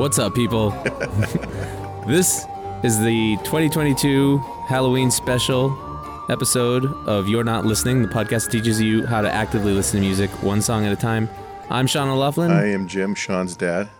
What's 0.00 0.18
up, 0.18 0.34
people? 0.34 0.70
this 2.06 2.46
is 2.82 2.98
the 3.00 3.36
2022 3.44 4.38
Halloween 4.66 5.10
special 5.10 5.76
episode 6.30 6.86
of 7.06 7.28
You're 7.28 7.44
Not 7.44 7.66
Listening, 7.66 8.00
the 8.00 8.08
podcast 8.08 8.50
teaches 8.50 8.80
you 8.80 9.04
how 9.04 9.20
to 9.20 9.30
actively 9.30 9.74
listen 9.74 10.00
to 10.00 10.06
music 10.06 10.30
one 10.42 10.62
song 10.62 10.86
at 10.86 10.92
a 10.92 10.96
time. 10.96 11.28
I'm 11.68 11.86
Shaun 11.86 12.08
O'Loughlin. 12.08 12.50
I 12.50 12.70
am 12.70 12.88
Jim, 12.88 13.14
Shaun's 13.14 13.54
dad. 13.54 13.90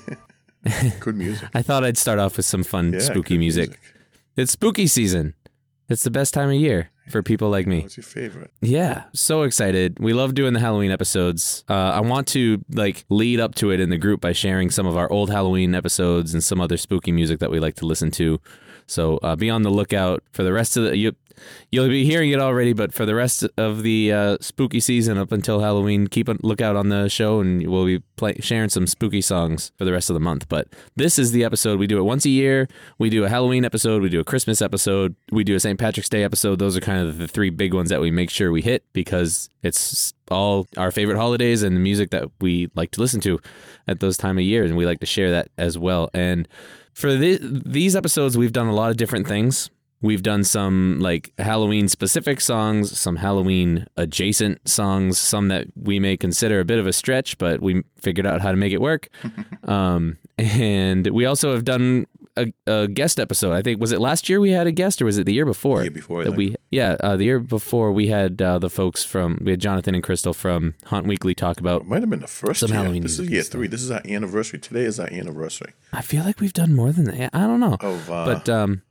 good 1.00 1.16
music. 1.16 1.48
I 1.54 1.62
thought 1.62 1.82
I'd 1.82 1.96
start 1.96 2.18
off 2.18 2.36
with 2.36 2.44
some 2.44 2.62
fun, 2.62 2.92
Yeah, 2.92 2.98
spooky 2.98 3.36
good 3.36 3.40
music. 3.40 3.80
It's 4.36 4.52
spooky 4.52 4.86
season. 4.86 5.32
It's 5.88 6.02
the 6.02 6.10
best 6.10 6.34
time 6.34 6.50
of 6.50 6.56
year 6.56 6.90
for 7.08 7.22
people 7.22 7.50
like 7.50 7.66
me. 7.66 7.82
What's 7.82 7.96
your 7.96 8.04
favorite? 8.04 8.50
Yeah, 8.60 9.04
so 9.12 9.42
excited. 9.42 9.98
We 10.00 10.12
love 10.12 10.34
doing 10.34 10.52
the 10.52 10.60
Halloween 10.60 10.90
episodes. 10.90 11.64
Uh, 11.68 11.74
I 11.74 12.00
want 12.00 12.28
to 12.28 12.64
like 12.70 13.04
lead 13.08 13.40
up 13.40 13.54
to 13.56 13.70
it 13.70 13.80
in 13.80 13.90
the 13.90 13.98
group 13.98 14.20
by 14.20 14.32
sharing 14.32 14.70
some 14.70 14.86
of 14.86 14.96
our 14.96 15.10
old 15.10 15.30
Halloween 15.30 15.74
episodes 15.74 16.34
and 16.34 16.42
some 16.42 16.60
other 16.60 16.76
spooky 16.76 17.12
music 17.12 17.38
that 17.40 17.50
we 17.50 17.60
like 17.60 17.76
to 17.76 17.86
listen 17.86 18.10
to. 18.12 18.40
So 18.86 19.18
uh, 19.18 19.36
be 19.36 19.50
on 19.50 19.62
the 19.62 19.70
lookout 19.70 20.22
for 20.32 20.42
the 20.42 20.52
rest 20.52 20.76
of 20.76 20.84
the. 20.84 20.96
You, 20.96 21.12
you'll 21.70 21.88
be 21.88 22.04
hearing 22.04 22.30
it 22.30 22.40
already, 22.40 22.72
but 22.72 22.92
for 22.92 23.06
the 23.06 23.14
rest 23.14 23.46
of 23.56 23.82
the 23.82 24.12
uh, 24.12 24.36
spooky 24.40 24.80
season 24.80 25.18
up 25.18 25.32
until 25.32 25.60
Halloween, 25.60 26.06
keep 26.06 26.28
a 26.28 26.36
lookout 26.42 26.76
on 26.76 26.88
the 26.88 27.08
show, 27.08 27.40
and 27.40 27.66
we'll 27.66 27.86
be 27.86 28.00
play, 28.16 28.36
sharing 28.40 28.68
some 28.68 28.86
spooky 28.86 29.20
songs 29.20 29.72
for 29.76 29.84
the 29.84 29.92
rest 29.92 30.10
of 30.10 30.14
the 30.14 30.20
month. 30.20 30.48
But 30.48 30.68
this 30.96 31.18
is 31.18 31.32
the 31.32 31.44
episode. 31.44 31.78
We 31.78 31.86
do 31.86 31.98
it 31.98 32.02
once 32.02 32.24
a 32.24 32.30
year. 32.30 32.68
We 32.98 33.10
do 33.10 33.24
a 33.24 33.28
Halloween 33.28 33.64
episode. 33.64 34.02
We 34.02 34.08
do 34.08 34.20
a 34.20 34.24
Christmas 34.24 34.62
episode. 34.62 35.14
We 35.30 35.44
do 35.44 35.54
a 35.54 35.60
St. 35.60 35.78
Patrick's 35.78 36.08
Day 36.08 36.24
episode. 36.24 36.58
Those 36.58 36.76
are 36.76 36.80
kind 36.80 37.06
of 37.06 37.18
the 37.18 37.28
three 37.28 37.50
big 37.50 37.74
ones 37.74 37.90
that 37.90 38.00
we 38.00 38.10
make 38.10 38.30
sure 38.30 38.50
we 38.50 38.62
hit 38.62 38.84
because 38.92 39.48
it's 39.62 40.14
all 40.30 40.66
our 40.76 40.90
favorite 40.90 41.16
holidays 41.16 41.62
and 41.62 41.76
the 41.76 41.80
music 41.80 42.10
that 42.10 42.30
we 42.40 42.70
like 42.74 42.90
to 42.92 43.00
listen 43.00 43.20
to 43.20 43.38
at 43.88 44.00
those 44.00 44.16
time 44.16 44.38
of 44.38 44.44
year, 44.44 44.64
and 44.64 44.76
we 44.76 44.86
like 44.86 45.00
to 45.00 45.06
share 45.06 45.30
that 45.30 45.48
as 45.58 45.78
well. 45.78 46.10
And 46.14 46.48
for 46.92 47.14
the, 47.14 47.38
these 47.42 47.94
episodes, 47.94 48.38
we've 48.38 48.52
done 48.52 48.68
a 48.68 48.74
lot 48.74 48.90
of 48.90 48.96
different 48.96 49.28
things. 49.28 49.70
We've 50.06 50.22
done 50.22 50.44
some 50.44 51.00
like 51.00 51.32
Halloween 51.38 51.88
specific 51.88 52.40
songs, 52.40 52.96
some 52.96 53.16
Halloween 53.16 53.86
adjacent 53.96 54.68
songs, 54.68 55.18
some 55.18 55.48
that 55.48 55.66
we 55.74 55.98
may 55.98 56.16
consider 56.16 56.60
a 56.60 56.64
bit 56.64 56.78
of 56.78 56.86
a 56.86 56.92
stretch, 56.92 57.38
but 57.38 57.60
we 57.60 57.82
figured 57.96 58.26
out 58.26 58.40
how 58.40 58.52
to 58.52 58.56
make 58.56 58.72
it 58.72 58.80
work. 58.80 59.08
um, 59.64 60.16
and 60.38 61.08
we 61.08 61.26
also 61.26 61.52
have 61.52 61.64
done 61.64 62.06
a, 62.36 62.52
a 62.66 62.88
guest 62.88 63.18
episode. 63.18 63.52
I 63.52 63.62
think 63.62 63.80
was 63.80 63.92
it 63.92 64.00
last 64.00 64.28
year 64.28 64.40
we 64.40 64.50
had 64.50 64.66
a 64.66 64.72
guest, 64.72 65.00
or 65.00 65.06
was 65.06 65.18
it 65.18 65.24
the 65.24 65.32
year 65.32 65.46
before? 65.46 65.82
year 65.82 65.90
before, 65.90 66.24
that 66.24 66.32
we 66.32 66.54
yeah 66.70 66.96
uh, 67.00 67.16
the 67.16 67.24
year 67.24 67.40
before 67.40 67.92
we 67.92 68.08
had 68.08 68.40
uh, 68.40 68.58
the 68.58 68.70
folks 68.70 69.04
from 69.04 69.38
we 69.42 69.52
had 69.52 69.60
Jonathan 69.60 69.94
and 69.94 70.04
Crystal 70.04 70.34
from 70.34 70.74
Haunt 70.84 71.06
Weekly 71.06 71.34
talk 71.34 71.58
about. 71.58 71.82
It 71.82 71.86
might 71.88 72.02
have 72.02 72.10
been 72.10 72.20
the 72.20 72.26
first 72.26 72.60
Some 72.60 72.70
year. 72.70 72.78
Halloween 72.78 73.02
this 73.02 73.18
is 73.18 73.28
year 73.28 73.40
and 73.40 73.48
three. 73.48 73.66
This 73.66 73.82
is 73.82 73.90
our 73.90 74.02
anniversary. 74.04 74.58
Today 74.58 74.84
is 74.84 75.00
our 75.00 75.08
anniversary 75.08 75.72
I 75.92 76.02
feel 76.02 76.24
like 76.24 76.40
we've 76.40 76.52
done 76.52 76.74
more 76.74 76.92
than 76.92 77.04
that. 77.06 77.30
I 77.34 77.40
don't 77.40 77.60
know, 77.60 77.76
of, 77.80 78.10
uh, 78.10 78.24
but 78.26 78.48
um, 78.48 78.82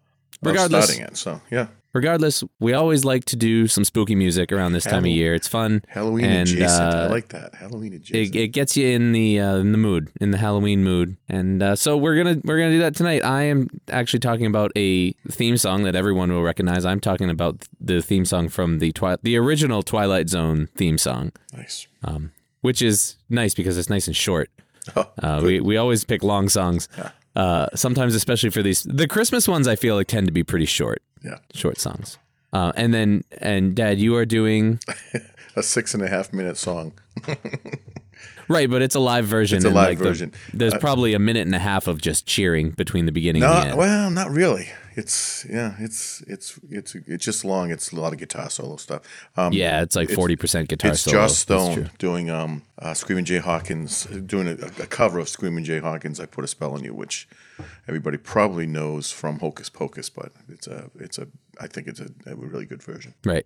regardless, 0.51 0.85
starting 0.85 1.05
it. 1.05 1.17
So 1.17 1.41
yeah, 1.51 1.67
regardless, 1.93 2.43
we 2.59 2.73
always 2.73 3.05
like 3.05 3.25
to 3.25 3.35
do 3.35 3.67
some 3.67 3.83
spooky 3.83 4.15
music 4.15 4.51
around 4.51 4.73
this 4.73 4.83
time 4.83 5.05
of 5.05 5.11
year. 5.11 5.33
It's 5.33 5.47
fun. 5.47 5.83
Halloween 5.87 6.25
and, 6.25 6.47
adjacent. 6.49 6.93
I 6.93 7.05
uh, 7.05 7.09
like 7.09 7.29
that. 7.29 7.55
Halloween 7.55 7.93
adjacent. 7.93 8.35
It, 8.35 8.39
it 8.39 8.47
gets 8.49 8.75
you 8.77 8.87
in 8.87 9.11
the 9.11 9.39
uh, 9.39 9.57
in 9.57 9.71
the 9.71 9.77
mood, 9.77 10.11
in 10.21 10.31
the 10.31 10.37
Halloween 10.37 10.83
mood, 10.83 11.17
and 11.27 11.63
uh, 11.63 11.75
so 11.75 11.97
we're 11.97 12.15
gonna 12.15 12.39
we're 12.43 12.57
gonna 12.59 12.71
do 12.71 12.79
that 12.79 12.95
tonight. 12.95 13.23
I 13.23 13.43
am 13.43 13.69
actually 13.89 14.19
talking 14.19 14.45
about 14.45 14.71
a 14.75 15.11
theme 15.31 15.57
song 15.57 15.83
that 15.83 15.95
everyone 15.95 16.31
will 16.31 16.43
recognize. 16.43 16.85
I'm 16.85 16.99
talking 16.99 17.29
about 17.29 17.67
the 17.79 18.01
theme 18.01 18.25
song 18.25 18.49
from 18.49 18.79
the 18.79 18.91
twi- 18.91 19.17
the 19.23 19.37
original 19.37 19.83
Twilight 19.83 20.29
Zone 20.29 20.67
theme 20.75 20.97
song, 20.97 21.31
nice. 21.53 21.87
um, 22.03 22.31
which 22.61 22.81
is 22.81 23.15
nice 23.29 23.53
because 23.53 23.77
it's 23.77 23.89
nice 23.89 24.07
and 24.07 24.15
short. 24.15 24.49
Oh, 24.95 25.09
Uh, 25.17 25.41
we 25.43 25.59
we 25.61 25.77
always 25.77 26.03
pick 26.03 26.21
long 26.23 26.47
songs. 26.49 26.87
Uh, 27.35 27.67
sometimes, 27.75 28.15
especially 28.15 28.49
for 28.49 28.61
these, 28.63 28.83
the 28.83 29.07
Christmas 29.07 29.47
ones, 29.47 29.67
I 29.67 29.75
feel 29.75 29.95
like 29.95 30.07
tend 30.07 30.27
to 30.27 30.31
be 30.33 30.43
pretty 30.43 30.65
short, 30.65 31.01
yeah, 31.23 31.39
short 31.53 31.77
songs. 31.79 32.17
Uh, 32.53 32.71
and 32.77 32.93
then, 32.93 33.23
and 33.39 33.75
Dad, 33.75 33.99
you 33.99 34.15
are 34.15 34.25
doing 34.25 34.79
a 35.57 35.61
six 35.63 35.93
and 35.93 36.01
a 36.01 36.07
half 36.07 36.31
minute 36.31 36.55
song. 36.57 36.93
right, 38.47 38.69
but 38.69 38.81
it's 38.81 38.95
a 38.95 38.99
live 38.99 39.25
version. 39.25 39.57
It's 39.57 39.65
a 39.65 39.69
live 39.69 39.89
like, 39.89 39.97
the- 39.97 40.03
version. 40.05 40.31
there's 40.53 40.75
probably 40.75 41.13
a 41.13 41.19
minute 41.19 41.45
and 41.45 41.55
a 41.55 41.59
half 41.59 41.87
of 41.87 42.01
just 42.01 42.25
cheering 42.25 42.71
between 42.71 43.05
the 43.05 43.11
beginning 43.11 43.43
and 43.43 43.51
the 43.51 43.63
No, 43.63 43.69
end. 43.69 43.77
well, 43.77 44.11
not 44.11 44.29
really. 44.31 44.69
It's 44.97 45.45
yeah, 45.49 45.75
it's 45.79 46.21
it's 46.21 46.57
it's 46.69 46.95
it's 46.95 47.25
just 47.25 47.43
long. 47.43 47.69
It's 47.69 47.91
a 47.91 47.95
lot 47.97 48.13
of 48.13 48.19
guitar 48.19 48.49
solo 48.49 48.77
stuff. 48.77 49.01
Um, 49.35 49.51
yeah, 49.51 49.81
it's 49.81 49.95
like 49.95 50.09
forty 50.09 50.35
percent 50.37 50.69
guitar 50.69 50.91
It's 50.91 51.01
solo. 51.01 51.17
Joss 51.17 51.37
Stone 51.37 51.91
doing 51.97 52.29
um, 52.29 52.61
uh, 52.79 52.93
Screaming 52.93 53.25
Jay 53.25 53.39
Hawkins, 53.39 54.05
doing 54.05 54.47
a, 54.47 54.53
a 54.81 54.87
cover 54.87 55.19
of 55.19 55.27
Screaming 55.27 55.65
Jay 55.65 55.79
Hawkins. 55.79 56.19
I 56.19 56.25
put 56.25 56.45
a 56.45 56.47
spell 56.47 56.73
on 56.73 56.83
you, 56.83 56.93
which 56.93 57.27
everybody 57.89 58.17
probably 58.17 58.65
knows 58.65 59.11
from 59.11 59.39
Hocus 59.39 59.69
Pocus, 59.69 60.09
but 60.09 60.31
it's 60.47 60.67
a 60.67 60.89
it's 60.97 61.17
a 61.17 61.27
I 61.59 61.67
think 61.67 61.87
it's 61.87 61.99
a, 61.99 62.07
a 62.25 62.35
really 62.35 62.65
good 62.65 62.81
version. 62.81 63.15
Right. 63.25 63.45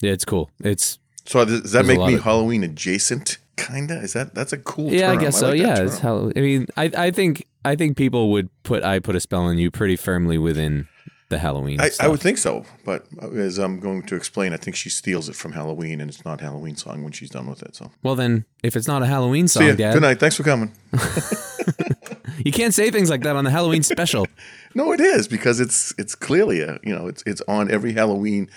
Yeah, 0.00 0.12
it's 0.12 0.24
cool. 0.24 0.50
It's 0.62 0.98
So 1.24 1.44
does, 1.44 1.72
that 1.72 1.86
make 1.86 1.98
me 1.98 2.14
of- 2.14 2.24
Halloween 2.24 2.62
adjacent? 2.64 3.38
Kinda. 3.56 4.00
Is 4.00 4.14
that 4.14 4.34
that's 4.34 4.52
a 4.54 4.58
cool? 4.58 4.90
yeah, 4.90 5.12
I 5.12 5.16
guess 5.16 5.38
so. 5.38 5.50
like 5.50 5.60
that 5.60 5.78
yeah, 5.78 5.84
it's 5.84 5.98
Halloween. 5.98 6.32
I 6.36 6.40
mean, 6.40 6.66
I 6.76 6.90
I 6.96 7.10
think 7.10 7.46
I 7.64 7.76
think 7.76 7.96
people 7.96 8.30
would 8.32 8.48
put 8.62 8.82
I 8.82 8.98
put 9.00 9.14
a 9.16 9.20
spell 9.20 9.42
on 9.42 9.58
you 9.58 9.70
pretty 9.70 9.96
firmly 9.96 10.38
within 10.38 10.88
the 11.28 11.38
Halloween. 11.38 11.80
I, 11.80 11.90
I 12.00 12.08
would 12.08 12.18
think 12.20 12.38
so, 12.38 12.64
but 12.84 13.06
as 13.34 13.58
I'm 13.58 13.78
going 13.78 14.02
to 14.04 14.16
explain, 14.16 14.52
I 14.52 14.56
think 14.56 14.74
she 14.74 14.88
steals 14.90 15.28
it 15.28 15.36
from 15.36 15.52
Halloween, 15.52 16.00
and 16.00 16.10
it's 16.10 16.24
not 16.24 16.40
a 16.40 16.44
Halloween 16.44 16.74
song 16.74 17.04
when 17.04 17.12
she's 17.12 17.30
done 17.30 17.46
with 17.48 17.62
it. 17.62 17.76
So, 17.76 17.92
Well, 18.02 18.16
then, 18.16 18.46
if 18.64 18.74
it's 18.74 18.88
not 18.88 19.02
a 19.02 19.06
Halloween 19.06 19.46
song, 19.46 19.62
See 19.62 19.68
ya. 19.68 19.74
Dad, 19.76 19.92
good 19.92 20.02
night. 20.02 20.18
Thanks 20.18 20.34
for 20.36 20.42
coming. 20.42 20.72
you 22.44 22.52
can't 22.52 22.74
say 22.74 22.90
things 22.90 23.10
like 23.10 23.22
that 23.22 23.36
on 23.36 23.44
the 23.44 23.50
Halloween 23.50 23.82
special. 23.82 24.26
No, 24.72 24.92
it 24.92 25.00
is 25.00 25.26
because 25.26 25.58
it's 25.58 25.92
it's 25.98 26.14
clearly 26.14 26.60
a 26.60 26.78
you 26.84 26.94
know 26.94 27.08
it's 27.08 27.24
it's 27.26 27.42
on 27.48 27.72
every 27.72 27.92
Halloween 27.92 28.48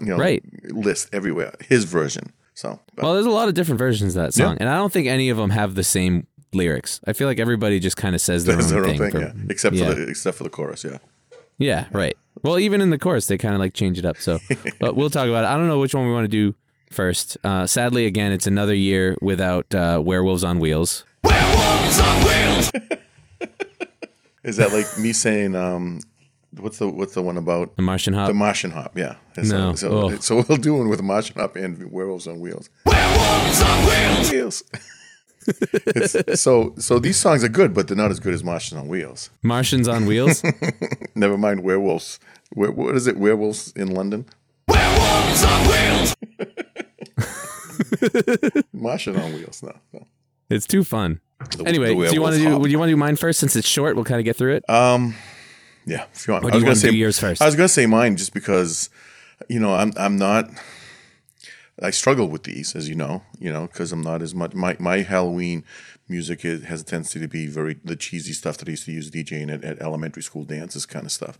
you 0.00 0.06
know 0.08 0.16
Right. 0.18 0.42
list 0.64 1.08
everywhere. 1.12 1.54
His 1.68 1.84
version. 1.84 2.32
So 2.54 2.80
but 2.96 3.04
Well, 3.04 3.14
there's 3.14 3.24
a 3.26 3.30
lot 3.30 3.46
of 3.46 3.54
different 3.54 3.78
versions 3.78 4.16
of 4.16 4.22
that 4.24 4.34
song, 4.34 4.54
Yeah. 4.54 4.56
and 4.62 4.68
I 4.68 4.74
don't 4.74 4.92
think 4.92 5.06
any 5.06 5.28
of 5.28 5.36
them 5.36 5.50
have 5.50 5.76
the 5.76 5.84
same 5.84 6.26
lyrics. 6.54 7.00
I 7.06 7.12
feel 7.12 7.28
like 7.28 7.38
everybody 7.38 7.78
just 7.80 7.96
kind 7.96 8.14
of 8.14 8.20
says 8.20 8.44
their 8.44 8.60
own 8.60 8.68
their 8.68 8.78
own 8.86 8.96
thing. 8.96 8.98
thing, 8.98 9.10
for- 9.10 9.20
yeah. 9.20 9.32
Except 9.48 9.76
yeah. 9.76 9.88
for 9.88 9.94
the 9.94 10.08
except 10.08 10.36
for 10.38 10.44
the 10.44 10.50
chorus, 10.50 10.84
yeah. 10.84 10.98
Yeah, 11.58 11.86
right. 11.92 12.16
Well, 12.42 12.58
even 12.58 12.80
in 12.80 12.90
the 12.90 12.98
chorus, 12.98 13.26
they 13.28 13.38
kind 13.38 13.54
of 13.54 13.60
like 13.60 13.74
change 13.74 13.98
it 13.98 14.04
up. 14.04 14.16
So, 14.16 14.38
but 14.80 14.96
we'll 14.96 15.10
talk 15.10 15.28
about 15.28 15.44
it. 15.44 15.46
I 15.46 15.56
don't 15.56 15.68
know 15.68 15.78
which 15.78 15.94
one 15.94 16.06
we 16.06 16.12
want 16.12 16.24
to 16.24 16.28
do 16.28 16.54
first. 16.90 17.36
Uh, 17.44 17.66
sadly, 17.66 18.06
again, 18.06 18.32
it's 18.32 18.46
another 18.48 18.74
year 18.74 19.16
without 19.22 19.72
uh, 19.74 20.02
Werewolves 20.04 20.42
on 20.44 20.58
Wheels. 20.58 21.04
Werewolves 21.22 22.00
on 22.00 22.24
Wheels. 22.24 22.72
Is 24.44 24.56
that 24.56 24.72
like 24.72 24.86
me 24.98 25.12
saying 25.14 25.54
um 25.56 26.00
what's 26.58 26.78
the 26.78 26.88
what's 26.88 27.14
the 27.14 27.22
one 27.22 27.36
about 27.38 27.74
The 27.76 27.82
Martian 27.82 28.12
Hop. 28.14 28.26
the 28.28 28.34
Martian 28.34 28.70
Hop? 28.72 28.96
Yeah. 28.98 29.14
And 29.36 29.46
so, 29.46 29.56
No. 29.58 29.74
So, 29.74 29.88
Oh. 29.90 30.16
so 30.18 30.44
we'll 30.48 30.58
do 30.58 30.74
one 30.74 30.88
with 30.88 30.98
the 30.98 31.02
Martian 31.04 31.40
Hop 31.40 31.56
and 31.56 31.90
Werewolves 31.90 32.26
on 32.26 32.40
Wheels. 32.40 32.68
Werewolves 32.84 33.62
on 33.62 33.86
Wheels. 33.86 34.30
Wheels. 34.30 34.64
It's- 35.46 36.40
so 36.40 36.74
so 36.78 36.98
these 36.98 37.16
songs 37.16 37.42
are 37.44 37.48
good, 37.48 37.74
but 37.74 37.88
they're 37.88 37.96
not 37.96 38.10
as 38.10 38.20
good 38.20 38.34
as 38.34 38.42
Martian 38.44 38.78
on 38.78 38.88
Wheels. 38.88 39.30
Martians 39.42 39.88
on 39.88 40.06
Wheels. 40.06 40.42
Never 41.14 41.36
mind 41.38 41.62
werewolves. 41.62 42.18
Were, 42.54 42.70
what 42.70 42.94
is 42.94 43.06
it? 43.06 43.16
Werewolves 43.16 43.72
in 43.76 43.92
London. 43.94 44.26
Werewolves 44.68 45.44
on 45.44 45.68
Wheels. 45.68 46.14
Martian 48.72 49.16
on 49.16 49.32
wheels. 49.34 49.62
No, 49.62 49.72
no. 49.92 50.06
it's 50.50 50.66
too 50.66 50.84
fun. 50.84 51.20
The- 51.56 51.64
Anyway, 51.66 51.94
the 51.94 52.08
do 52.08 52.14
you 52.14 52.22
want 52.22 52.36
to 52.36 52.42
do? 52.42 52.58
Would 52.58 52.70
you 52.70 52.78
want 52.78 52.88
to 52.88 52.92
do 52.92 52.96
mine 52.96 53.16
first 53.16 53.40
since 53.40 53.56
it's 53.56 53.68
short? 53.68 53.96
We'll 53.96 54.04
kind 54.04 54.20
of 54.20 54.24
get 54.24 54.36
through 54.36 54.54
it. 54.56 54.70
Um, 54.70 55.14
yeah. 55.86 56.04
If 56.14 56.26
you 56.26 56.32
want, 56.32 56.44
Or 56.44 56.52
I 56.52 56.54
was 56.54 56.64
gonna 56.64 56.76
say 56.76 56.90
yours 56.90 57.18
first? 57.18 57.42
I 57.42 57.46
was 57.46 57.56
gonna 57.56 57.68
say 57.68 57.86
mine 57.86 58.16
just 58.16 58.32
because, 58.32 58.88
you 59.48 59.60
know, 59.60 59.74
I'm 59.74 59.92
I'm 59.96 60.16
not. 60.16 60.48
I 61.82 61.90
struggle 61.90 62.28
with 62.28 62.44
these, 62.44 62.76
as 62.76 62.88
you 62.88 62.94
know, 62.94 63.22
you 63.38 63.52
know, 63.52 63.66
because 63.66 63.92
I'm 63.92 64.02
not 64.02 64.22
as 64.22 64.34
much. 64.34 64.54
My 64.54 64.76
my 64.78 64.98
Halloween 64.98 65.64
music 66.08 66.44
is, 66.44 66.64
has 66.64 66.82
a 66.82 66.84
tendency 66.84 67.18
to 67.20 67.28
be 67.28 67.46
very 67.46 67.78
the 67.84 67.96
cheesy 67.96 68.32
stuff 68.32 68.58
that 68.58 68.68
I 68.68 68.72
used 68.72 68.84
to 68.86 68.92
use 68.92 69.10
DJing 69.10 69.52
at, 69.52 69.64
at 69.64 69.80
elementary 69.80 70.22
school 70.22 70.44
dances, 70.44 70.86
kind 70.86 71.06
of 71.06 71.12
stuff. 71.12 71.38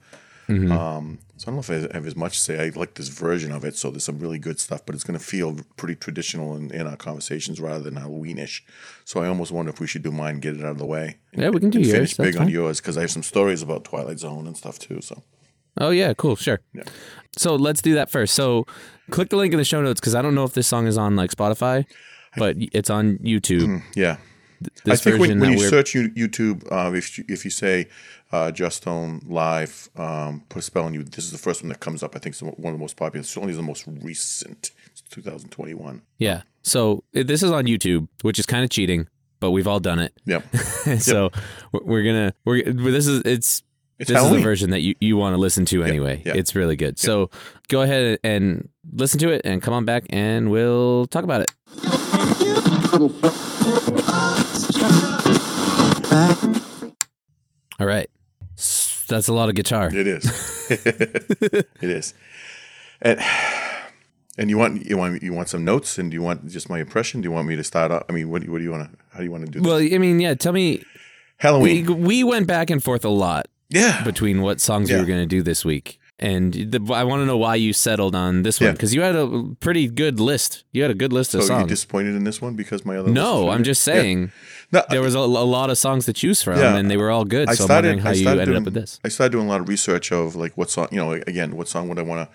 Mm-hmm. 0.48 0.72
Um, 0.72 1.18
so 1.36 1.44
I 1.44 1.54
don't 1.54 1.54
know 1.68 1.74
if 1.76 1.90
I 1.90 1.94
have 1.94 2.06
as 2.06 2.16
much 2.16 2.34
to 2.34 2.40
say. 2.40 2.66
I 2.66 2.78
like 2.78 2.94
this 2.94 3.08
version 3.08 3.52
of 3.52 3.64
it, 3.64 3.76
so 3.76 3.90
there's 3.90 4.04
some 4.04 4.18
really 4.18 4.38
good 4.38 4.60
stuff, 4.60 4.84
but 4.84 4.94
it's 4.94 5.04
going 5.04 5.18
to 5.18 5.24
feel 5.24 5.56
pretty 5.76 5.94
traditional 5.94 6.54
in, 6.56 6.70
in 6.70 6.86
our 6.86 6.96
conversations 6.96 7.60
rather 7.60 7.82
than 7.82 7.94
Halloweenish. 7.94 8.60
So 9.04 9.20
I 9.20 9.28
almost 9.28 9.52
wonder 9.52 9.70
if 9.70 9.80
we 9.80 9.86
should 9.86 10.02
do 10.02 10.12
mine, 10.12 10.40
get 10.40 10.56
it 10.56 10.64
out 10.64 10.72
of 10.72 10.78
the 10.78 10.86
way. 10.86 11.16
Yeah, 11.32 11.48
we 11.48 11.60
can 11.60 11.70
do 11.70 11.78
and 11.78 11.86
yours. 11.86 11.96
Finish 11.96 12.16
That's 12.16 12.30
big 12.32 12.40
on 12.40 12.48
yours 12.48 12.80
because 12.80 12.98
I 12.98 13.02
have 13.02 13.10
some 13.10 13.22
stories 13.22 13.62
about 13.62 13.84
Twilight 13.84 14.18
Zone 14.18 14.46
and 14.46 14.56
stuff 14.56 14.78
too. 14.78 15.00
So 15.00 15.22
Oh 15.76 15.90
yeah, 15.90 16.14
cool, 16.14 16.36
sure. 16.36 16.60
Yeah. 16.72 16.84
So 17.38 17.56
let's 17.56 17.82
do 17.82 17.94
that 17.94 18.10
first. 18.10 18.34
So 18.34 18.66
click 19.10 19.30
the 19.30 19.36
link 19.36 19.52
in 19.52 19.58
the 19.58 19.64
show 19.64 19.82
notes 19.82 20.00
because 20.00 20.14
I 20.14 20.22
don't 20.22 20.34
know 20.34 20.44
if 20.44 20.54
this 20.54 20.66
song 20.66 20.86
is 20.86 20.96
on 20.98 21.16
like 21.16 21.30
Spotify, 21.30 21.84
but 22.36 22.56
it's 22.58 22.90
on 22.90 23.18
YouTube. 23.18 23.82
yeah, 23.94 24.16
This 24.84 25.00
I 25.00 25.10
think 25.10 25.20
when, 25.20 25.28
version 25.28 25.40
when 25.40 25.52
you 25.52 25.58
we're 25.58 25.68
search 25.68 25.92
YouTube, 25.94 26.66
uh, 26.70 26.94
if 26.94 27.18
you, 27.18 27.24
if 27.28 27.44
you 27.44 27.50
say 27.50 27.88
uh, 28.32 28.50
Joss 28.50 28.76
Stone 28.76 29.22
Live, 29.26 29.88
um, 29.96 30.42
put 30.48 30.58
a 30.60 30.62
spell 30.62 30.84
on 30.84 30.94
you, 30.94 31.02
this 31.02 31.24
is 31.24 31.32
the 31.32 31.38
first 31.38 31.62
one 31.62 31.68
that 31.68 31.80
comes 31.80 32.02
up. 32.02 32.16
I 32.16 32.18
think 32.18 32.34
it's 32.34 32.42
one 32.42 32.54
of 32.58 32.78
the 32.78 32.78
most 32.78 32.96
popular. 32.96 33.20
It's 33.20 33.36
only 33.36 33.54
the 33.54 33.62
most 33.62 33.84
recent. 33.86 34.70
It's 34.86 35.02
2021. 35.10 36.02
yeah. 36.18 36.42
So 36.66 37.04
this 37.12 37.42
is 37.42 37.50
on 37.50 37.66
YouTube, 37.66 38.08
which 38.22 38.38
is 38.38 38.46
kind 38.46 38.64
of 38.64 38.70
cheating 38.70 39.06
but 39.44 39.50
we've 39.50 39.66
all 39.66 39.80
done 39.80 39.98
it. 39.98 40.14
Yep. 40.24 40.56
so 41.00 41.30
we're, 41.70 41.82
we're 41.84 42.02
gonna 42.02 42.32
we're 42.46 42.62
this 42.72 43.06
is 43.06 43.20
it's. 43.26 43.62
It's 43.98 44.08
this 44.08 44.16
is 44.16 44.22
Halloween. 44.22 44.40
the 44.40 44.44
version 44.44 44.70
that 44.70 44.80
you, 44.80 44.94
you 45.00 45.16
want 45.16 45.34
to 45.34 45.38
listen 45.38 45.64
to 45.66 45.84
anyway. 45.84 46.20
It's 46.24 46.56
really 46.56 46.74
good. 46.74 46.98
So 46.98 47.30
go 47.68 47.82
ahead 47.82 48.18
and 48.24 48.68
listen 48.92 49.20
to 49.20 49.30
it 49.30 49.42
and 49.44 49.62
come 49.62 49.72
on 49.72 49.84
back 49.84 50.04
and 50.10 50.50
we'll 50.50 51.06
talk 51.06 51.22
about 51.22 51.42
it. 51.42 51.50
All 57.78 57.86
right. 57.86 58.10
That's 59.06 59.28
a 59.28 59.32
lot 59.32 59.48
of 59.48 59.54
guitar. 59.54 59.94
It 59.94 60.06
is. 60.08 60.66
it 60.70 61.66
is. 61.82 62.14
And 63.00 63.20
and 64.36 64.50
you 64.50 64.58
want 64.58 64.84
you 64.86 64.96
want 64.96 65.22
you 65.22 65.32
want 65.32 65.48
some 65.48 65.64
notes 65.64 65.98
and 65.98 66.10
do 66.10 66.16
you 66.16 66.22
want 66.22 66.48
just 66.48 66.68
my 66.68 66.80
impression? 66.80 67.20
Do 67.20 67.26
you 67.26 67.32
want 67.32 67.46
me 67.46 67.54
to 67.54 67.64
start 67.64 67.92
off? 67.92 68.04
I 68.08 68.12
mean, 68.12 68.30
what 68.30 68.40
do 68.40 68.46
you, 68.46 68.52
what 68.52 68.58
do 68.58 68.64
you 68.64 68.70
want 68.72 68.90
to? 68.90 68.98
How 69.12 69.18
do 69.18 69.24
you 69.24 69.30
want 69.30 69.46
to 69.46 69.50
do 69.52 69.60
this? 69.60 69.66
Well, 69.66 69.78
I 69.78 69.98
mean, 69.98 70.18
yeah, 70.18 70.34
tell 70.34 70.52
me. 70.52 70.78
We, 70.78 70.84
Halloween. 71.38 72.02
we 72.02 72.24
went 72.24 72.46
back 72.46 72.70
and 72.70 72.82
forth 72.82 73.04
a 73.04 73.08
lot 73.10 73.46
Yeah. 73.74 74.02
between 74.04 74.40
what 74.42 74.60
songs 74.60 74.90
we 74.90 74.96
were 74.98 75.04
going 75.04 75.20
to 75.20 75.26
do 75.26 75.42
this 75.42 75.64
week. 75.64 75.98
And 76.20 76.52
the, 76.54 76.92
I 76.94 77.02
want 77.02 77.22
to 77.22 77.26
know 77.26 77.36
why 77.36 77.56
you 77.56 77.72
settled 77.72 78.14
on 78.14 78.44
this 78.44 78.60
one 78.60 78.68
Yeah. 78.68 78.72
because 78.72 78.94
you 78.94 79.02
had 79.02 79.16
a 79.16 79.26
pretty 79.58 79.88
good 79.88 80.20
list. 80.20 80.62
You 80.72 80.82
had 80.82 80.92
a 80.92 80.94
good 80.94 81.12
list 81.12 81.32
So 81.32 81.38
of 81.38 81.42
you 81.42 81.48
songs. 81.48 81.68
disappointed 81.68 82.14
in 82.14 82.22
this 82.22 82.40
one 82.40 82.54
because 82.54 82.84
my 82.86 82.96
other 82.96 83.10
no, 83.10 83.50
I'm 83.50 83.64
just 83.64 83.84
Yeah. 83.86 83.94
saying 83.94 84.32
No, 84.70 84.82
there 84.90 85.02
was 85.02 85.14
a, 85.16 85.18
a 85.18 85.46
lot 85.58 85.70
of 85.70 85.76
songs 85.78 86.04
to 86.06 86.12
choose 86.12 86.40
from, 86.42 86.58
Yeah. 86.58 86.76
and 86.76 86.88
they 86.88 86.96
were 86.96 87.10
all 87.10 87.24
good. 87.24 87.48
I 87.48 87.54
so 87.54 87.64
started. 87.64 87.88
I'm 87.90 87.96
wondering 87.96 87.98
how 88.06 88.12
you 88.12 88.28
ended 88.28 88.46
doing, 88.46 88.58
up 88.58 88.64
with 88.64 88.74
this. 88.74 89.00
I 89.04 89.08
started 89.08 89.32
doing 89.32 89.46
a 89.46 89.50
lot 89.50 89.60
of 89.60 89.68
research 89.68 90.12
of 90.12 90.36
like 90.36 90.56
what 90.56 90.70
song. 90.70 90.86
You 90.92 90.98
know, 90.98 91.12
again, 91.12 91.56
what 91.56 91.66
song 91.68 91.88
would 91.88 91.98
I 91.98 92.02
want 92.02 92.28
to? 92.28 92.34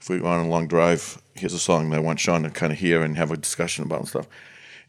If 0.00 0.10
we 0.10 0.18
go 0.18 0.26
on 0.26 0.44
a 0.44 0.48
long 0.48 0.66
drive, 0.68 1.18
here's 1.34 1.54
a 1.54 1.58
song 1.58 1.88
that 1.90 1.96
I 1.96 2.00
want 2.00 2.20
Shaun 2.20 2.42
to 2.42 2.50
kind 2.50 2.72
of 2.74 2.78
hear 2.78 3.02
and 3.02 3.16
have 3.16 3.30
a 3.30 3.38
discussion 3.38 3.84
about 3.84 4.00
and 4.00 4.08
stuff. 4.08 4.26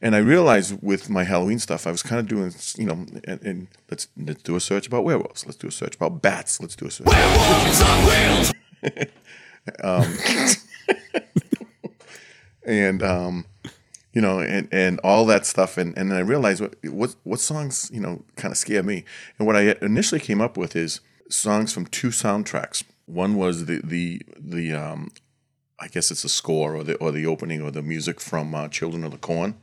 And 0.02 0.16
I 0.16 0.20
realized 0.20 0.82
with 0.82 1.10
my 1.10 1.24
Halloween 1.24 1.60
stuff, 1.60 1.88
I 1.88 1.92
was 1.92 2.04
kind 2.04 2.20
of 2.20 2.28
doing, 2.28 2.54
you 2.78 2.86
know, 2.86 3.06
and, 3.24 3.42
and 3.42 3.68
let's 3.90 4.08
let's 4.18 4.44
do 4.44 4.56
a 4.56 4.60
search 4.60 4.88
about 4.88 5.04
werewolves. 5.04 5.46
Let's 5.46 5.58
do 5.58 5.68
a 5.68 5.72
search 5.72 5.96
about 5.96 6.22
bats. 6.22 6.60
Let's 6.60 6.76
do 6.76 6.88
a 6.88 6.92
search. 6.92 7.08
um, 9.84 10.14
and 12.66 13.04
um, 13.04 13.46
you 14.14 14.22
know, 14.22 14.40
and, 14.40 14.68
and 14.72 15.00
all 15.04 15.26
that 15.26 15.46
stuff, 15.46 15.78
and, 15.78 15.98
and 15.98 16.12
then 16.12 16.18
I 16.18 16.22
realized 16.22 16.62
what 16.62 16.76
what 16.84 17.16
what 17.24 17.40
songs 17.40 17.90
you 17.94 18.00
know 18.00 18.24
kind 18.36 18.52
of 18.52 18.58
scare 18.58 18.84
me, 18.84 19.06
and 19.38 19.46
what 19.46 19.56
I 19.56 19.76
initially 19.82 20.22
came 20.22 20.42
up 20.42 20.58
with 20.58 20.76
is 20.76 21.02
songs 21.30 21.74
from 21.74 21.86
two 21.86 22.10
soundtracks. 22.10 22.84
One 23.06 23.36
was 23.36 23.66
the 23.66 23.82
the 23.84 24.22
the 24.38 24.74
um, 24.74 25.12
I 25.80 25.88
guess 25.88 26.12
it's 26.12 26.24
a 26.24 26.30
score 26.30 26.76
or 26.76 26.84
the 26.84 26.96
or 26.96 27.12
the 27.12 27.26
opening 27.26 27.62
or 27.62 27.72
the 27.72 27.82
music 27.82 28.22
from 28.22 28.56
uh, 28.56 28.68
Children 28.70 29.04
of 29.04 29.12
the 29.12 29.18
Corn, 29.18 29.56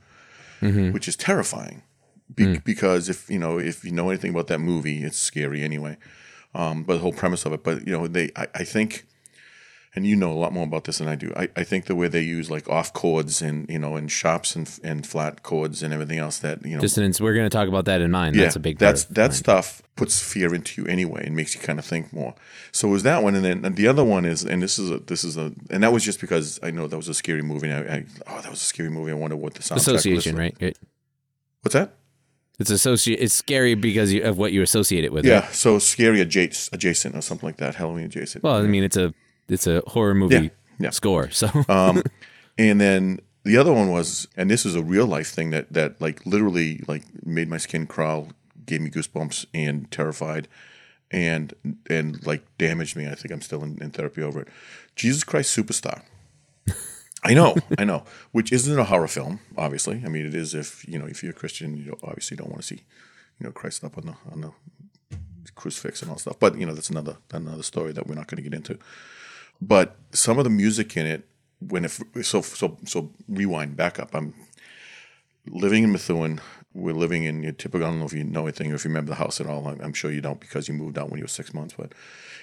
which 0.93 1.09
is 1.09 1.17
terrifying, 1.17 1.83
Be- 2.35 2.45
because 2.65 3.09
if 3.09 3.29
you 3.29 3.39
know 3.39 3.59
if 3.59 3.85
you 3.85 3.93
know 3.93 4.09
anything 4.11 4.31
about 4.31 4.47
that 4.47 4.61
movie, 4.61 5.03
it's 5.03 5.19
scary 5.19 5.63
anyway. 5.63 5.97
Um, 6.55 6.85
but 6.85 6.95
the 6.95 6.99
whole 7.01 7.13
premise 7.13 7.45
of 7.47 7.53
it, 7.53 7.65
but 7.65 7.87
you 7.87 7.93
know, 7.93 8.07
they 8.07 8.31
I, 8.37 8.47
I 8.55 8.65
think 8.65 9.07
and 9.95 10.07
you 10.07 10.17
know 10.17 10.33
a 10.33 10.35
lot 10.41 10.53
more 10.53 10.65
about 10.65 10.85
this 10.85 10.99
than 10.99 11.09
I 11.09 11.17
do. 11.17 11.33
I, 11.37 11.49
I 11.55 11.65
think 11.65 11.85
the 11.85 11.95
way 11.95 12.09
they 12.09 12.23
use 12.23 12.51
like 12.51 12.69
off 12.69 12.93
chords 12.93 13.43
and 13.43 13.69
you 13.69 13.79
know 13.79 13.97
and 13.97 14.11
sharps 14.11 14.57
and 14.57 14.69
and 14.83 15.07
flat 15.07 15.43
chords 15.43 15.83
and 15.83 15.93
everything 15.93 16.19
else 16.19 16.39
that 16.39 16.65
you 16.65 16.77
know 16.77 16.81
Dissonance. 16.81 17.21
We're 17.21 17.35
going 17.35 17.49
to 17.49 17.55
talk 17.55 17.69
about 17.69 17.85
that 17.87 18.01
in 18.01 18.11
mind. 18.11 18.35
yeah 18.37 18.45
That's 18.45 18.57
a 18.57 18.61
big. 18.61 18.79
that's 18.79 19.05
that 19.05 19.23
mine. 19.29 19.33
stuff 19.33 19.83
puts 19.95 20.23
fear 20.23 20.55
into 20.55 20.81
you 20.81 20.89
anyway 20.89 21.23
and 21.27 21.37
makes 21.37 21.55
you 21.55 21.61
kind 21.61 21.79
of 21.79 21.85
think 21.85 22.13
more. 22.13 22.35
So 22.73 22.89
it 22.89 22.93
was 22.93 23.03
that 23.03 23.23
one 23.23 23.35
and 23.35 23.45
then 23.45 23.65
and 23.65 23.77
the 23.77 23.87
other 23.87 24.05
one 24.05 24.25
is 24.25 24.45
and 24.45 24.63
this 24.63 24.79
is 24.79 24.91
a 24.91 24.99
this 24.99 25.25
is 25.25 25.37
a 25.37 25.53
and 25.71 25.83
that 25.83 25.93
was 25.93 26.05
just 26.05 26.21
because 26.21 26.59
I 26.63 26.71
know 26.71 26.87
that 26.87 26.97
was 26.97 27.09
a 27.09 27.15
scary 27.15 27.43
movie 27.43 27.69
and 27.69 27.89
I, 27.91 27.95
I 27.95 28.05
oh 28.27 28.41
that 28.41 28.51
was 28.51 28.63
a 28.63 28.65
scary 28.65 28.89
movie 28.91 29.11
I 29.11 29.15
wonder 29.15 29.37
what 29.37 29.55
the 29.55 29.63
soundtrack 29.63 29.77
association, 29.77 30.37
right? 30.37 30.57
It- 30.61 30.79
What's 31.63 31.75
that? 31.75 31.95
It's 32.59 32.71
associate. 32.71 33.21
It's 33.21 33.35
scary 33.35 33.75
because 33.75 34.13
you, 34.13 34.23
of 34.25 34.37
what 34.37 34.53
you 34.53 34.63
associate 34.63 35.05
it 35.05 35.13
with. 35.13 35.25
Yeah, 35.25 35.41
right? 35.41 35.53
so 35.55 35.79
scary 35.79 36.21
adjacent, 36.21 36.75
adjacent 36.75 37.17
or 37.17 37.21
something 37.23 37.49
like 37.49 37.57
that. 37.59 37.77
Halloween 37.77 38.05
adjacent. 38.05 38.45
Well, 38.45 38.57
I 38.57 38.63
mean, 38.63 38.85
it's 38.85 38.97
a 38.97 39.15
it's 39.49 39.67
a 39.67 39.83
horror 39.87 40.15
movie 40.15 40.35
Yeah, 40.35 40.49
yeah. 40.79 40.91
score. 40.91 41.31
So 41.31 41.49
um, 41.69 42.03
and 42.59 42.81
then 42.81 43.21
the 43.45 43.57
other 43.57 43.73
one 43.73 43.91
was, 43.91 44.29
and 44.37 44.51
this 44.51 44.65
is 44.65 44.75
a 44.75 44.83
real 44.83 45.07
life 45.07 45.29
thing 45.29 45.51
that 45.51 45.73
that 45.73 46.01
like 46.01 46.25
literally 46.27 46.83
like 46.87 47.03
made 47.25 47.49
my 47.49 47.59
skin 47.59 47.87
crawl, 47.87 48.29
gave 48.67 48.81
me 48.81 48.91
goosebumps, 48.91 49.47
and 49.53 49.91
terrified, 49.91 50.49
and 51.11 51.55
and 51.91 52.25
like 52.27 52.43
damaged 52.59 52.97
me. 52.97 53.07
I 53.09 53.15
think 53.15 53.33
I'm 53.33 53.41
still 53.43 53.63
in, 53.65 53.79
in 53.83 53.91
therapy 53.91 54.23
over 54.23 54.43
it. 54.43 54.49
Jesus 54.97 55.25
Christ 55.25 55.57
Superstar. 55.57 56.03
I 57.25 57.35
know, 57.35 57.55
I 57.79 57.85
know. 57.85 58.05
Which 58.33 58.53
isn't 58.53 58.79
a 58.79 58.85
horror 58.85 59.07
film, 59.09 59.41
obviously. 59.57 60.03
I 60.05 60.09
mean, 60.09 60.27
it 60.27 60.35
is 60.35 60.55
if 60.55 60.87
you 60.89 60.99
know 60.99 61.07
if 61.07 61.23
you're 61.23 61.31
a 61.33 61.35
Christian, 61.35 61.77
you 61.77 61.97
obviously 62.03 62.37
don't 62.37 62.49
want 62.51 62.63
to 62.63 62.67
see, 62.67 62.83
you 63.39 63.47
know, 63.47 63.53
Christ 63.53 63.85
up 63.85 63.97
on 63.99 64.07
the 64.07 64.15
on 64.33 64.41
the 64.41 64.53
crucifix 65.55 66.03
and 66.03 66.11
all 66.11 66.19
stuff. 66.19 66.39
But 66.39 66.57
you 66.59 66.67
know, 66.67 66.75
that's 66.75 66.91
another 66.91 67.17
another 67.33 67.63
story 67.63 67.93
that 67.93 68.07
we're 68.07 68.15
not 68.15 68.27
going 68.29 68.43
to 68.43 68.49
get 68.49 68.55
into 68.57 68.79
but 69.63 69.97
some 70.13 70.39
of 70.39 70.45
the 70.45 70.51
music 70.51 70.97
in 70.97 71.07
it 71.07 71.29
when 71.61 71.85
it 71.85 71.93
so 72.23 72.43
so 72.43 72.77
so 72.85 73.11
rewind 73.29 73.77
back 73.77 73.99
up. 74.01 74.15
I'm 74.15 74.35
living 75.49 75.85
in 75.85 75.93
methuen. 75.93 76.41
We're 76.75 76.95
living 76.95 77.25
in 77.25 77.43
typical 77.55 77.87
i 77.87 77.91
don't 77.91 78.01
know 78.01 78.07
if 78.07 78.15
you 78.15 78.25
know 78.25 78.45
anything 78.45 78.73
or 78.73 78.77
if 78.77 78.85
you 78.85 78.89
remember 78.89 79.11
the 79.11 79.17
house 79.17 79.41
at 79.41 79.47
all. 79.47 79.69
I'm, 79.69 79.81
I'm 79.81 79.93
sure 79.93 80.11
you 80.11 80.21
don't 80.21 80.41
because 80.41 80.69
you 80.69 80.75
moved 80.75 80.99
out 80.99 81.11
when 81.11 81.19
you 81.19 81.25
were 81.25 81.29
six 81.29 81.55
months 81.55 81.75
but 81.77 81.93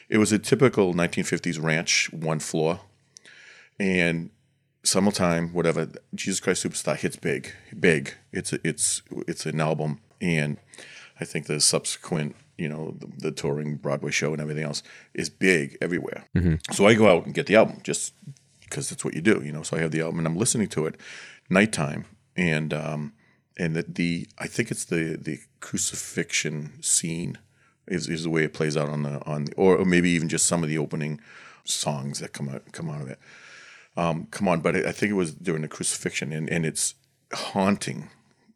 it 0.07 0.18
was 0.18 0.31
a 0.31 0.39
typical 0.39 0.94
1950s 0.94 1.62
ranch 1.62 2.12
one 2.13 2.39
floor. 2.39 2.80
And 3.80 4.30
summertime 4.81 5.50
whatever 5.50 5.89
jesus 6.16 6.39
christ 6.39 6.63
superstar 6.63 6.95
hits 6.95 7.18
big 7.18 7.54
big. 7.77 8.13
It's 8.31 8.54
a, 8.54 8.66
it's 8.66 9.01
it's 9.27 9.45
an 9.45 9.60
album. 9.60 10.00
And 10.21 10.57
i 11.19 11.25
think 11.25 11.48
the 11.48 11.60
subsequent 11.60 12.36
you 12.60 12.70
know 12.70 12.96
the, 13.00 13.08
the 13.18 13.32
touring 13.32 13.76
broadway 13.78 14.12
show 14.12 14.32
and 14.34 14.42
everything 14.42 14.64
else 14.64 14.84
is 15.14 15.30
big 15.30 15.78
everywhere. 15.82 16.26
So 16.72 16.88
i 16.88 16.94
go 16.94 17.08
out 17.08 17.26
and 17.26 17.34
get 17.34 17.46
the 17.48 17.56
album 17.56 17.80
just 17.84 18.14
because 18.62 18.90
that's 18.90 19.04
what 19.06 19.14
you 19.16 19.22
do 19.22 19.42
you 19.44 19.52
know? 19.52 19.64
So 19.64 19.78
i 19.78 19.80
have 19.80 19.92
the 19.92 20.02
album 20.02 20.20
and 20.20 20.28
i'm 20.28 20.38
listening 20.38 20.68
to 20.70 20.86
it 20.86 20.96
nighttime 21.50 22.06
and 22.36 22.74
um 22.74 23.14
and 23.58 23.76
the, 23.76 23.84
the 23.84 24.28
i 24.38 24.48
think 24.48 24.72
it's 24.72 24.86
the 24.86 25.18
the 25.20 25.40
crucifixion 25.60 26.82
scene 26.82 27.38
is, 27.90 28.08
is 28.08 28.24
the 28.24 28.30
way 28.30 28.44
it 28.44 28.54
plays 28.54 28.78
out 28.78 28.90
on 28.90 29.04
the 29.04 29.24
on 29.26 29.46
the, 29.46 29.54
or, 29.56 29.78
or 29.78 29.86
maybe 29.86 30.10
even 30.12 30.30
just 30.30 30.46
some 30.46 30.64
of 30.64 30.70
the 30.70 30.78
opening 30.78 31.20
songs 31.66 32.20
that 32.20 32.33
come 32.33 32.50
out 32.50 32.72
come 32.72 32.90
out 32.90 33.02
of 33.02 33.10
it. 33.10 33.19
Um, 33.98 34.28
come 34.31 34.48
on, 34.48 34.62
but 34.62 34.76
I 34.76 34.92
think 34.92 35.10
it 35.10 35.16
was 35.16 35.33
during 35.33 35.64
the 35.64 35.68
crucifixion, 35.68 36.31
and, 36.31 36.50
and 36.50 36.66
it's 36.66 36.95
haunting. 37.33 38.10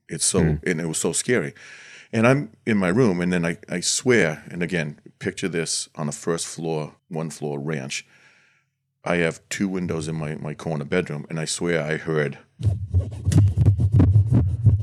It's 0.08 0.24
so, 0.26 0.40
and 0.66 0.80
it 0.80 0.88
was 0.88 1.00
so 1.00 1.12
scary. 1.12 1.54
And 2.14 2.28
I'm 2.28 2.52
in 2.66 2.78
my 2.78 2.90
room, 2.90 3.20
and 3.22 3.34
then 3.34 3.44
I, 3.44 3.58
I 3.68 3.80
swear, 3.80 4.44
and 4.52 4.62
again, 4.62 5.00
picture 5.18 5.48
this 5.48 5.90
on 5.96 6.08
a 6.08 6.12
first 6.12 6.46
floor, 6.46 6.94
one 7.10 7.32
floor 7.32 7.60
ranch. 7.60 8.06
I 9.04 9.16
have 9.18 9.42
two 9.50 9.68
windows 9.68 10.08
in 10.08 10.16
my, 10.16 10.36
my 10.36 10.54
corner 10.54 10.86
bedroom, 10.86 11.26
and 11.30 11.40
I 11.40 11.46
swear 11.46 11.82
I 11.84 11.98
heard, 11.98 12.38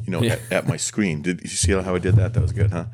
you 0.05 0.11
know, 0.11 0.23
Yeah. 0.23 0.33
at, 0.33 0.53
at 0.53 0.67
my 0.69 0.77
screen. 0.77 1.23
Did 1.23 1.41
you 1.43 1.49
see 1.49 1.73
how 1.73 1.95
I 1.95 1.99
did 2.01 2.17
that? 2.17 2.35
That 2.35 2.41
was 2.43 2.53
good, 2.53 2.71
huh? 2.73 2.87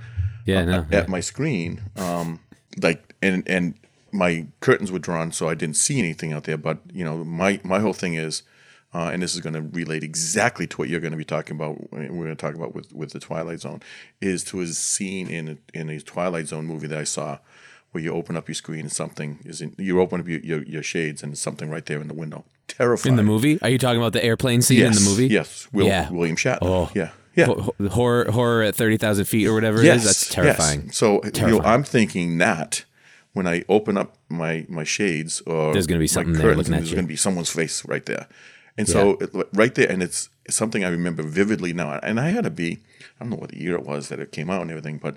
yeah, 0.45 0.64
no. 0.64 0.87
at 0.93 1.09
my 1.09 1.21
screen, 1.21 1.81
um, 1.97 2.40
like 2.81 3.14
and 3.23 3.43
and 3.49 3.75
my 4.12 4.47
curtains 4.61 4.93
were 4.93 4.99
drawn, 4.99 5.33
so 5.33 5.49
I 5.49 5.55
didn't 5.55 5.76
see 5.76 5.99
anything 5.99 6.33
out 6.33 6.45
there. 6.45 6.59
But 6.59 6.78
you 6.93 7.05
know, 7.05 7.25
my 7.25 7.59
my 7.64 7.81
whole 7.81 7.95
thing 7.95 8.14
is, 8.14 8.43
uh, 8.97 9.11
and 9.12 9.23
this 9.23 9.35
is 9.35 9.41
going 9.43 9.53
to 9.53 9.61
relate 9.61 10.03
exactly 10.03 10.67
to 10.67 10.76
what 10.79 10.88
you're 10.88 11.00
going 11.00 11.12
to 11.12 11.19
be 11.19 11.25
talking 11.25 11.55
about. 11.55 11.93
We're 11.93 12.09
going 12.09 12.29
to 12.29 12.35
talk 12.35 12.55
about 12.55 12.75
with 12.75 12.95
with 12.95 13.11
the 13.12 13.21
Twilight 13.21 13.61
Zone, 13.61 13.83
is 14.21 14.43
to 14.45 14.61
a 14.62 14.67
scene 14.69 15.29
in 15.29 15.59
in 15.75 15.91
a 15.91 16.00
Twilight 16.00 16.47
Zone 16.49 16.65
movie 16.67 16.87
that 16.87 16.99
I 16.99 17.05
saw. 17.05 17.38
Where 17.93 18.03
you 18.03 18.12
open 18.12 18.37
up 18.37 18.47
your 18.47 18.55
screen 18.55 18.81
and 18.81 18.93
something 18.93 19.38
is 19.45 19.62
in, 19.62 19.75
you 19.79 20.03
open 20.03 20.21
up 20.21 20.29
your, 20.29 20.41
your, 20.41 20.62
your 20.65 20.83
shades 20.83 21.23
and 21.23 21.38
something 21.38 21.71
right 21.71 21.87
there 21.87 21.99
in 21.99 22.09
the 22.09 22.15
window. 22.15 22.45
Terrifying. 22.69 23.12
in 23.12 23.17
the 23.17 23.23
movie, 23.23 23.59
are 23.62 23.71
you 23.71 23.79
talking 23.79 23.99
about 23.99 24.12
the 24.12 24.23
airplane 24.23 24.61
scene 24.61 24.81
yes, 24.81 24.99
in 24.99 25.05
the 25.05 25.09
movie? 25.09 25.29
Yes. 25.29 25.67
Will, 25.73 25.87
Yeah. 25.87 26.11
William 26.11 26.37
Shatner. 26.37 26.59
Oh. 26.61 26.91
Yeah. 26.95 27.12
Yeah. 27.35 27.47
Ho- 27.47 27.75
ho- 27.79 27.88
horror 27.88 28.31
horror 28.31 28.62
at 28.65 28.75
thirty 28.75 28.99
thousand 28.99 29.25
feet 29.26 29.47
or 29.47 29.55
whatever 29.55 29.79
it 29.79 29.87
is. 29.87 30.05
That's 30.05 30.29
terrifying. 30.29 30.87
Yes. 30.87 30.97
So 30.97 31.23
you 31.25 31.47
know, 31.47 31.61
I'm 31.61 31.85
thinking 31.85 32.37
that 32.38 32.85
when 33.33 33.47
I 33.47 33.65
open 33.69 33.97
up 33.97 34.17
my 34.29 34.67
my 34.69 34.85
shades 34.85 35.41
or 35.47 35.73
There's 35.73 35.87
gonna 35.87 36.00
be 36.00 36.07
something 36.07 36.33
there 36.35 36.43
curtains, 36.43 36.59
looking 36.69 36.75
at 36.75 36.81
there's 36.81 36.93
going 36.93 37.05
to 37.05 37.09
be 37.09 37.17
someone's 37.17 37.50
face 37.50 37.85
right 37.87 38.05
there, 38.05 38.26
and 38.78 38.88
so 38.88 39.16
it- 39.21 39.30
right 39.52 39.75
there, 39.75 39.90
and 39.90 40.02
it's 40.02 40.28
something 40.49 40.85
I 40.85 40.88
remember 40.88 41.23
vividly 41.23 41.73
now. 41.73 41.99
And 42.02 42.18
I 42.21 42.30
had 42.30 42.45
to 42.45 42.50
be 42.50 42.80
I 43.18 43.25
don't 43.25 43.30
know 43.30 43.37
what 43.37 43.54
year 43.54 43.75
it 43.76 43.85
was 43.87 44.09
that 44.09 44.21
it 44.21 44.33
came 44.33 44.50
out 44.50 44.62
and 44.62 44.71
everything, 44.71 44.99
but 44.99 45.16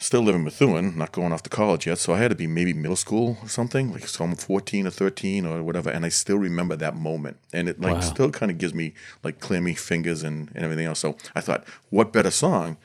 still 0.00 0.22
living 0.22 0.40
in 0.40 0.44
Methuen, 0.44 0.96
not 0.96 1.10
going 1.12 1.32
off 1.32 1.42
to 1.42 1.50
college 1.50 1.86
yet. 1.86 1.98
So 1.98 2.12
I 2.12 2.18
had 2.18 2.28
to 2.30 2.36
be 2.36 2.46
maybe 2.46 2.72
middle 2.72 2.96
school 2.96 3.36
or 3.42 3.48
something, 3.48 3.92
like 3.92 4.06
so 4.06 4.24
I'm 4.24 4.36
14 4.36 4.86
or 4.86 4.90
13 4.90 5.44
or 5.44 5.62
whatever. 5.62 5.90
And 5.90 6.04
I 6.04 6.08
still 6.08 6.38
remember 6.38 6.76
that 6.76 6.94
moment. 6.96 7.38
And 7.52 7.68
it 7.68 7.80
like 7.80 7.94
Wow. 7.94 8.00
still 8.00 8.30
kind 8.30 8.50
of 8.52 8.58
gives 8.58 8.74
me 8.74 8.94
like 9.24 9.40
clammy 9.40 9.74
fingers 9.74 10.22
and, 10.22 10.50
and 10.54 10.64
everything 10.64 10.86
else. 10.86 11.00
So 11.00 11.16
I 11.34 11.40
thought, 11.40 11.64
what 11.90 12.12
better 12.12 12.30
song 12.30 12.76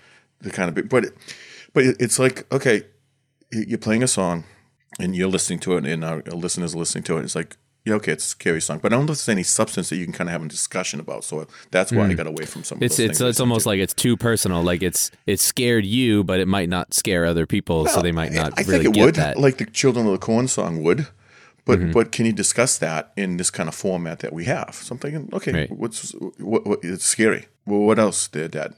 to 0.41 0.49
kind 0.49 0.69
of 0.69 0.75
be, 0.75 0.81
but, 0.81 1.05
it, 1.05 1.13
but 1.73 1.83
it, 1.83 1.97
it's 1.99 2.17
like, 2.17 2.51
okay, 2.51 2.83
you're 3.51 3.77
playing 3.77 4.01
a 4.03 4.07
song 4.07 4.45
and 4.99 5.15
you're 5.15 5.29
listening 5.29 5.59
to 5.59 5.77
it 5.77 5.85
and 5.85 6.03
our 6.03 6.21
listeners 6.23 6.73
are 6.73 6.79
listening 6.79 7.03
to 7.05 7.17
it. 7.17 7.23
It's 7.25 7.35
like, 7.35 7.57
yeah, 7.85 7.95
okay, 7.95 8.13
it's 8.13 8.25
a 8.25 8.29
scary 8.29 8.61
song, 8.61 8.79
but 8.81 8.93
I 8.93 8.95
don't 8.95 9.05
know 9.05 9.11
if 9.11 9.17
there's 9.19 9.29
any 9.29 9.43
substance 9.43 9.89
that 9.89 9.97
you 9.97 10.05
can 10.05 10.13
kind 10.13 10.29
of 10.29 10.31
have 10.31 10.43
a 10.43 10.47
discussion 10.47 10.99
about. 10.99 11.23
So 11.25 11.47
that's 11.71 11.91
why 11.91 12.07
I 12.07 12.13
got 12.13 12.27
away 12.27 12.45
from 12.45 12.63
some. 12.63 12.77
Of 12.77 12.79
Hmm. 12.79 12.83
It's 12.85 12.97
those 12.97 13.09
it's 13.09 13.21
it's 13.21 13.39
almost 13.39 13.63
to. 13.63 13.69
like 13.69 13.79
it's 13.79 13.93
too 13.93 14.15
personal. 14.17 14.63
Like 14.63 14.81
it's 14.83 15.11
it 15.27 15.39
scared 15.39 15.85
you, 15.85 16.23
but 16.23 16.39
it 16.39 16.47
might 16.47 16.69
not 16.69 16.93
scare 16.93 17.25
other 17.25 17.45
people, 17.45 17.85
so 17.87 18.01
they 18.01 18.11
might 18.13 18.31
not 18.31 18.53
I 18.57 18.61
really 18.63 18.83
think 18.85 18.97
it 18.97 19.01
would, 19.01 19.15
that. 19.15 19.37
like 19.37 19.57
the 19.57 19.65
Children 19.65 20.05
of 20.07 20.11
the 20.13 20.17
Corn 20.19 20.47
song 20.47 20.81
would. 20.83 21.07
But 21.65 21.79
Mm-hmm. 21.79 21.91
but 21.91 22.11
can 22.11 22.25
you 22.25 22.33
discuss 22.33 22.77
that 22.79 23.13
in 23.15 23.37
this 23.37 23.49
kind 23.49 23.69
of 23.69 23.75
format 23.75 24.19
that 24.19 24.33
we 24.33 24.43
have? 24.45 24.75
So 24.75 24.93
I'm 24.93 24.99
thinking, 24.99 25.29
okay, 25.31 25.51
Right. 25.53 25.71
what's 25.71 26.11
what, 26.39 26.65
what? 26.67 26.79
It's 26.83 27.05
scary. 27.05 27.47
Well, 27.65 27.79
what 27.79 27.99
else, 27.99 28.27
there, 28.27 28.49
Dad? 28.49 28.73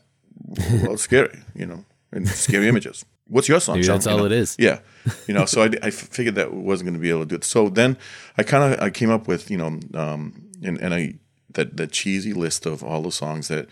well, 0.84 0.96
scary, 0.98 1.40
you 1.56 1.66
know, 1.66 1.86
and 2.12 2.28
scary 2.28 2.68
images. 2.74 3.04
What's 3.28 3.48
your 3.50 3.60
song? 3.60 3.76
Maybe 3.78 3.88
that's 3.88 4.06
You 4.06 4.12
all 4.12 4.18
know? 4.20 4.26
it 4.26 4.32
is. 4.32 4.56
Yeah, 4.60 4.80
you 5.28 5.34
know. 5.34 5.46
So 5.46 5.64
I, 5.64 5.70
I 5.82 5.90
figured 5.90 6.36
that 6.36 6.54
wasn't 6.54 6.88
going 6.88 6.94
to 6.94 7.00
be 7.00 7.10
able 7.10 7.22
to 7.22 7.26
do 7.26 7.36
it. 7.36 7.44
So 7.44 7.70
then 7.70 7.98
I 8.38 8.44
kind 8.44 8.74
of 8.74 8.80
I 8.80 8.90
came 8.90 9.10
up 9.10 9.28
with 9.28 9.50
you 9.50 9.58
know 9.58 9.80
um, 9.94 10.50
and 10.64 10.80
and 10.80 10.94
I 10.94 11.16
that 11.54 11.78
that 11.78 11.92
cheesy 11.92 12.34
list 12.34 12.66
of 12.66 12.84
all 12.84 13.02
the 13.02 13.12
songs 13.12 13.48
that 13.48 13.68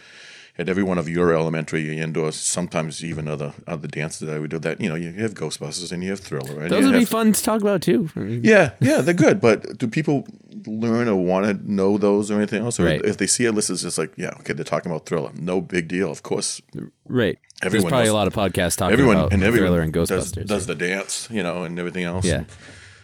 at 0.58 0.70
every 0.70 0.84
one 0.84 0.98
of 1.00 1.10
your 1.10 1.34
elementary 1.34 1.98
indoors, 1.98 2.36
sometimes 2.36 3.04
even 3.04 3.28
other 3.28 3.54
other 3.68 3.88
dances 3.88 4.28
that 4.28 4.40
we 4.42 4.48
do. 4.48 4.60
That 4.60 4.80
you 4.80 4.90
know 4.90 4.96
you 4.96 5.12
have 5.14 5.34
Ghostbusters 5.34 5.92
and 5.92 6.04
you 6.04 6.10
have 6.12 6.20
Thriller. 6.20 6.62
And 6.62 6.70
Those 6.72 6.86
would 6.86 6.94
be 6.94 7.06
fun 7.06 7.34
to 7.34 7.44
talk 7.44 7.62
about 7.62 7.82
too. 7.82 8.10
Yeah, 8.16 8.72
yeah, 8.80 9.02
they're 9.02 9.14
good. 9.14 9.42
But 9.42 9.78
do 9.78 9.88
people 9.88 10.28
learn 10.68 11.08
or 11.08 11.16
want 11.16 11.46
to 11.48 11.72
know 11.72 11.98
those 11.98 12.30
or 12.32 12.36
anything 12.38 12.64
else? 12.64 12.80
Or 12.80 12.86
Right. 12.86 13.04
if 13.04 13.18
they 13.18 13.28
see 13.28 13.46
a 13.46 13.52
list, 13.52 13.70
it's 13.70 13.82
just 13.82 13.98
like, 13.98 14.14
yeah, 14.16 14.30
okay, 14.40 14.54
they're 14.54 14.64
talking 14.64 14.92
about 14.92 15.06
Thriller. 15.08 15.32
No 15.36 15.60
big 15.60 15.88
deal. 15.88 16.12
Of 16.12 16.24
course, 16.24 16.62
Right. 17.08 17.38
There's 17.62 17.74
Everyone 17.74 17.90
probably 17.90 18.06
knows- 18.06 18.12
a 18.14 18.16
lot 18.16 18.28
of 18.28 18.34
podcasts 18.34 18.78
talking 18.78 18.94
everyone 18.94 19.18
about 19.18 19.34
and 19.34 19.44
everyone 19.44 19.70
Thriller 19.70 19.82
and 19.82 19.94
Ghostbusters. 19.94 20.46
does 20.48 20.66
the 20.68 20.76
dance, 20.76 21.28
you 21.32 21.42
know, 21.44 21.64
and 21.64 21.80
everything 21.80 22.04
else. 22.04 22.26
Yeah. 22.26 22.44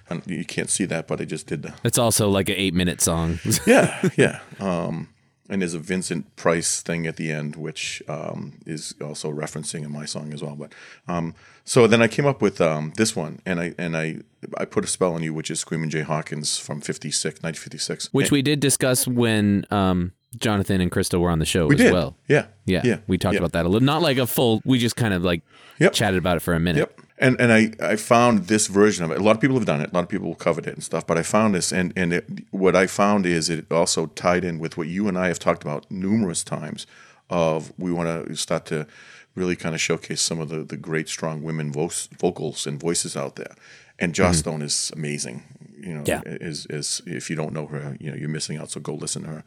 And, 0.10 0.22
and 0.24 0.28
you 0.28 0.44
can't 0.46 0.70
see 0.70 0.86
that, 0.86 1.08
but 1.08 1.20
I 1.22 1.26
just 1.26 1.48
did 1.48 1.62
the. 1.64 1.74
It's 1.84 1.98
also 1.98 2.30
like 2.30 2.50
an 2.50 2.56
eight 2.58 2.74
minute 2.74 3.00
song. 3.02 3.40
Yeah, 3.66 4.10
yeah. 4.18 4.40
Um, 4.60 5.10
and 5.50 5.62
there's 5.62 5.74
a 5.74 5.80
Vincent 5.80 6.36
Price 6.36 6.82
thing 6.82 7.08
at 7.08 7.16
the 7.18 7.32
end, 7.32 7.56
which 7.56 8.02
um, 8.08 8.60
is 8.66 8.94
also 9.02 9.32
referencing 9.32 9.84
in 9.84 9.92
my 9.92 10.06
song 10.06 10.34
as 10.34 10.42
well. 10.44 10.56
But 10.56 10.74
um, 11.08 11.34
so 11.64 11.88
then 11.88 12.02
I 12.02 12.08
came 12.08 12.26
up 12.26 12.42
with 12.42 12.62
um, 12.62 12.94
this 12.98 13.16
one, 13.16 13.40
and 13.46 13.60
I 13.60 13.74
and 13.78 13.98
I 13.98 14.18
I 14.58 14.66
put 14.66 14.84
a 14.84 14.88
spell 14.88 15.14
on 15.14 15.24
you, 15.24 15.34
which 15.34 15.50
is 15.52 15.60
Screaming 15.60 15.90
Jay 15.90 16.02
Hawkins 16.02 16.58
from 16.58 16.82
56, 16.82 17.42
1956. 17.42 18.10
which 18.14 18.32
we 18.32 18.42
did 18.42 18.60
discuss 18.60 19.08
when 19.08 19.66
um, 19.72 20.14
Jonathan 20.38 20.82
and 20.82 20.92
Crystal 20.92 21.20
were 21.20 21.30
on 21.30 21.40
the 21.40 21.46
show 21.46 21.68
we 21.68 21.76
as 21.76 21.82
did. 21.82 21.94
well. 21.94 22.16
Yeah, 22.28 22.46
Yeah, 22.66 22.82
yeah. 22.84 22.98
we 23.08 23.18
talked 23.18 23.34
yeah. 23.34 23.40
about 23.40 23.52
that 23.54 23.66
a 23.66 23.70
little. 23.70 23.86
Not 23.86 24.02
like 24.02 24.18
a 24.18 24.28
full. 24.28 24.62
We 24.66 24.78
just 24.80 24.96
kind 24.96 25.14
of 25.14 25.24
like 25.24 25.42
Yep. 25.80 25.94
chatted 25.94 26.18
about 26.18 26.38
it 26.38 26.42
for 26.42 26.54
a 26.54 26.60
minute. 26.60 26.80
Yep. 26.80 27.02
And 27.20 27.40
and 27.40 27.52
I, 27.52 27.72
I 27.82 27.96
found 27.98 28.48
this 28.48 28.68
version 28.68 29.04
of 29.04 29.12
it. 29.12 29.20
A 29.20 29.24
lot 29.24 29.36
of 29.36 29.42
people 29.42 29.58
have 29.58 29.66
done 29.66 29.82
it. 29.82 29.92
A 29.92 29.94
lot 29.94 30.04
of 30.04 30.10
people 30.10 30.34
covered 30.36 30.66
it 30.68 30.74
and 30.74 30.84
stuff. 30.84 31.06
But 31.06 31.18
I 31.18 31.24
found 31.24 31.54
this, 31.54 31.74
and 31.74 31.92
and 31.96 32.14
it, 32.14 32.26
what 32.52 32.76
I 32.76 32.88
found 32.88 33.26
is 33.26 33.50
it 33.50 33.72
also 33.72 34.08
tied 34.08 34.44
in 34.46 34.58
with 34.58 34.78
what 34.78 34.88
you 34.88 35.08
and 35.08 35.18
I 35.18 35.28
have 35.28 35.40
talked 35.40 35.64
about 35.64 35.90
numerous 35.92 36.44
times. 36.44 36.88
Of 37.30 37.72
we 37.78 37.92
want 37.92 38.28
to 38.28 38.36
start 38.36 38.66
to 38.68 38.88
really 39.36 39.56
kind 39.56 39.76
of 39.76 39.82
showcase 39.82 40.22
some 40.22 40.40
of 40.40 40.50
the 40.50 40.64
the 40.64 40.78
great 40.78 41.10
strong 41.10 41.44
women 41.44 41.72
voice, 41.72 42.08
vocals 42.18 42.66
and 42.66 42.80
voices 42.80 43.16
out 43.16 43.36
there. 43.36 43.54
And 44.00 44.16
Joss 44.16 44.38
mm-hmm. 44.38 44.40
Stone 44.40 44.62
is 44.62 44.92
amazing. 44.96 45.44
You 45.78 45.96
know, 45.96 46.04
Yeah. 46.06 46.22
is 46.26 46.66
is 46.68 47.02
if 47.06 47.30
you 47.30 47.36
don't 47.36 47.54
know 47.54 47.68
her, 47.68 47.98
you 48.00 48.10
know 48.12 48.18
you're 48.18 48.30
missing 48.30 48.58
out. 48.58 48.72
So 48.72 48.80
go 48.80 48.94
listen 48.94 49.24
to 49.24 49.30
her. 49.30 49.44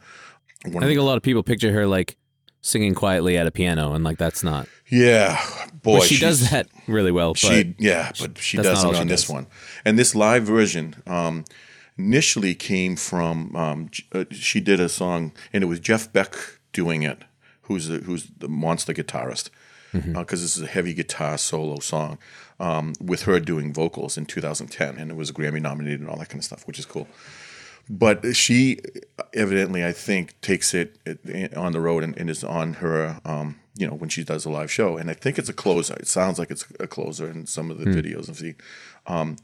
One 0.65 0.83
I 0.83 0.87
think 0.87 0.99
a 0.99 1.03
lot 1.03 1.17
of 1.17 1.23
people 1.23 1.43
picture 1.43 1.71
her 1.73 1.87
like 1.87 2.17
singing 2.63 2.95
quietly 2.95 3.37
at 3.37 3.45
a 3.45 3.51
piano, 3.51 3.93
and 3.93 4.03
like 4.03 4.17
that's 4.17 4.43
not. 4.43 4.67
Yeah, 4.89 5.39
boy, 5.83 5.99
But 5.99 6.07
she 6.07 6.17
does 6.19 6.49
that 6.49 6.67
really 6.87 7.11
well. 7.11 7.33
But 7.33 7.39
She 7.39 7.75
yeah, 7.77 8.11
but 8.19 8.39
she 8.39 8.57
doesn't 8.57 8.87
all 8.87 8.93
she 8.93 8.99
on 9.01 9.07
this 9.07 9.21
does. 9.23 9.29
one. 9.29 9.47
And 9.85 9.99
this 9.99 10.15
live 10.15 10.43
version 10.43 10.95
um, 11.05 11.45
initially 11.97 12.55
came 12.55 12.95
from 12.95 13.55
um, 13.55 13.89
uh, 14.13 14.25
she 14.31 14.59
did 14.59 14.79
a 14.79 14.89
song, 14.89 15.31
and 15.51 15.63
it 15.63 15.67
was 15.67 15.79
Jeff 15.79 16.11
Beck 16.11 16.35
doing 16.71 17.03
it, 17.03 17.23
who's 17.63 17.87
the, 17.87 17.99
who's 17.99 18.27
the 18.39 18.47
monster 18.47 18.93
guitarist, 18.93 19.49
because 19.91 20.03
Mm-hmm. 20.13 20.23
this 20.29 20.57
is 20.57 20.61
a 20.63 20.67
heavy 20.67 20.93
guitar 20.93 21.37
solo 21.37 21.79
song 21.79 22.17
um, 22.59 22.93
with 22.99 23.23
her 23.23 23.39
doing 23.39 23.73
vocals 23.73 24.17
in 24.17 24.25
2010, 24.25 24.97
and 24.97 25.11
it 25.11 25.17
was 25.17 25.31
Grammy 25.31 25.61
nominated 25.61 25.99
and 26.01 26.09
all 26.09 26.17
that 26.17 26.29
kind 26.29 26.39
of 26.39 26.45
stuff, 26.45 26.65
which 26.67 26.79
is 26.79 26.85
cool. 26.85 27.07
But 27.89 28.35
she 28.35 28.79
evidently, 29.33 29.85
I 29.85 29.91
think, 29.91 30.39
takes 30.41 30.73
it 30.73 30.97
on 31.55 31.73
the 31.73 31.81
road 31.81 32.03
and, 32.03 32.17
and 32.17 32.29
is 32.29 32.43
on 32.43 32.75
her, 32.75 33.19
um, 33.25 33.59
you 33.75 33.87
know, 33.87 33.93
when 33.93 34.09
she 34.09 34.23
does 34.23 34.45
a 34.45 34.49
live 34.49 34.71
show. 34.71 34.97
And 34.97 35.09
I 35.09 35.13
think 35.13 35.37
it's 35.37 35.49
a 35.49 35.53
closer. 35.53 35.95
It 35.95 36.07
sounds 36.07 36.39
like 36.39 36.49
it's 36.49 36.65
a 36.79 36.87
closer 36.87 37.29
in 37.29 37.45
some 37.45 37.69
of 37.69 37.79
the 37.79 37.85
videos 37.85 38.29
I've 38.29 38.37
seen. 38.37 38.55
Um, 39.05 39.35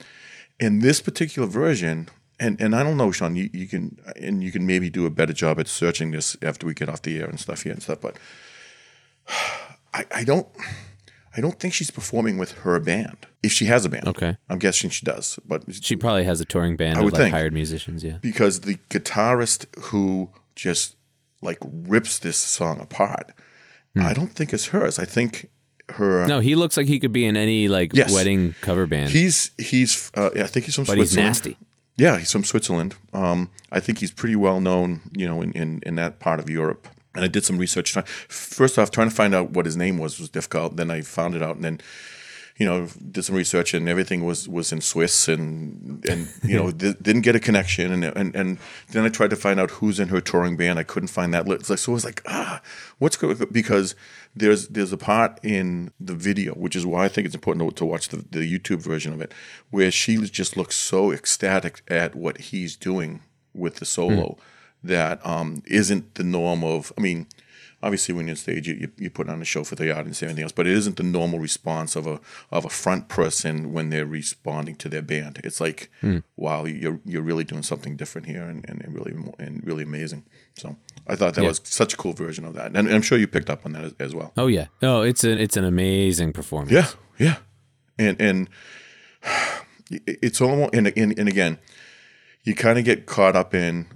in 0.59 0.79
this 0.79 1.01
particular 1.01 1.47
version, 1.47 2.09
and, 2.39 2.59
and 2.61 2.75
I 2.75 2.83
don't 2.83 2.97
know, 2.97 3.11
Shaun, 3.11 3.35
you, 3.35 3.49
you 3.51 3.67
can 3.67 3.99
and 4.15 4.41
you 4.41 4.51
can 4.51 4.65
maybe 4.65 4.89
do 4.89 5.05
a 5.05 5.09
better 5.09 5.33
job 5.33 5.59
at 5.59 5.67
searching 5.67 6.11
this 6.11 6.37
after 6.41 6.65
we 6.65 6.73
get 6.73 6.87
off 6.87 7.01
the 7.01 7.19
air 7.19 7.25
and 7.25 7.39
stuff 7.39 7.63
here 7.63 7.73
and 7.73 7.83
stuff. 7.83 7.99
But 7.99 8.17
I, 9.93 10.05
I 10.13 10.23
don't. 10.23 10.47
I 11.37 11.41
don't 11.41 11.59
think 11.59 11.73
she's 11.73 11.91
performing 11.91 12.37
with 12.37 12.51
her 12.63 12.79
band. 12.79 13.17
If 13.43 13.51
she 13.51 13.65
has 13.65 13.85
a 13.85 13.89
band, 13.89 14.07
Okay. 14.07 14.37
I'm 14.49 14.59
guessing 14.59 14.89
she 14.89 15.05
does. 15.05 15.39
But 15.45 15.63
she 15.81 15.95
probably 15.95 16.23
has 16.25 16.41
a 16.41 16.45
touring 16.45 16.75
band 16.75 16.97
of 16.97 17.03
would 17.03 17.13
like 17.13 17.21
think. 17.21 17.33
hired 17.33 17.53
musicians. 17.53 18.03
Yeah. 18.03 18.17
because 18.21 18.61
the 18.61 18.75
guitarist 18.89 19.65
who 19.85 20.29
just 20.55 20.95
like 21.41 21.57
rips 21.63 22.19
this 22.19 22.37
song 22.37 22.79
apart, 22.81 23.31
I 23.95 24.13
don't 24.13 24.31
think 24.33 24.53
it's 24.53 24.67
hers. 24.67 24.97
I 24.99 25.05
think 25.05 25.49
her. 25.89 26.25
No, 26.27 26.39
he 26.39 26.55
looks 26.55 26.77
like 26.77 26.87
he 26.87 26.99
could 26.99 27.11
be 27.13 27.25
in 27.25 27.35
any 27.35 27.67
like 27.67 27.93
Yes. 27.93 28.13
wedding 28.13 28.55
cover 28.61 28.87
band. 28.87 29.09
He's 29.11 29.51
he's 29.57 30.09
uh, 30.15 30.29
I 30.35 30.43
think 30.47 30.65
he's 30.65 30.75
from 30.75 30.85
but 30.85 30.97
he's 30.97 31.11
Switzerland. 31.11 31.27
nasty. 31.27 31.57
Yeah, 31.97 32.17
he's 32.17 32.31
from 32.31 32.45
Switzerland. 32.45 32.95
Um, 33.13 33.49
I 33.73 33.79
think 33.81 33.97
he's 33.99 34.11
pretty 34.11 34.35
well 34.37 34.61
known, 34.61 35.01
you 35.17 35.27
know, 35.27 35.41
in, 35.41 35.51
in, 35.51 35.81
in 35.85 35.95
that 35.95 36.19
part 36.19 36.39
of 36.39 36.49
Europe. 36.49 36.87
And 37.19 37.25
I 37.25 37.27
did 37.27 37.43
some 37.43 37.57
research. 37.57 37.97
First 38.29 38.79
off, 38.79 38.91
trying 38.91 39.09
to 39.09 39.15
find 39.15 39.35
out 39.35 39.49
what 39.49 39.65
his 39.65 39.75
name 39.75 39.97
was 39.97 40.21
was 40.21 40.29
difficult. 40.29 40.77
Then 40.77 40.89
I 40.89 41.01
found 41.01 41.35
it 41.35 41.43
out, 41.43 41.57
and 41.57 41.65
then, 41.65 41.81
you 42.55 42.65
know, 42.65 42.87
did 43.11 43.25
some 43.25 43.35
research, 43.35 43.73
and 43.73 43.89
everything 43.89 44.23
was 44.23 44.47
was 44.47 44.71
in 44.71 44.79
Swiss, 44.79 45.27
and 45.27 46.01
and 46.07 46.29
you 46.41 46.55
know, 46.55 46.71
di- 46.83 46.95
didn't 47.01 47.23
get 47.23 47.35
a 47.35 47.39
connection. 47.41 47.91
And 47.91 48.05
and 48.05 48.33
and 48.33 48.57
then 48.91 49.03
I 49.03 49.09
tried 49.09 49.31
to 49.31 49.35
find 49.35 49.59
out 49.59 49.69
who's 49.71 49.99
in 49.99 50.07
her 50.07 50.21
touring 50.21 50.55
band. 50.55 50.79
I 50.79 50.83
couldn't 50.83 51.09
find 51.09 51.33
that. 51.33 51.45
list. 51.45 51.65
So 51.65 51.91
I 51.91 51.93
was 51.93 52.05
like, 52.05 52.21
ah, 52.25 52.61
what's 52.99 53.17
good? 53.17 53.51
Because 53.51 53.95
there's 54.33 54.69
there's 54.69 54.93
a 54.93 54.97
part 54.97 55.41
in 55.43 55.91
the 55.99 56.15
video, 56.15 56.53
which 56.53 56.77
is 56.77 56.85
why 56.85 57.03
I 57.03 57.09
think 57.09 57.25
it's 57.25 57.35
important 57.35 57.69
to, 57.69 57.75
to 57.75 57.85
watch 57.85 58.07
the, 58.07 58.17
the 58.17 58.59
YouTube 58.59 58.81
version 58.81 59.11
of 59.11 59.19
it, 59.19 59.33
where 59.71 59.91
she 59.91 60.15
just 60.15 60.55
looks 60.55 60.77
so 60.77 61.11
ecstatic 61.11 61.81
at 61.89 62.15
what 62.15 62.37
he's 62.37 62.77
doing 62.77 63.23
with 63.53 63.75
the 63.75 63.85
solo 63.85 64.37
that 64.83 65.25
um, 65.25 65.61
isn't 65.65 66.15
the 66.15 66.23
norm 66.23 66.63
of. 66.63 66.91
I 66.97 67.01
mean, 67.01 67.27
obviously 67.81 68.13
when 68.13 68.27
you're 68.27 68.33
on 68.33 68.37
stage, 68.37 68.67
you, 68.67 68.91
you, 68.97 69.09
put 69.09 69.29
on 69.29 69.41
a 69.41 69.45
show 69.45 69.63
for 69.63 69.75
the 69.75 69.91
audience 69.91 70.21
and 70.21 70.29
everything 70.29 70.43
else, 70.43 70.51
but 70.51 70.67
it 70.67 70.73
isn't 70.73 70.97
the 70.97 71.03
normal 71.03 71.39
response 71.39 71.95
of 71.95 72.05
a 72.07 72.19
of 72.51 72.65
a 72.65 72.69
front 72.69 73.07
person 73.07 73.71
when 73.73 73.89
they're 73.89 74.05
responding 74.05 74.75
to 74.77 74.89
their 74.89 75.01
band. 75.01 75.39
It's 75.43 75.61
like, 75.61 75.89
wow, 76.35 76.65
you're 76.65 76.99
you're 77.05 77.21
really 77.21 77.43
doing 77.43 77.63
something 77.63 77.95
different 77.95 78.27
here 78.27 78.43
and, 78.43 78.65
and, 78.69 78.81
and 78.83 78.93
really 78.93 79.13
and 79.37 79.65
really 79.65 79.83
amazing. 79.83 80.25
So 80.55 80.75
I 81.07 81.15
thought 81.15 81.35
that 81.35 81.41
Yeah. 81.41 81.49
was 81.49 81.61
such 81.63 81.93
a 81.93 81.97
cool 81.97 82.13
version 82.13 82.45
of 82.45 82.53
that, 82.55 82.75
and 82.75 82.89
I'm 82.89 83.01
sure 83.01 83.17
you 83.17 83.27
picked 83.27 83.49
up 83.49 83.65
on 83.65 83.71
that 83.73 83.83
as, 83.83 83.93
as 83.99 84.15
well. 84.15 84.33
Oh 84.37 84.47
yeah. 84.47 84.67
Oh, 84.81 85.01
it's 85.01 85.23
an 85.23 85.37
it's 85.39 85.57
an 85.57 85.63
amazing 85.65 86.33
performance. 86.33 86.71
Yeah, 86.71 86.87
yeah, 87.17 87.37
and 87.97 88.19
and 88.21 88.49
it's 89.89 90.41
almost 90.41 90.73
and 90.73 90.87
and, 90.95 91.17
and 91.17 91.29
again, 91.29 91.57
you 92.43 92.55
kind 92.55 92.77
of 92.77 92.85
get 92.85 93.05
caught 93.05 93.35
up 93.35 93.53
in 93.53 93.87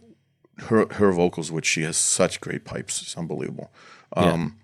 her 0.60 0.88
her 0.93 1.12
vocals, 1.12 1.51
which 1.51 1.65
she 1.65 1.81
has 1.83 1.98
such 1.98 2.39
great 2.41 2.65
pipes. 2.65 3.01
It's 3.01 3.17
unbelievable. 3.17 3.72
Um, 4.15 4.57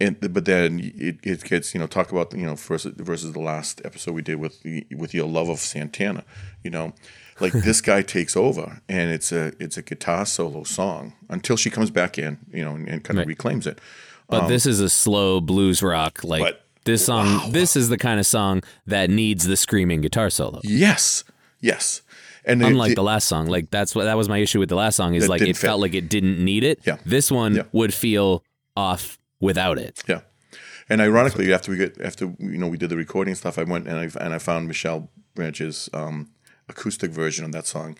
and 0.00 0.18
but 0.32 0.44
then 0.44 0.80
it, 0.96 1.16
it 1.22 1.44
gets 1.44 1.74
you 1.74 1.80
know 1.80 1.86
talk 1.86 2.12
about 2.12 2.32
you 2.34 2.46
know 2.46 2.54
versus 2.54 2.94
versus 2.96 3.32
the 3.32 3.40
last 3.40 3.80
episode 3.84 4.12
we 4.14 4.22
did 4.22 4.36
with 4.36 4.62
the, 4.62 4.86
with 4.96 5.12
your 5.14 5.26
love 5.28 5.48
of 5.48 5.58
Santana. 5.58 6.24
You 6.62 6.70
know, 6.70 6.92
like 7.40 7.52
this 7.52 7.80
guy 7.80 8.02
takes 8.02 8.36
over, 8.36 8.80
and 8.88 9.10
it's 9.10 9.32
a 9.32 9.52
it's 9.60 9.76
a 9.76 9.82
guitar 9.82 10.24
solo 10.26 10.62
song 10.64 11.14
until 11.28 11.56
she 11.56 11.70
comes 11.70 11.90
back 11.90 12.18
in, 12.18 12.38
you 12.52 12.64
know, 12.64 12.74
and, 12.74 12.88
and 12.88 13.04
kind 13.04 13.18
of 13.18 13.22
Right. 13.22 13.28
reclaims 13.28 13.66
it. 13.66 13.80
But 14.28 14.48
this 14.48 14.66
is 14.66 14.78
a 14.80 14.90
slow 14.90 15.40
blues 15.40 15.82
rock. 15.82 16.22
Like 16.22 16.42
But- 16.42 16.64
this 16.84 17.04
song. 17.06 17.26
wow. 17.26 17.48
This 17.50 17.76
is 17.76 17.88
the 17.90 17.98
kind 17.98 18.18
of 18.20 18.24
song 18.26 18.62
that 18.86 19.10
needs 19.10 19.46
the 19.46 19.56
screaming 19.56 20.00
guitar 20.00 20.30
solo. 20.30 20.60
Yes, 20.64 21.22
yes, 21.60 22.00
and 22.48 22.62
Unlike 22.64 22.92
it- 22.92 22.94
the 22.96 23.02
last 23.02 23.28
song, 23.28 23.46
like 23.46 23.70
that's 23.70 23.94
what 23.94 24.04
that 24.04 24.16
was 24.16 24.28
my 24.28 24.38
issue 24.38 24.58
with 24.58 24.68
the 24.68 24.74
last 24.76 24.96
song 24.96 25.14
is 25.14 25.28
like 25.28 25.42
it 25.42 25.56
felt 25.56 25.80
like 25.80 25.94
it 25.94 26.08
didn't 26.08 26.42
need 26.44 26.64
it. 26.64 26.80
Yeah. 26.86 26.96
This 27.04 27.30
one 27.30 27.54
Yeah. 27.56 27.62
would 27.72 27.92
feel 27.94 28.42
off 28.76 29.18
without 29.40 29.78
it. 29.78 30.02
Yeah, 30.08 30.20
and 30.88 31.00
ironically, 31.00 31.52
after 31.52 31.70
we 31.70 31.76
get 31.76 32.00
after 32.00 32.24
you 32.38 32.58
know 32.58 32.68
we 32.68 32.76
did 32.78 32.90
the 32.90 32.96
recording 32.96 33.34
stuff, 33.34 33.58
I 33.58 33.64
went 33.64 33.86
and 33.86 33.96
I 33.98 34.24
and 34.24 34.34
I 34.34 34.38
found 34.38 34.66
Michelle 34.68 35.10
Branch's 35.34 35.88
um, 35.92 36.30
acoustic 36.68 37.10
version 37.10 37.44
of 37.44 37.52
that 37.52 37.66
song, 37.66 37.96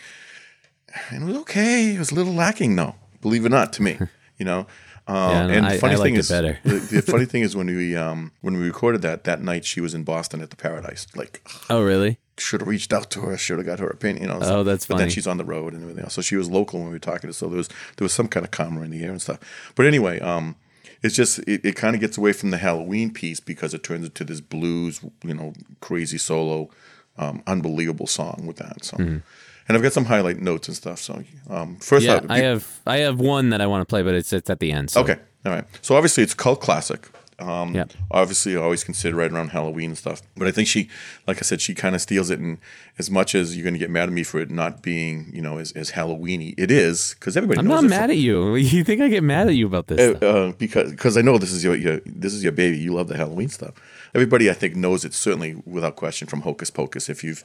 and 1.10 1.22
it 1.22 1.26
was 1.26 1.36
okay. 1.42 1.94
It 1.94 1.98
was 1.98 2.10
a 2.10 2.14
little 2.14 2.34
lacking, 2.34 2.76
though. 2.76 2.94
Believe 3.20 3.44
it 3.44 3.46
or 3.46 3.50
not, 3.50 3.72
to 3.74 3.82
me, 3.82 3.98
you 4.38 4.44
know. 4.44 4.66
Uh, 5.06 5.30
Yeah, 5.32 5.46
no, 5.46 5.54
and 5.54 5.66
I- 5.66 5.72
the 5.74 5.78
funny 5.78 5.96
thing 5.96 6.16
is, 6.16 6.28
better. 6.28 6.58
the, 6.64 6.74
the 6.74 7.02
funny 7.12 7.24
thing 7.24 7.42
is 7.42 7.56
when 7.56 7.66
we 7.66 7.96
um, 7.96 8.32
when 8.42 8.54
we 8.58 8.64
recorded 8.66 9.00
that 9.02 9.24
that 9.24 9.40
night, 9.42 9.64
she 9.64 9.80
was 9.80 9.94
in 9.94 10.04
Boston 10.04 10.40
at 10.42 10.50
the 10.50 10.56
Paradise. 10.56 11.06
Like, 11.16 11.40
Oh, 11.70 11.82
really? 11.82 12.18
Should 12.40 12.60
have 12.60 12.68
reached 12.68 12.92
out 12.92 13.10
to 13.12 13.20
her, 13.22 13.36
should 13.36 13.58
have 13.58 13.66
got 13.66 13.78
her 13.80 13.88
opinion. 13.88 14.22
You 14.22 14.28
know, 14.28 14.38
Oh, 14.42 14.62
that's 14.62 14.86
But 14.86 14.98
then 14.98 15.10
she's 15.10 15.26
on 15.26 15.36
the 15.36 15.44
road 15.44 15.72
and 15.74 15.82
everything 15.82 16.04
else, 16.04 16.14
so 16.14 16.22
she 16.22 16.36
was 16.36 16.48
local 16.50 16.78
when 16.80 16.88
we 16.88 16.94
were 16.94 16.98
talking. 16.98 17.32
So 17.32 17.48
there 17.48 17.56
was 17.58 17.68
there 17.68 18.04
was 18.04 18.12
some 18.12 18.28
kind 18.28 18.44
of 18.44 18.50
karma 18.50 18.82
in 18.82 18.90
the 18.90 19.02
air 19.04 19.10
and 19.10 19.20
stuff. 19.22 19.38
But 19.74 19.86
anyway, 19.86 20.20
um, 20.20 20.56
it's 21.02 21.14
just 21.14 21.38
it, 21.40 21.64
it 21.64 21.76
kind 21.76 21.94
of 21.94 22.00
gets 22.00 22.18
away 22.18 22.32
from 22.32 22.50
the 22.50 22.58
Halloween 22.58 23.12
piece 23.12 23.40
because 23.40 23.74
it 23.74 23.82
turns 23.82 24.04
into 24.06 24.24
this 24.24 24.40
blues, 24.40 25.00
you 25.24 25.34
know, 25.34 25.52
crazy 25.80 26.18
solo, 26.18 26.70
um, 27.16 27.42
unbelievable 27.46 28.06
song 28.06 28.44
with 28.46 28.56
that. 28.56 28.84
So, 28.84 28.96
and 28.98 29.22
I've 29.68 29.82
got 29.82 29.92
some 29.92 30.06
highlight 30.06 30.38
notes 30.40 30.66
and 30.68 30.76
stuff. 30.76 30.98
So, 30.98 31.22
um, 31.50 31.76
first, 31.76 32.04
Yeah, 32.06 32.16
off, 32.16 32.24
I 32.28 32.38
have 32.38 32.80
I 32.86 32.96
have 32.98 33.20
one 33.20 33.50
that 33.50 33.60
I 33.60 33.66
want 33.66 33.82
to 33.82 33.86
play, 33.86 34.02
but 34.02 34.14
it's 34.14 34.32
it's 34.32 34.50
at 34.50 34.60
the 34.60 34.72
end. 34.72 34.90
So. 34.90 35.02
Okay. 35.02 35.16
All 35.46 35.52
right. 35.52 35.64
So 35.82 35.94
obviously 35.94 36.22
it's 36.24 36.34
cult 36.34 36.60
classic. 36.60 37.08
Um, 37.40 37.74
Yeah. 37.74 37.84
Obviously, 38.10 38.56
I 38.56 38.60
always 38.60 38.82
consider 38.82 39.16
right 39.16 39.30
around 39.30 39.50
Halloween 39.50 39.90
and 39.90 39.98
stuff. 39.98 40.22
But 40.36 40.48
I 40.48 40.50
think 40.50 40.66
she, 40.68 40.88
like 41.26 41.36
I 41.38 41.42
said, 41.42 41.60
she 41.60 41.74
kind 41.74 41.94
of 41.94 42.00
steals 42.00 42.30
it. 42.30 42.40
And 42.40 42.58
as 42.98 43.10
much 43.10 43.34
as 43.34 43.56
you're 43.56 43.62
going 43.62 43.74
to 43.74 43.78
get 43.78 43.90
mad 43.90 44.08
at 44.08 44.12
me 44.12 44.24
for 44.24 44.40
it 44.40 44.50
not 44.50 44.82
being, 44.82 45.30
you 45.32 45.40
know, 45.40 45.58
as, 45.58 45.72
as 45.72 45.92
Halloweeny, 45.92 46.54
it 46.58 46.70
is 46.70 47.14
because 47.14 47.36
everybody 47.36 47.60
I'm 47.60 47.68
not 47.68 47.84
mad 47.84 48.10
at 48.10 48.16
you. 48.16 48.56
You 48.56 48.82
think 48.84 49.00
I 49.00 49.08
get 49.08 49.22
mad 49.22 49.46
at 49.48 49.54
you 49.54 49.66
about 49.66 49.86
this? 49.86 50.00
from- 50.00 50.16
stuff? 50.16 50.34
uh, 50.36 50.52
because 50.58 50.90
because 50.90 51.16
I 51.16 51.22
know 51.22 51.38
this 51.38 51.52
is 51.52 51.62
your, 51.62 51.76
your 51.76 52.00
this 52.04 52.34
is 52.34 52.42
your 52.42 52.52
baby. 52.52 52.76
You 52.78 52.92
love 52.94 53.08
the 53.08 53.16
Halloween 53.16 53.48
stuff. 53.48 53.74
Everybody, 54.14 54.50
I 54.50 54.54
think, 54.54 54.74
knows 54.74 55.04
it 55.04 55.14
certainly 55.14 55.62
without 55.64 55.94
question 55.96 56.26
from 56.28 56.40
Hocus 56.40 56.70
Pocus. 56.70 57.08
If 57.08 57.22
you've 57.22 57.44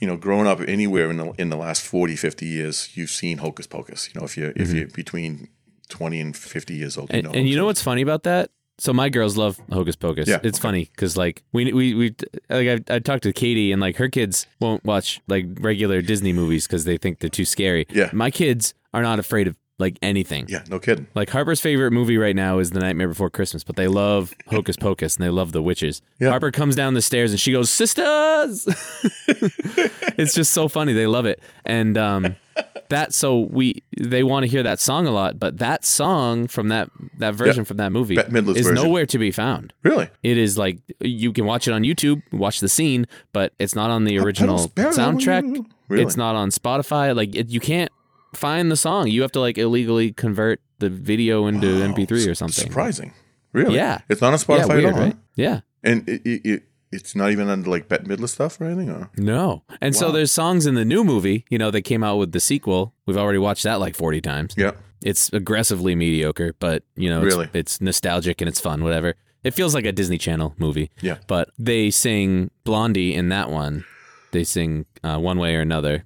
you 0.00 0.06
know, 0.06 0.16
grown 0.16 0.46
up 0.46 0.60
anywhere 0.68 1.10
in 1.10 1.16
the 1.16 1.32
in 1.38 1.50
the 1.50 1.56
last 1.56 1.82
40, 1.82 2.14
50 2.16 2.46
years, 2.46 2.88
you've 2.96 3.10
seen 3.10 3.38
Hocus 3.38 3.66
Pocus. 3.66 4.08
You 4.14 4.20
know, 4.20 4.24
if 4.24 4.36
you're 4.36 4.52
if 4.56 4.72
you're 4.72 4.86
between 4.86 5.48
twenty 5.88 6.20
and 6.20 6.36
fifty 6.36 6.74
years 6.74 6.96
old, 6.96 7.10
you 7.12 7.18
Mm-hmm. 7.18 7.26
And, 7.26 7.34
know. 7.34 7.38
and 7.40 7.48
you 7.48 7.56
know 7.56 7.66
what's 7.66 7.82
funny 7.82 8.00
about 8.02 8.22
that? 8.22 8.50
So 8.80 8.92
my 8.92 9.08
girls 9.08 9.36
love 9.36 9.60
Hocus 9.72 9.96
Pocus. 9.96 10.28
Yeah, 10.28 10.38
it's 10.42 10.58
okay. 10.58 10.62
funny 10.62 10.90
because 10.94 11.16
like 11.16 11.42
we 11.52 11.72
we 11.72 11.94
we 11.94 12.14
like 12.48 12.84
I, 12.90 12.94
I 12.94 12.98
talked 13.00 13.24
to 13.24 13.32
Katie 13.32 13.72
and 13.72 13.80
like 13.80 13.96
her 13.96 14.08
kids 14.08 14.46
won't 14.60 14.84
watch 14.84 15.20
like 15.26 15.46
regular 15.60 16.00
Disney 16.00 16.32
movies 16.32 16.66
because 16.66 16.84
they 16.84 16.96
think 16.96 17.18
they're 17.18 17.28
too 17.30 17.44
scary. 17.44 17.86
Yeah. 17.90 18.10
my 18.12 18.30
kids 18.30 18.74
are 18.94 19.02
not 19.02 19.18
afraid 19.18 19.48
of 19.48 19.56
like 19.80 19.98
anything. 20.02 20.46
Yeah, 20.48 20.62
no 20.68 20.78
kidding. 20.78 21.06
Like 21.14 21.30
Harper's 21.30 21.60
favorite 21.60 21.92
movie 21.92 22.18
right 22.18 22.34
now 22.34 22.58
is 22.58 22.70
The 22.70 22.80
Nightmare 22.80 23.08
Before 23.08 23.30
Christmas, 23.30 23.62
but 23.64 23.76
they 23.76 23.86
love 23.88 24.34
Hocus 24.48 24.76
Pocus 24.80 25.16
and 25.16 25.24
they 25.24 25.30
love 25.30 25.52
the 25.52 25.62
witches. 25.62 26.02
Yeah. 26.20 26.30
Harper 26.30 26.50
comes 26.50 26.74
down 26.76 26.94
the 26.94 27.02
stairs 27.02 27.30
and 27.32 27.38
she 27.40 27.52
goes, 27.52 27.70
"Sisters!" 27.70 28.66
it's 29.28 30.34
just 30.34 30.52
so 30.52 30.68
funny. 30.68 30.92
They 30.92 31.06
love 31.06 31.26
it, 31.26 31.40
and 31.64 31.96
um, 31.98 32.36
that 32.90 33.12
so 33.14 33.40
we 33.50 33.82
they 33.98 34.22
want 34.22 34.44
to 34.44 34.48
hear 34.48 34.62
that 34.62 34.80
song 34.80 35.06
a 35.06 35.10
lot. 35.10 35.38
But 35.38 35.58
that 35.58 35.84
song 35.84 36.46
from 36.46 36.68
that 36.68 36.90
that 37.18 37.34
version 37.34 37.64
from 37.64 37.76
that 37.78 37.92
movie 37.92 38.16
is 38.16 38.24
version. 38.66 38.74
nowhere 38.74 39.06
to 39.06 39.18
be 39.18 39.30
found. 39.30 39.72
Really? 39.82 40.08
It 40.22 40.38
is 40.38 40.56
like 40.58 40.78
you 41.00 41.32
can 41.32 41.44
watch 41.44 41.68
it 41.68 41.72
on 41.72 41.82
YouTube, 41.82 42.22
watch 42.32 42.60
the 42.60 42.68
scene, 42.68 43.06
but 43.32 43.52
it's 43.58 43.74
not 43.74 43.90
on 43.90 44.04
the 44.04 44.18
original 44.18 44.68
soundtrack. 44.68 45.64
Really? 45.88 46.02
It's 46.02 46.16
not 46.16 46.34
on 46.36 46.50
Spotify. 46.50 47.14
Like 47.16 47.34
it, 47.34 47.48
you 47.50 47.60
can't 47.60 47.90
find 48.34 48.70
the 48.70 48.76
song. 48.76 49.08
You 49.08 49.22
have 49.22 49.32
to 49.32 49.40
like 49.40 49.58
illegally 49.58 50.12
convert 50.12 50.60
the 50.78 50.88
video 50.90 51.46
into 51.46 51.66
MP3 51.66 52.28
or 52.30 52.34
something. 52.34 52.64
Surprising. 52.64 53.12
Really? 53.52 53.74
Yeah. 53.76 54.00
It's 54.08 54.20
not 54.20 54.28
on 54.28 54.32
Yeah, 54.56 54.64
Spotify 54.64 54.68
weird, 54.68 54.84
at 54.84 54.92
all. 54.94 55.00
right? 55.00 55.16
Yeah. 55.34 55.60
And 55.82 56.08
it, 56.08 56.22
it, 56.26 56.46
it, 56.46 56.62
it's 56.90 57.14
not 57.14 57.30
even 57.30 57.48
under 57.48 57.68
like 57.68 57.88
Bette 57.88 58.04
Midler 58.04 58.28
stuff 58.28 58.60
or 58.60 58.64
anything? 58.64 58.90
Or? 58.90 59.10
No. 59.16 59.62
And 59.80 59.94
so 59.94 60.10
there's 60.10 60.32
songs 60.32 60.66
in 60.66 60.74
the 60.74 60.84
new 60.84 61.04
movie, 61.04 61.44
you 61.50 61.58
know, 61.58 61.70
that 61.70 61.82
came 61.82 62.02
out 62.02 62.16
with 62.16 62.32
the 62.32 62.40
sequel. 62.40 62.94
We've 63.06 63.16
already 63.16 63.38
watched 63.38 63.64
that 63.64 63.80
like 63.80 63.94
40 63.94 64.20
times. 64.20 64.54
Yeah. 64.56 64.72
It's 65.02 65.32
aggressively 65.32 65.94
mediocre, 65.94 66.54
but 66.58 66.82
you 66.96 67.08
know, 67.08 67.24
it's, 67.24 67.34
Really? 67.34 67.50
it's 67.54 67.80
nostalgic 67.80 68.40
and 68.40 68.48
it's 68.48 68.60
fun, 68.60 68.82
whatever. 68.82 69.14
It 69.44 69.52
feels 69.52 69.74
like 69.74 69.84
a 69.84 69.92
Disney 69.92 70.18
Channel 70.18 70.54
movie. 70.58 70.90
Yeah. 71.00 71.18
But 71.26 71.50
they 71.58 71.90
sing 71.90 72.50
Blondie 72.64 73.14
in 73.14 73.28
that 73.28 73.50
one. 73.50 73.84
They 74.32 74.44
sing 74.44 74.86
uh, 75.04 75.18
one 75.18 75.38
way 75.38 75.54
or 75.54 75.60
another. 75.60 76.04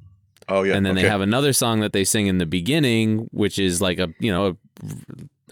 Oh, 0.48 0.64
yeah. 0.64 0.74
and 0.74 0.84
then 0.84 0.92
okay. 0.92 1.02
they 1.02 1.08
have 1.08 1.20
another 1.20 1.52
song 1.52 1.80
that 1.80 1.92
they 1.92 2.04
sing 2.04 2.26
in 2.26 2.38
the 2.38 2.46
beginning, 2.46 3.28
which 3.32 3.58
is 3.58 3.80
like 3.80 3.98
a 3.98 4.12
you 4.18 4.30
know 4.30 4.46
a, 4.48 4.56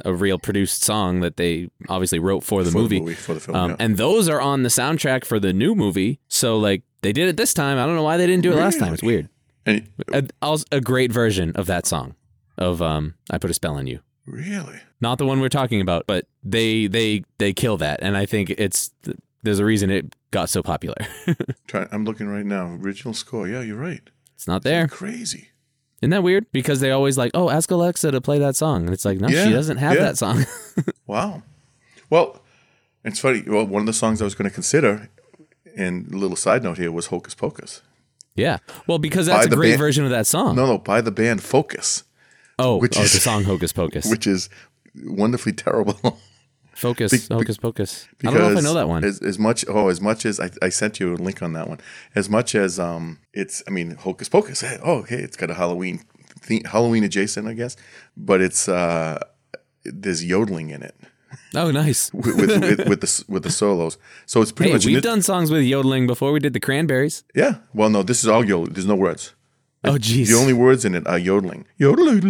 a 0.04 0.12
real 0.14 0.38
produced 0.38 0.82
song 0.82 1.20
that 1.20 1.36
they 1.36 1.68
obviously 1.88 2.18
wrote 2.18 2.42
for 2.44 2.62
the 2.64 2.70
for 2.70 2.78
movie. 2.78 2.96
The 2.98 3.02
movie 3.04 3.14
for 3.14 3.34
the 3.34 3.40
film. 3.40 3.56
Um, 3.56 3.70
yeah. 3.70 3.76
And 3.80 3.96
those 3.96 4.28
are 4.28 4.40
on 4.40 4.62
the 4.62 4.68
soundtrack 4.68 5.24
for 5.24 5.38
the 5.40 5.52
new 5.52 5.74
movie. 5.74 6.20
So 6.28 6.58
like 6.58 6.82
they 7.02 7.12
did 7.12 7.28
it 7.28 7.36
this 7.36 7.54
time. 7.54 7.78
I 7.78 7.86
don't 7.86 7.96
know 7.96 8.02
why 8.02 8.16
they 8.16 8.26
didn't 8.26 8.42
do 8.42 8.52
it 8.52 8.56
last 8.56 8.78
time. 8.78 8.92
It's 8.94 9.02
weird. 9.02 9.28
And- 9.66 9.88
A, 10.12 10.58
a 10.72 10.80
great 10.80 11.12
version 11.12 11.52
of 11.56 11.66
that 11.66 11.86
song 11.86 12.14
of 12.58 12.80
um 12.82 13.14
I 13.30 13.38
put 13.38 13.50
a 13.50 13.54
spell 13.54 13.74
on 13.76 13.86
you. 13.86 14.00
really? 14.26 14.78
Not 15.00 15.16
the 15.18 15.24
one 15.26 15.40
we're 15.40 15.48
talking 15.48 15.80
about, 15.80 16.06
but 16.06 16.26
they 16.44 16.86
they 16.86 17.22
they 17.38 17.52
kill 17.54 17.76
that, 17.78 18.00
and 18.02 18.16
I 18.18 18.26
think 18.26 18.50
it's 18.50 18.90
there's 19.42 19.58
a 19.58 19.64
reason 19.64 19.90
it 19.90 20.14
got 20.30 20.50
so 20.50 20.62
popular. 20.62 20.96
Try, 21.66 21.86
I'm 21.90 22.04
looking 22.04 22.28
right 22.28 22.44
now. 22.44 22.78
Original 22.82 23.14
score. 23.14 23.48
Yeah, 23.48 23.62
you're 23.62 23.78
right. 23.78 24.02
it's 24.34 24.46
not 24.46 24.62
there. 24.62 24.88
Crazy. 24.88 25.48
Isn't 26.00 26.10
that 26.10 26.22
weird? 26.22 26.46
Because 26.52 26.80
they 26.80 26.90
always 26.90 27.18
like, 27.18 27.30
oh, 27.34 27.50
ask 27.50 27.70
Alexa 27.70 28.10
to 28.10 28.20
play 28.20 28.38
that 28.38 28.56
song, 28.56 28.84
and 28.84 28.92
it's 28.94 29.04
like, 29.04 29.20
no, 29.20 29.28
Yeah, 29.28 29.44
she 29.44 29.52
doesn't 29.52 29.76
have 29.78 29.94
yeah. 29.96 30.02
that 30.02 30.18
song. 30.18 30.44
Wow. 31.06 31.42
Well, 32.08 32.40
it's 33.04 33.18
funny. 33.18 33.42
Well, 33.46 33.66
one 33.66 33.80
of 33.80 33.86
the 33.86 33.92
songs 33.92 34.22
I 34.22 34.24
was 34.24 34.34
going 34.34 34.48
to 34.48 34.54
consider, 34.54 35.10
and 35.76 36.12
a 36.12 36.16
little 36.16 36.36
side 36.36 36.62
note 36.62 36.78
here, 36.78 36.90
was 36.92 37.06
Hocus 37.06 37.34
Pocus. 37.34 37.82
yeah, 38.36 38.58
well, 38.86 38.98
because 38.98 39.26
that's 39.26 39.46
By 39.48 39.52
a 39.52 39.56
great 39.56 39.70
band- 39.72 39.78
version 39.80 40.04
of 40.04 40.10
that 40.10 40.26
song. 40.26 40.56
No, 40.56 40.66
no, 40.66 40.78
by 40.78 41.00
the 41.00 41.10
band 41.10 41.42
Focus, 41.42 42.04
oh, 42.58 42.76
which 42.78 42.96
oh, 42.98 43.02
is- 43.02 43.12
the 43.12 43.18
song 43.20 43.44
Hocus 43.44 43.72
Pocus. 43.72 44.06
which 44.10 44.26
is 44.26 44.48
wonderfully 45.04 45.52
terrible. 45.52 46.18
Focus, 46.80 47.28
be- 47.28 47.34
Hocus 47.34 47.56
Pocus. 47.58 48.08
I 48.24 48.30
don't 48.30 48.34
know 48.38 48.50
if 48.52 48.58
I 48.58 48.60
know 48.60 48.74
that 48.74 48.88
one. 48.88 49.04
As, 49.04 49.20
as 49.22 49.38
much, 49.38 49.64
oh, 49.68 49.88
as 49.88 50.00
much 50.00 50.24
as 50.26 50.40
I, 50.40 50.50
I 50.62 50.68
sent 50.70 50.98
you 51.00 51.14
a 51.14 51.16
link 51.16 51.42
on 51.42 51.52
that 51.52 51.68
one. 51.68 51.78
As 52.14 52.28
much 52.28 52.54
as 52.54 52.78
um, 52.80 53.18
it's, 53.32 53.62
I 53.68 53.70
mean, 53.70 53.96
Hocus 53.96 54.28
Pocus. 54.28 54.60
Hey, 54.62 54.78
oh, 54.82 54.98
okay, 55.00 55.16
it's 55.16 55.36
got 55.36 55.50
a 55.50 55.54
Halloween, 55.54 56.02
theme, 56.40 56.64
Halloween 56.64 57.04
adjacent, 57.04 57.46
I 57.46 57.52
guess. 57.54 57.76
But 58.16 58.40
it's 58.40 58.68
uh, 58.68 59.18
there's 59.84 60.24
yodeling 60.24 60.70
in 60.70 60.82
it 60.82 60.94
Oh, 61.54 61.70
nice. 61.70 62.12
with 62.14 62.36
with, 62.36 62.60
with, 62.60 62.88
with 62.88 63.00
the 63.00 63.24
with 63.28 63.42
the 63.42 63.50
solos. 63.50 63.98
So 64.26 64.42
it's 64.42 64.52
pretty 64.52 64.70
Hey, 64.70 64.76
much 64.76 64.86
we've 64.86 65.02
done 65.02 65.22
songs 65.22 65.50
with 65.50 65.62
yodeling 65.62 66.06
before. 66.06 66.32
We 66.32 66.40
did 66.40 66.52
the 66.54 66.60
Cranberries. 66.60 67.24
Yeah. 67.34 67.58
Well, 67.72 67.90
no, 67.90 68.02
this 68.02 68.22
is 68.24 68.28
all 68.28 68.44
yodel. 68.44 68.72
There's 68.72 68.86
no 68.86 68.96
words. 68.96 69.34
Oh, 69.82 69.92
jeez. 69.92 70.28
The 70.28 70.34
only 70.34 70.52
words 70.52 70.84
in 70.84 70.94
it 70.94 71.06
are 71.06 71.18
yodeling. 71.18 71.64
Yodeling, 71.78 72.20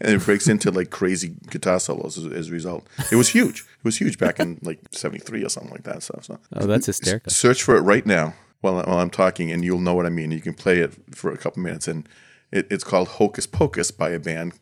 and 0.00 0.12
it 0.14 0.24
breaks 0.24 0.48
into 0.48 0.70
like 0.70 0.90
crazy 0.90 1.34
guitar 1.50 1.78
solos 1.80 2.18
as, 2.18 2.26
as 2.32 2.48
a 2.48 2.52
result. 2.52 2.86
It 3.10 3.16
was 3.16 3.30
huge. 3.30 3.60
It 3.60 3.84
was 3.84 3.96
huge 3.98 4.18
back 4.18 4.40
in 4.40 4.58
like 4.62 4.80
'73 4.90 5.44
or 5.44 5.48
something 5.48 5.72
like 5.72 5.84
that. 5.84 6.02
So, 6.02 6.18
so. 6.22 6.38
Oh, 6.54 6.66
that's 6.66 6.86
hysterical. 6.86 7.30
search 7.30 7.62
for 7.62 7.76
it 7.76 7.80
right 7.82 8.04
now 8.06 8.34
while, 8.60 8.76
while 8.82 8.98
I'm 8.98 9.10
talking, 9.10 9.50
and 9.52 9.64
you'll 9.64 9.80
know 9.80 9.94
what 9.94 10.06
I 10.06 10.10
mean. 10.10 10.30
You 10.30 10.40
can 10.40 10.54
play 10.54 10.78
it 10.78 10.94
for 11.14 11.30
a 11.32 11.36
couple 11.38 11.62
minutes, 11.62 11.88
and 11.88 12.08
it, 12.52 12.66
it's 12.70 12.84
called 12.84 13.08
Hocus 13.08 13.46
Pocus 13.46 13.90
by 13.90 14.10
a 14.10 14.18
band 14.18 14.54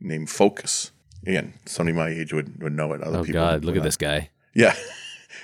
named 0.00 0.30
Focus. 0.30 0.90
Again, 1.26 1.54
somebody 1.64 1.96
my 1.96 2.08
age 2.08 2.32
would, 2.32 2.62
would 2.62 2.74
know 2.74 2.92
it. 2.92 3.02
Other 3.02 3.18
Oh 3.18 3.24
people 3.24 3.40
God, 3.40 3.64
look 3.64 3.74
at 3.76 3.78
not. 3.78 3.84
this 3.84 3.96
guy. 3.96 4.30
Yeah. 4.54 4.74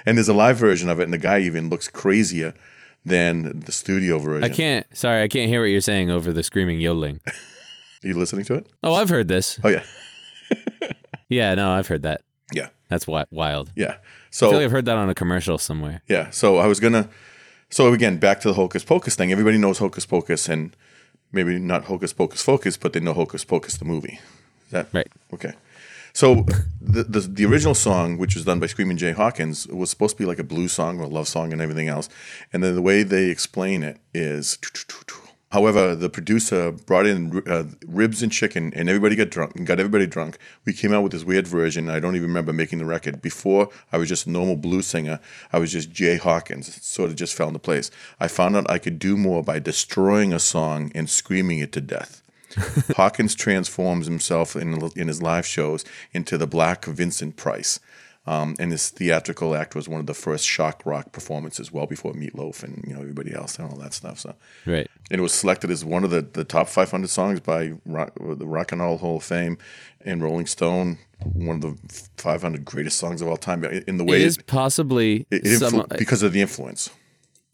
And 0.07 0.17
there's 0.17 0.29
a 0.29 0.35
live 0.35 0.57
version 0.57 0.89
of 0.89 0.99
it, 1.01 1.03
and 1.05 1.13
the 1.13 1.19
guy 1.19 1.41
even 1.41 1.69
looks 1.69 1.87
crazier 1.89 2.55
than 3.05 3.61
the 3.61 3.73
studio 3.73 4.19
version. 4.19 4.45
I 4.51 4.55
can't. 4.55 4.87
Sorry, 4.97 5.23
I 5.23 5.29
can't 5.29 5.49
hear 5.49 5.61
what 5.61 5.67
you're 5.67 5.81
saying 5.83 6.11
over 6.11 6.33
the 6.33 6.43
screaming 6.43 6.81
yodeling. 6.81 7.21
Are 8.05 8.09
you 8.09 8.15
listening 8.15 8.45
to 8.47 8.55
it? 8.55 8.67
Oh, 8.83 8.95
I've 8.95 9.09
heard 9.11 9.29
this. 9.29 9.59
Oh, 9.65 9.69
yeah. 9.69 9.83
Yeah, 11.29 11.55
no, 11.55 11.71
I've 11.71 11.87
heard 11.87 12.03
that. 12.03 12.23
Yeah. 12.53 12.71
That's 12.89 13.07
wild. 13.07 13.71
Yeah. 13.77 13.99
So 14.31 14.49
I 14.49 14.51
feel 14.51 14.59
like 14.59 14.65
I've 14.65 14.73
heard 14.73 14.85
that 14.87 14.97
on 14.97 15.09
a 15.09 15.15
commercial 15.15 15.59
somewhere. 15.59 16.03
yeah. 16.09 16.31
So 16.31 16.57
I 16.57 16.67
was 16.67 16.81
going 16.81 16.93
to. 16.95 17.09
So 17.71 17.93
again, 17.93 18.19
back 18.19 18.41
to 18.41 18.49
the 18.49 18.55
Hocus 18.55 18.83
Pocus 18.83 19.15
thing. 19.15 19.31
Everybody 19.31 19.57
knows 19.57 19.79
Hocus 19.79 20.07
Pocus, 20.07 20.49
and 20.49 20.77
maybe 21.31 21.57
not 21.61 21.85
Hocus 21.85 22.13
Pocus 22.13 22.43
Focus, 22.43 22.77
but 22.77 22.93
they 22.95 22.99
know 22.99 23.13
Hocus 23.15 23.45
Pocus 23.45 23.77
the 23.77 23.85
movie. 23.85 24.19
Is 24.67 24.73
that 24.73 24.89
Right. 24.93 25.07
Okay. 25.33 25.53
So 26.13 26.47
the, 26.81 27.05
the 27.05 27.21
the 27.21 27.45
original 27.47 27.77
song, 27.77 28.19
which 28.19 28.35
was 28.35 28.45
done 28.45 28.59
by 28.59 28.67
Screaming 28.67 28.97
Jay 28.97 29.13
Hawkins, 29.13 29.69
was 29.69 29.89
supposed 29.91 30.17
to 30.17 30.23
be 30.25 30.27
like 30.27 30.41
a 30.41 30.45
blues 30.45 30.73
song 30.73 30.99
or 30.99 31.05
a 31.05 31.07
love 31.07 31.29
song 31.29 31.53
and 31.53 31.63
everything 31.63 31.87
else. 31.87 32.09
And 32.53 32.65
then 32.65 32.75
the 32.75 32.83
way 32.83 33.05
they 33.05 33.27
explain 33.31 33.85
it 33.85 34.01
is, 34.13 34.59
however, 35.51 35.95
the 35.95 36.09
producer 36.09 36.73
brought 36.73 37.07
in 37.07 37.43
uh, 37.47 37.65
ribs 37.87 38.23
and 38.23 38.33
chicken, 38.33 38.73
and 38.75 38.89
everybody 38.89 39.17
got 39.17 39.31
drunk 39.31 39.57
and 39.57 39.67
got 39.67 39.79
everybody 39.81 40.07
drunk. 40.07 40.39
We 40.65 40.73
came 40.73 40.93
out 40.93 41.03
with 41.03 41.13
this 41.13 41.25
weird 41.25 41.47
version. 41.47 41.89
I 41.91 42.01
don't 42.01 42.17
even 42.17 42.29
remember 42.29 42.53
making 42.53 42.79
the 42.79 42.85
record. 42.85 43.23
Before 43.23 43.69
I 43.93 43.99
was 43.99 44.09
just 44.09 44.27
a 44.27 44.31
normal 44.31 44.57
blues 44.57 44.87
singer. 44.87 45.21
I 45.53 45.59
was 45.59 45.73
just 45.73 45.91
Jay 45.91 46.17
Hawkins. 46.17 46.69
It 46.69 46.83
sort 46.83 47.11
of 47.11 47.17
just 47.17 47.35
fell 47.35 47.49
into 47.49 47.59
place. 47.61 47.91
I 48.19 48.29
found 48.29 48.57
out 48.57 48.71
I 48.71 48.79
could 48.79 48.99
do 48.99 49.17
more 49.17 49.43
by 49.43 49.59
destroying 49.59 50.33
a 50.33 50.39
song 50.39 50.91
and 50.95 51.09
screaming 51.09 51.59
it 51.59 51.73
to 51.73 51.81
death. 51.81 52.23
Hawkins 52.97 53.35
transforms 53.35 54.07
himself 54.07 54.57
in 54.57 54.91
in 54.97 55.09
his 55.09 55.23
live 55.23 55.47
shows 55.47 55.85
into 56.13 56.37
the 56.37 56.47
Black 56.47 56.85
Vincent 56.85 57.37
Price. 57.37 57.79
Um, 58.27 58.55
and 58.59 58.71
this 58.71 58.91
theatrical 58.91 59.55
act 59.57 59.75
was 59.75 59.89
one 59.89 59.99
of 59.99 60.07
the 60.07 60.15
first 60.15 60.47
shock 60.47 60.83
rock 60.85 61.11
performances, 61.11 61.73
well 61.73 61.87
before 61.87 62.13
Meatloaf 62.13 62.63
and 62.63 62.85
you 62.87 62.93
know 62.95 63.01
everybody 63.01 63.35
else 63.35 63.59
and 63.59 63.69
all 63.71 63.77
that 63.79 63.95
stuff. 63.95 64.21
So, 64.21 64.35
Right. 64.67 64.87
and 65.11 65.19
it 65.19 65.23
was 65.23 65.33
selected 65.33 65.71
as 65.71 65.85
one 65.87 66.05
of 66.05 66.11
the, 66.11 66.21
the 66.21 66.45
top 66.45 66.69
500 66.69 67.09
songs 67.09 67.41
by 67.41 67.73
rock, 67.87 68.13
the 68.21 68.47
Rock 68.47 68.73
and 68.73 68.83
Roll 68.83 68.99
Hall 68.99 69.17
of 69.17 69.25
Fame 69.25 69.57
and 70.03 70.23
Rolling 70.23 70.47
Stone, 70.47 70.99
one 71.33 71.57
of 71.57 71.63
the 71.63 72.09
500 72.19 72.63
greatest 72.65 72.99
songs 72.99 73.23
of 73.23 73.29
all 73.29 73.39
time. 73.39 73.65
In 73.65 73.97
the 73.97 74.05
way 74.05 74.17
It 74.21 74.27
is 74.27 74.39
possibly 74.47 75.27
it, 75.31 75.47
it 75.47 75.59
some, 75.59 75.73
influ- 75.73 75.99
because 75.99 76.23
of 76.23 76.33
the 76.35 76.43
influence. 76.43 76.91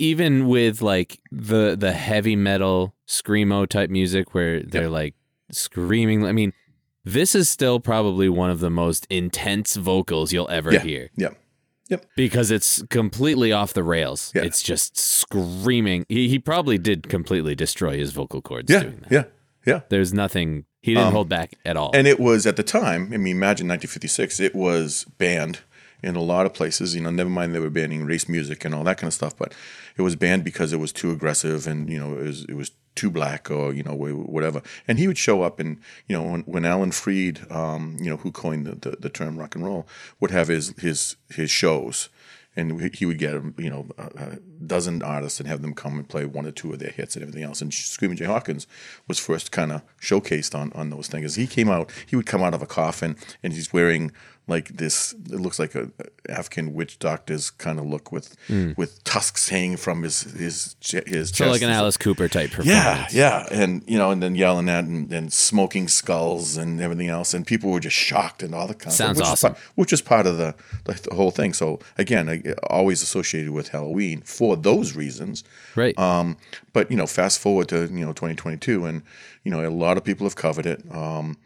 even 0.00 0.48
with 0.48 0.82
like 0.82 1.20
the 1.30 1.76
the 1.78 1.92
heavy 1.92 2.34
metal 2.36 2.94
screamo 3.08 3.68
type 3.68 3.88
music 3.88 4.34
where 4.34 4.62
they're 4.64 4.90
like 4.90 5.14
screaming. 5.52 6.26
I 6.26 6.32
mean, 6.32 6.52
this 7.06 7.34
is 7.36 7.48
still 7.48 7.78
probably 7.80 8.28
one 8.28 8.50
of 8.50 8.58
the 8.60 8.68
most 8.68 9.06
intense 9.08 9.76
vocals 9.76 10.32
you'll 10.32 10.50
ever 10.50 10.72
Yeah. 10.72 10.80
hear 10.80 11.10
Yeah. 11.16 11.28
Yep. 11.88 12.04
Because 12.16 12.50
it's 12.50 12.82
completely 12.90 13.52
off 13.52 13.72
the 13.72 13.84
rails. 13.84 14.32
Yeah. 14.34 14.42
It's 14.42 14.60
just 14.60 14.98
screaming. 14.98 16.04
He, 16.08 16.28
he 16.28 16.40
probably 16.40 16.78
did 16.78 17.08
completely 17.08 17.54
destroy 17.54 17.96
his 17.96 18.10
vocal 18.12 18.42
cords 18.42 18.70
Yeah. 18.72 18.80
doing 18.82 18.98
that. 19.08 19.12
Yeah. 19.12 19.24
Yeah. 19.64 19.80
There's 19.88 20.12
nothing. 20.12 20.64
He 20.82 20.94
didn't 20.94 21.06
um, 21.08 21.12
hold 21.12 21.28
back 21.28 21.54
at 21.64 21.76
all. 21.76 21.92
And 21.94 22.06
it 22.08 22.18
was 22.18 22.44
at 22.46 22.56
the 22.56 22.62
time, 22.64 23.12
I 23.14 23.18
mean, 23.18 23.36
imagine 23.36 23.68
1956, 23.68 24.40
it 24.40 24.54
was 24.54 25.04
banned 25.18 25.60
in 26.02 26.16
a 26.16 26.22
lot 26.22 26.46
of 26.46 26.54
places. 26.54 26.94
You 26.94 27.02
know, 27.02 27.10
never 27.10 27.30
mind 27.30 27.54
they 27.54 27.60
were 27.60 27.70
banning 27.70 28.04
race 28.04 28.28
music 28.28 28.64
and 28.64 28.74
all 28.74 28.84
that 28.84 28.98
kind 28.98 29.08
of 29.08 29.14
stuff, 29.14 29.36
but 29.36 29.54
it 29.96 30.02
was 30.02 30.16
banned 30.16 30.44
because 30.44 30.72
it 30.72 30.80
was 30.80 30.92
too 30.92 31.10
aggressive 31.10 31.66
and, 31.66 31.88
you 31.88 31.98
know, 31.98 32.18
it 32.18 32.24
was, 32.24 32.44
it 32.44 32.54
was 32.54 32.70
too 32.94 33.10
black 33.10 33.50
or, 33.50 33.72
you 33.72 33.82
know, 33.82 33.94
whatever. 33.94 34.62
And 34.88 34.98
he 34.98 35.06
would 35.06 35.18
show 35.18 35.42
up 35.42 35.60
and, 35.60 35.78
you 36.06 36.16
know, 36.16 36.22
when, 36.22 36.40
when 36.42 36.64
Alan 36.64 36.92
Freed, 36.92 37.40
um, 37.50 37.96
you 38.00 38.10
know, 38.10 38.16
who 38.16 38.30
coined 38.32 38.66
the, 38.66 38.90
the, 38.90 38.96
the 38.96 39.10
term 39.10 39.38
rock 39.38 39.54
and 39.54 39.64
roll, 39.64 39.86
would 40.20 40.30
have 40.30 40.48
his, 40.48 40.74
his, 40.78 41.16
his 41.30 41.50
shows. 41.50 42.08
And 42.58 42.94
he 42.94 43.04
would 43.04 43.18
get, 43.18 43.34
you 43.58 43.68
know, 43.68 43.86
a 43.98 44.04
a 44.04 44.38
dozen 44.64 45.02
artists 45.02 45.40
and 45.40 45.46
have 45.46 45.60
them 45.60 45.74
come 45.74 45.98
and 45.98 46.08
play 46.08 46.24
one 46.24 46.46
or 46.46 46.52
two 46.52 46.72
of 46.72 46.78
their 46.78 46.88
hits 46.88 47.14
and 47.14 47.22
everything 47.22 47.42
else. 47.42 47.60
And 47.60 47.74
Screaming 47.74 48.16
Jay 48.16 48.24
Hawkins 48.24 48.66
was 49.06 49.18
first 49.18 49.52
kind 49.52 49.70
of 49.70 49.82
showcased 50.00 50.58
on, 50.58 50.72
on 50.72 50.88
those 50.88 51.06
things. 51.06 51.26
As 51.26 51.34
He 51.34 51.46
came 51.46 51.68
out, 51.68 51.90
he 52.06 52.16
would 52.16 52.24
come 52.24 52.42
out 52.42 52.54
of 52.54 52.62
a 52.62 52.66
coffin 52.66 53.14
and 53.42 53.52
he's 53.52 53.74
wearing 53.74 54.10
like 54.48 54.68
this, 54.76 55.12
it 55.12 55.40
looks 55.40 55.58
like 55.58 55.74
a 55.74 55.90
African 56.28 56.72
witch 56.72 57.00
doctor's 57.00 57.50
kind 57.50 57.80
of 57.80 57.86
look 57.86 58.12
with 58.12 58.36
with 58.76 59.02
tusks 59.02 59.48
hanging 59.48 59.76
from 59.76 60.04
his 60.04 60.22
his, 60.22 60.76
his 60.80 61.30
so 61.30 61.48
like 61.48 61.62
an 61.62 61.70
Alice 61.70 61.96
Cooper 61.96 62.28
type 62.28 62.50
performance. 62.50 62.68
yeah, 62.76 63.08
yeah, 63.10 63.46
and 63.50 63.82
you 63.88 63.98
know, 63.98 64.12
and 64.12 64.22
then 64.22 64.36
yelling 64.36 64.68
at 64.68 64.84
and, 64.84 65.12
and 65.12 65.32
smoking 65.32 65.88
skulls 65.88 66.56
and 66.56 66.80
everything 66.80 67.08
else, 67.08 67.34
and 67.34 67.44
people 67.44 67.70
were 67.70 67.80
just 67.80 67.96
shocked 67.96 68.42
and 68.42 68.54
all 68.54 68.68
the 68.68 68.74
kind 68.74 68.88
of 68.88 68.92
Sounds 68.92 69.18
which 69.18 69.26
awesome. 69.26 69.52
Is 69.52 69.58
part, 69.58 69.70
which 69.74 69.92
is 69.92 70.00
part 70.00 70.26
of 70.26 70.38
the, 70.38 70.54
the 70.84 70.92
the 70.94 71.14
whole 71.16 71.32
thing. 71.32 71.52
So 71.52 71.80
again, 71.98 72.28
I, 72.28 72.42
always 72.70 73.02
associated 73.02 73.50
with 73.50 73.68
Halloween 73.68 74.20
for 74.22 74.56
those 74.56 74.94
reasons. 74.94 75.42
Right. 75.74 75.98
Um, 75.98 76.36
but 76.72 76.88
you 76.90 76.96
know, 76.96 77.06
fast 77.06 77.40
forward 77.40 77.68
to 77.70 77.86
you 77.86 78.04
know 78.04 78.12
2022, 78.12 78.84
and 78.84 79.02
you 79.42 79.50
know, 79.50 79.66
a 79.66 79.70
lot 79.70 79.96
of 79.96 80.04
people 80.04 80.26
have 80.26 80.36
covered 80.36 80.66
it. 80.66 80.82
Um, 80.90 81.36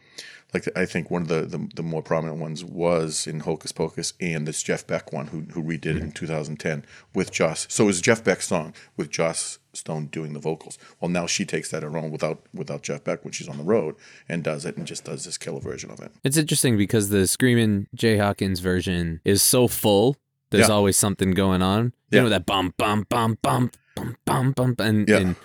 like 0.53 0.67
I 0.75 0.85
think 0.85 1.09
one 1.09 1.21
of 1.23 1.27
the, 1.27 1.41
the, 1.43 1.69
the 1.75 1.83
more 1.83 2.01
prominent 2.01 2.39
ones 2.39 2.63
was 2.63 3.25
in 3.27 3.41
Hocus 3.41 3.71
Pocus 3.71 4.13
and 4.19 4.47
this 4.47 4.61
Jeff 4.63 4.85
Beck 4.85 5.13
one 5.13 5.27
who 5.27 5.41
who 5.53 5.63
redid 5.63 5.85
it 5.85 5.97
in 5.97 5.97
mm-hmm. 5.99 6.09
2010 6.11 6.85
with 7.13 7.31
Joss. 7.31 7.67
So 7.69 7.85
it 7.85 7.87
was 7.87 8.01
Jeff 8.01 8.23
Beck's 8.23 8.47
song 8.47 8.73
with 8.97 9.09
Joss 9.09 9.59
Stone 9.73 10.07
doing 10.07 10.33
the 10.33 10.39
vocals. 10.39 10.77
Well, 10.99 11.09
now 11.09 11.25
she 11.27 11.45
takes 11.45 11.69
that 11.71 11.83
her 11.83 11.97
own 11.97 12.11
without 12.11 12.41
without 12.53 12.83
Jeff 12.83 13.03
Beck 13.03 13.23
when 13.23 13.31
she's 13.31 13.47
on 13.47 13.57
the 13.57 13.63
road 13.63 13.95
and 14.27 14.43
does 14.43 14.65
it 14.65 14.75
and 14.77 14.85
just 14.85 15.05
does 15.05 15.23
this 15.25 15.37
killer 15.37 15.61
version 15.61 15.89
of 15.91 15.99
it. 16.01 16.11
It's 16.23 16.37
interesting 16.37 16.77
because 16.77 17.09
the 17.09 17.27
Screaming 17.27 17.87
Jay 17.95 18.17
Hawkins 18.17 18.59
version 18.59 19.21
is 19.23 19.41
so 19.41 19.67
full. 19.67 20.17
There's 20.49 20.67
Yeah. 20.67 20.73
always 20.75 20.97
something 20.97 21.31
going 21.31 21.61
on. 21.61 21.93
You 22.11 22.17
Yeah. 22.17 22.23
know 22.23 22.29
that 22.29 22.45
bum 22.45 22.73
bum 22.77 23.05
bum 23.09 23.37
bum 23.41 23.71
bum 23.95 24.17
bum 24.25 24.51
bum, 24.51 24.75
and, 24.79 25.07
Yeah. 25.07 25.17
and 25.19 25.35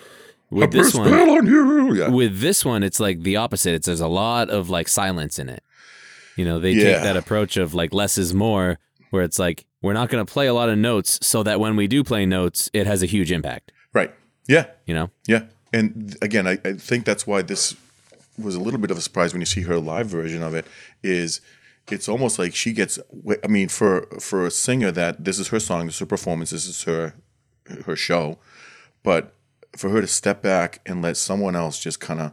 with 0.51 0.73
this 0.73 0.95
one, 0.95 1.09
spell 1.09 1.31
on 1.31 1.47
you. 1.47 1.95
Yeah. 1.95 2.09
with 2.09 2.41
this 2.41 2.65
one, 2.65 2.83
it's 2.83 3.01
like 3.01 3.23
the 3.23 3.37
opposite. 3.37 3.75
It's 3.75 3.87
there's 3.87 4.01
a 4.01 4.09
lot 4.09 4.51
of 4.51 4.69
like 4.71 4.89
silence 4.89 5.39
in 5.39 5.49
it. 5.49 5.63
You 6.37 6.45
know, 6.45 6.59
they 6.61 6.73
Yeah. 6.73 6.95
take 6.95 7.03
that 7.03 7.17
approach 7.17 7.57
of 7.57 7.75
like 7.75 7.93
less 7.95 8.19
is 8.19 8.35
more, 8.35 8.79
where 9.11 9.23
it's 9.23 9.39
like 9.39 9.65
we're 9.83 9.93
not 9.95 10.09
going 10.09 10.25
to 10.25 10.31
play 10.31 10.47
a 10.47 10.55
lot 10.55 10.69
of 10.69 10.79
notes, 10.79 11.19
so 11.23 11.43
that 11.43 11.61
when 11.61 11.77
we 11.77 11.87
do 11.87 12.03
play 12.05 12.27
notes, 12.27 12.69
it 12.73 12.87
has 12.87 13.03
a 13.03 13.07
huge 13.07 13.31
impact. 13.33 13.73
Right. 13.93 14.13
Yeah. 14.49 14.67
You 14.87 14.95
know, 14.95 15.11
Yeah, 15.27 15.43
and 15.73 16.17
again, 16.23 16.47
I, 16.47 16.59
I 16.65 16.73
think 16.75 17.05
that's 17.05 17.27
why 17.27 17.43
this 17.43 17.75
was 18.39 18.55
a 18.55 18.61
little 18.61 18.79
bit 18.79 18.91
of 18.91 18.99
a 18.99 19.01
surprise 19.01 19.33
when 19.33 19.41
you 19.41 19.47
see 19.47 19.63
her 19.63 19.79
live 19.79 20.07
version 20.09 20.43
of 20.43 20.55
it. 20.55 20.67
Is 21.03 21.41
it's 21.91 22.09
almost 22.09 22.39
like 22.39 22.55
she 22.55 22.73
gets. 22.73 22.99
I 23.45 23.47
mean, 23.49 23.69
for 23.69 24.07
for 24.21 24.45
a 24.47 24.51
singer 24.51 24.91
that 24.93 25.25
this 25.25 25.39
is 25.39 25.49
her 25.49 25.61
song, 25.61 25.87
this 25.87 25.95
is 25.97 26.01
her 26.01 26.07
performance, 26.07 26.51
this 26.51 26.67
is 26.67 26.83
her 26.85 27.15
her 27.87 27.97
show, 27.97 28.39
but 29.03 29.33
for 29.77 29.91
her 29.91 30.01
to 30.01 30.07
step 30.07 30.43
back 30.43 30.81
and 30.87 31.03
let 31.03 31.17
someone 31.17 31.57
else 31.57 31.79
just 31.79 32.01
kind 32.01 32.21
of 32.21 32.33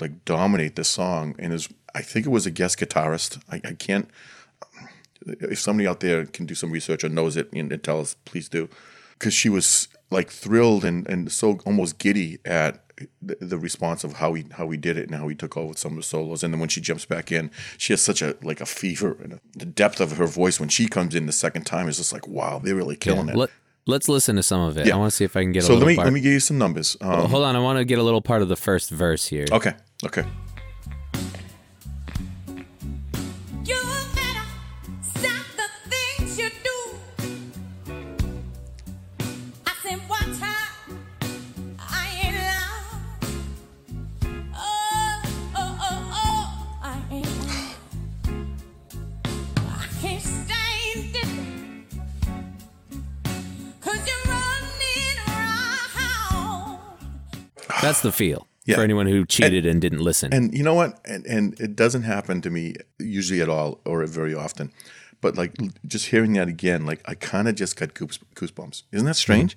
like 0.00 0.24
dominate 0.24 0.76
the 0.76 0.84
song, 0.84 1.34
and 1.38 1.52
is 1.52 1.68
I 1.94 2.02
think 2.02 2.26
it 2.26 2.30
was 2.30 2.46
a 2.46 2.50
guest 2.50 2.78
guitarist. 2.78 3.42
I, 3.50 3.60
I 3.64 3.72
can't. 3.74 4.08
If 5.26 5.58
somebody 5.58 5.86
out 5.86 6.00
there 6.00 6.24
can 6.24 6.46
do 6.46 6.54
some 6.54 6.70
research 6.70 7.04
or 7.04 7.08
knows 7.08 7.36
it 7.36 7.52
and, 7.52 7.70
and 7.70 7.82
tell 7.82 8.00
us, 8.00 8.16
please 8.24 8.48
do 8.48 8.68
because 9.20 9.34
she 9.34 9.50
was 9.50 9.86
like 10.10 10.30
thrilled 10.30 10.84
and, 10.84 11.06
and 11.06 11.30
so 11.30 11.60
almost 11.66 11.98
giddy 11.98 12.38
at 12.44 12.82
the, 13.22 13.36
the 13.40 13.58
response 13.58 14.02
of 14.02 14.14
how 14.14 14.34
he 14.34 14.46
how 14.52 14.68
he 14.70 14.76
did 14.76 14.96
it 14.96 15.06
and 15.06 15.14
how 15.14 15.28
he 15.28 15.34
took 15.34 15.56
over 15.56 15.74
some 15.74 15.92
of 15.92 15.96
the 15.96 16.02
solos 16.02 16.42
and 16.42 16.52
then 16.52 16.60
when 16.60 16.68
she 16.68 16.80
jumps 16.80 17.04
back 17.04 17.30
in 17.30 17.50
she 17.78 17.92
has 17.92 18.02
such 18.02 18.20
a 18.20 18.36
like 18.42 18.60
a 18.60 18.66
fever 18.66 19.16
and 19.22 19.34
a, 19.34 19.40
the 19.56 19.64
depth 19.64 20.00
of 20.00 20.16
her 20.16 20.26
voice 20.26 20.58
when 20.58 20.68
she 20.68 20.88
comes 20.88 21.14
in 21.14 21.26
the 21.26 21.32
second 21.32 21.64
time 21.64 21.88
is 21.88 21.98
just 21.98 22.12
like 22.12 22.26
wow 22.26 22.58
they're 22.58 22.74
really 22.74 22.96
killing 22.96 23.28
it 23.28 23.36
Let, 23.36 23.50
let's 23.86 24.08
listen 24.08 24.36
to 24.36 24.42
some 24.42 24.60
of 24.60 24.76
it. 24.78 24.86
Yeah. 24.86 24.94
I 24.94 24.98
want 24.98 25.10
to 25.10 25.16
see 25.16 25.24
if 25.24 25.36
I 25.36 25.42
can 25.42 25.52
get 25.52 25.62
a 25.62 25.66
so 25.66 25.72
little 25.74 25.86
let 25.86 25.92
me 25.92 25.96
part. 25.96 26.06
let 26.06 26.12
me 26.12 26.20
give 26.20 26.32
you 26.32 26.40
some 26.40 26.58
numbers 26.58 26.96
um, 27.00 27.28
Hold 27.30 27.44
on, 27.44 27.56
I 27.56 27.58
want 27.60 27.78
to 27.78 27.84
get 27.84 27.98
a 27.98 28.02
little 28.02 28.22
part 28.22 28.42
of 28.42 28.48
the 28.48 28.56
first 28.56 28.90
verse 28.90 29.26
here. 29.26 29.46
okay 29.52 29.74
okay 30.04 30.24
That's 58.02 58.16
the 58.16 58.24
feel 58.24 58.46
Yeah. 58.66 58.76
for 58.76 58.82
anyone 58.82 59.06
who 59.06 59.24
cheated 59.26 59.66
and, 59.66 59.80
didn't 59.80 60.00
listen. 60.00 60.32
And 60.32 60.54
you 60.56 60.62
know 60.62 60.74
what? 60.74 60.98
And 61.04 61.26
and 61.26 61.58
it 61.60 61.74
doesn't 61.76 62.02
happen 62.02 62.40
to 62.42 62.50
me 62.50 62.74
usually 62.98 63.40
at 63.42 63.48
all 63.48 63.80
or 63.84 64.04
very 64.06 64.34
often. 64.34 64.72
But 65.20 65.36
like 65.36 65.52
just 65.86 66.06
hearing 66.06 66.32
that 66.34 66.48
again, 66.48 66.86
like 66.86 67.00
I 67.04 67.14
kind 67.14 67.46
of 67.48 67.54
just 67.54 67.76
got 67.76 67.92
goose, 67.94 68.18
goosebumps. 68.34 68.84
Isn't 68.92 69.06
that 69.06 69.16
strange? 69.16 69.56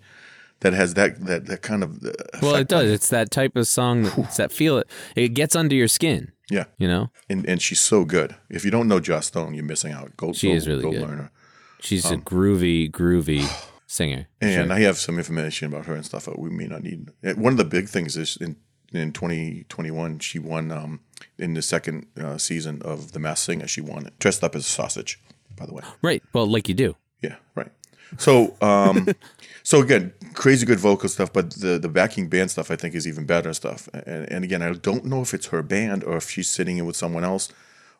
That 0.59 0.73
has 0.73 0.93
that 0.93 1.25
that 1.25 1.45
that 1.47 1.61
kind 1.61 1.83
of 1.83 2.03
uh, 2.05 2.11
well, 2.41 2.55
it 2.55 2.67
does. 2.69 2.89
It's 2.89 3.09
that 3.09 3.31
type 3.31 3.55
of 3.55 3.67
song 3.67 4.03
that, 4.03 4.17
it's 4.17 4.37
that 4.37 4.51
feel. 4.51 4.77
It 4.79 4.87
it 5.15 5.29
gets 5.29 5.55
under 5.55 5.75
your 5.75 5.87
skin. 5.89 6.31
Yeah, 6.49 6.65
You 6.77 6.87
know, 6.89 7.09
and 7.29 7.45
and 7.49 7.61
she's 7.61 7.79
so 7.79 8.03
good. 8.05 8.35
If 8.49 8.65
you 8.65 8.71
don't 8.71 8.87
know 8.87 8.99
Joss 8.99 9.27
Stone, 9.27 9.53
you're 9.55 9.63
missing 9.65 9.93
out. 9.93 10.15
Go, 10.17 10.33
She 10.33 10.49
go, 10.49 10.55
is 10.55 10.67
really 10.67 10.81
go 10.83 10.91
good. 10.91 11.01
learn 11.01 11.17
her. 11.17 11.31
she's 11.79 12.05
Um, 12.05 12.13
a 12.13 12.17
groovy, 12.17 12.91
groovy 12.91 13.47
singer. 13.93 14.27
And 14.41 14.73
I 14.73 14.81
have 14.81 14.97
some 14.97 15.17
information 15.17 15.67
about 15.67 15.85
her 15.85 15.95
and 15.95 16.05
stuff 16.05 16.25
that 16.25 16.39
we 16.39 16.49
may 16.49 16.67
not 16.67 16.83
need. 16.83 17.11
Uh, 17.23 17.33
One 17.33 17.53
of 17.53 17.57
the 17.57 17.65
big 17.65 17.87
things 17.87 18.17
is 18.17 18.37
in 18.37 18.57
in 18.91 19.11
2021, 19.11 20.19
she 20.19 20.37
won 20.37 20.71
um, 20.71 20.99
in 21.39 21.55
the 21.55 21.63
second 21.63 22.05
uh, 22.15 22.37
season 22.37 22.79
of 22.83 23.13
The 23.13 23.19
Masked 23.19 23.45
Singer. 23.45 23.67
She 23.67 23.81
won 23.81 24.05
it, 24.05 24.19
dressed 24.19 24.43
up 24.43 24.55
as 24.55 24.65
a 24.67 24.69
sausage. 24.69 25.19
By 25.55 25.65
the 25.65 25.73
way. 25.73 25.83
Right. 26.01 26.21
Well, 26.33 26.45
like 26.45 26.67
you 26.67 26.75
do. 26.75 26.95
Yeah, 27.21 27.35
right. 27.55 27.71
So, 28.17 28.55
um, 28.61 29.07
so 29.63 29.81
again, 29.81 30.13
crazy 30.33 30.65
good 30.65 30.79
vocal 30.79 31.09
stuff, 31.09 31.31
but 31.33 31.51
the 31.51 31.79
the 31.79 31.89
backing 31.89 32.29
band 32.29 32.51
stuff 32.51 32.69
I 32.69 32.75
think 32.75 32.95
is 32.95 33.07
even 33.07 33.25
better 33.25 33.53
stuff. 33.53 33.89
And, 33.93 34.31
and 34.31 34.43
again, 34.43 34.61
I 34.61 34.73
don't 34.73 35.05
know 35.05 35.21
if 35.21 35.33
it's 35.33 35.47
her 35.47 35.63
band 35.63 36.03
or 36.03 36.17
if 36.17 36.29
she's 36.29 36.49
sitting 36.49 36.77
in 36.77 36.85
with 36.85 36.95
someone 36.95 37.23
else, 37.23 37.51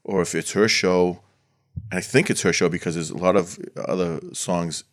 or 0.04 0.22
if 0.22 0.36
it's 0.36 0.52
her 0.52 0.68
show. 0.68 1.22
I 1.92 2.02
think 2.02 2.30
it's 2.30 2.44
her 2.44 2.54
show 2.54 2.70
because 2.70 2.94
there's 2.94 3.10
a 3.10 3.18
lot 3.18 3.36
of 3.36 3.58
other 3.76 4.20
songs. 4.32 4.84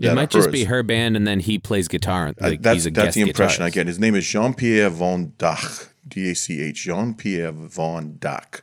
It 0.00 0.06
that 0.08 0.14
might 0.14 0.34
are 0.34 0.38
just 0.38 0.50
be 0.50 0.64
her 0.64 0.82
band, 0.82 1.14
and 1.14 1.26
then 1.26 1.40
he 1.40 1.58
plays 1.58 1.86
guitar. 1.86 2.28
Uh, 2.40 2.54
that's 2.58 2.74
he's 2.74 2.86
a 2.86 2.90
that's 2.90 3.06
guest 3.08 3.14
the 3.16 3.20
impression 3.20 3.62
I 3.64 3.68
get. 3.70 3.86
His 3.86 3.98
name 3.98 4.14
is 4.14 4.26
Jean 4.26 4.54
Pierre 4.54 4.88
Von 4.88 5.32
Dach, 5.38 5.90
D 6.08 6.30
A 6.30 6.34
C 6.34 6.62
H, 6.62 6.84
Jean 6.84 7.12
Pierre 7.14 7.52
Von 7.52 8.14
Dach. 8.14 8.62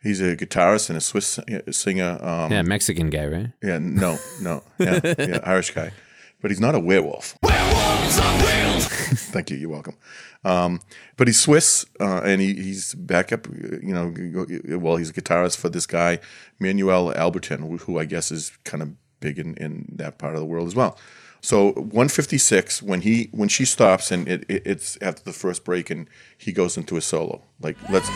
He's 0.00 0.20
a 0.20 0.36
guitarist 0.36 0.88
and 0.88 0.96
a 0.96 1.00
Swiss 1.00 1.38
singer. 1.70 2.18
Um, 2.24 2.52
Yeah, 2.52 2.62
Mexican 2.62 3.10
guy, 3.10 3.26
right? 3.26 3.50
Yeah, 3.62 3.78
no, 3.78 4.18
no, 4.40 4.62
yeah, 4.78 5.00
yeah, 5.18 5.40
Irish 5.44 5.72
guy, 5.72 5.90
but 6.40 6.50
he's 6.52 6.60
not 6.60 6.74
a 6.76 6.80
werewolf. 6.80 7.36
Werewolves 7.42 8.18
on 8.20 8.38
wheels. 8.38 8.86
Thank 9.32 9.50
you. 9.50 9.56
You're 9.56 9.70
welcome. 9.70 9.96
Um, 10.44 10.80
but 11.16 11.26
he's 11.28 11.40
Swiss, 11.40 11.86
uh, 12.00 12.20
and 12.24 12.40
he, 12.40 12.54
he's 12.54 12.94
backup. 12.94 13.46
You 13.48 13.92
know, 13.94 14.78
well, 14.78 14.96
he's 14.96 15.10
a 15.10 15.12
guitarist 15.12 15.56
for 15.56 15.68
this 15.68 15.86
guy 15.86 16.18
Manuel 16.58 17.12
Albertin, 17.14 17.80
who 17.80 17.98
I 17.98 18.04
guess 18.04 18.30
is 18.32 18.52
kind 18.64 18.82
of 18.82 18.90
big 19.22 19.38
in, 19.38 19.54
in 19.54 19.86
that 19.96 20.18
part 20.18 20.34
of 20.34 20.40
the 20.40 20.46
world 20.46 20.66
as 20.66 20.74
well. 20.74 20.98
So 21.40 21.72
156 21.72 22.82
when 22.82 23.00
he 23.00 23.28
when 23.32 23.48
she 23.48 23.64
stops 23.64 24.12
and 24.12 24.28
it, 24.28 24.44
it, 24.48 24.62
it's 24.64 24.96
after 25.02 25.24
the 25.24 25.32
first 25.32 25.64
break 25.64 25.90
and 25.90 26.08
he 26.38 26.52
goes 26.52 26.76
into 26.76 26.96
a 26.96 27.00
solo. 27.00 27.42
Like 27.60 27.76
let's 27.90 28.08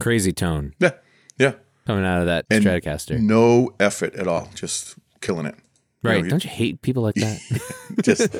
Crazy 0.00 0.32
tone 0.32 0.74
yeah 0.78 0.90
yeah 1.38 1.54
coming 1.86 2.04
out 2.04 2.20
of 2.20 2.26
that 2.26 2.46
And 2.50 2.64
Stratocaster. 2.64 3.18
no 3.20 3.74
effort 3.80 4.14
at 4.14 4.26
all, 4.26 4.48
just 4.54 4.94
killing 5.20 5.46
it. 5.46 5.54
You 6.02 6.10
know, 6.10 6.16
right. 6.20 6.28
Don't 6.28 6.44
you 6.44 6.50
hate 6.50 6.82
people 6.82 7.02
like 7.02 7.14
that? 7.16 7.40
just 8.02 8.34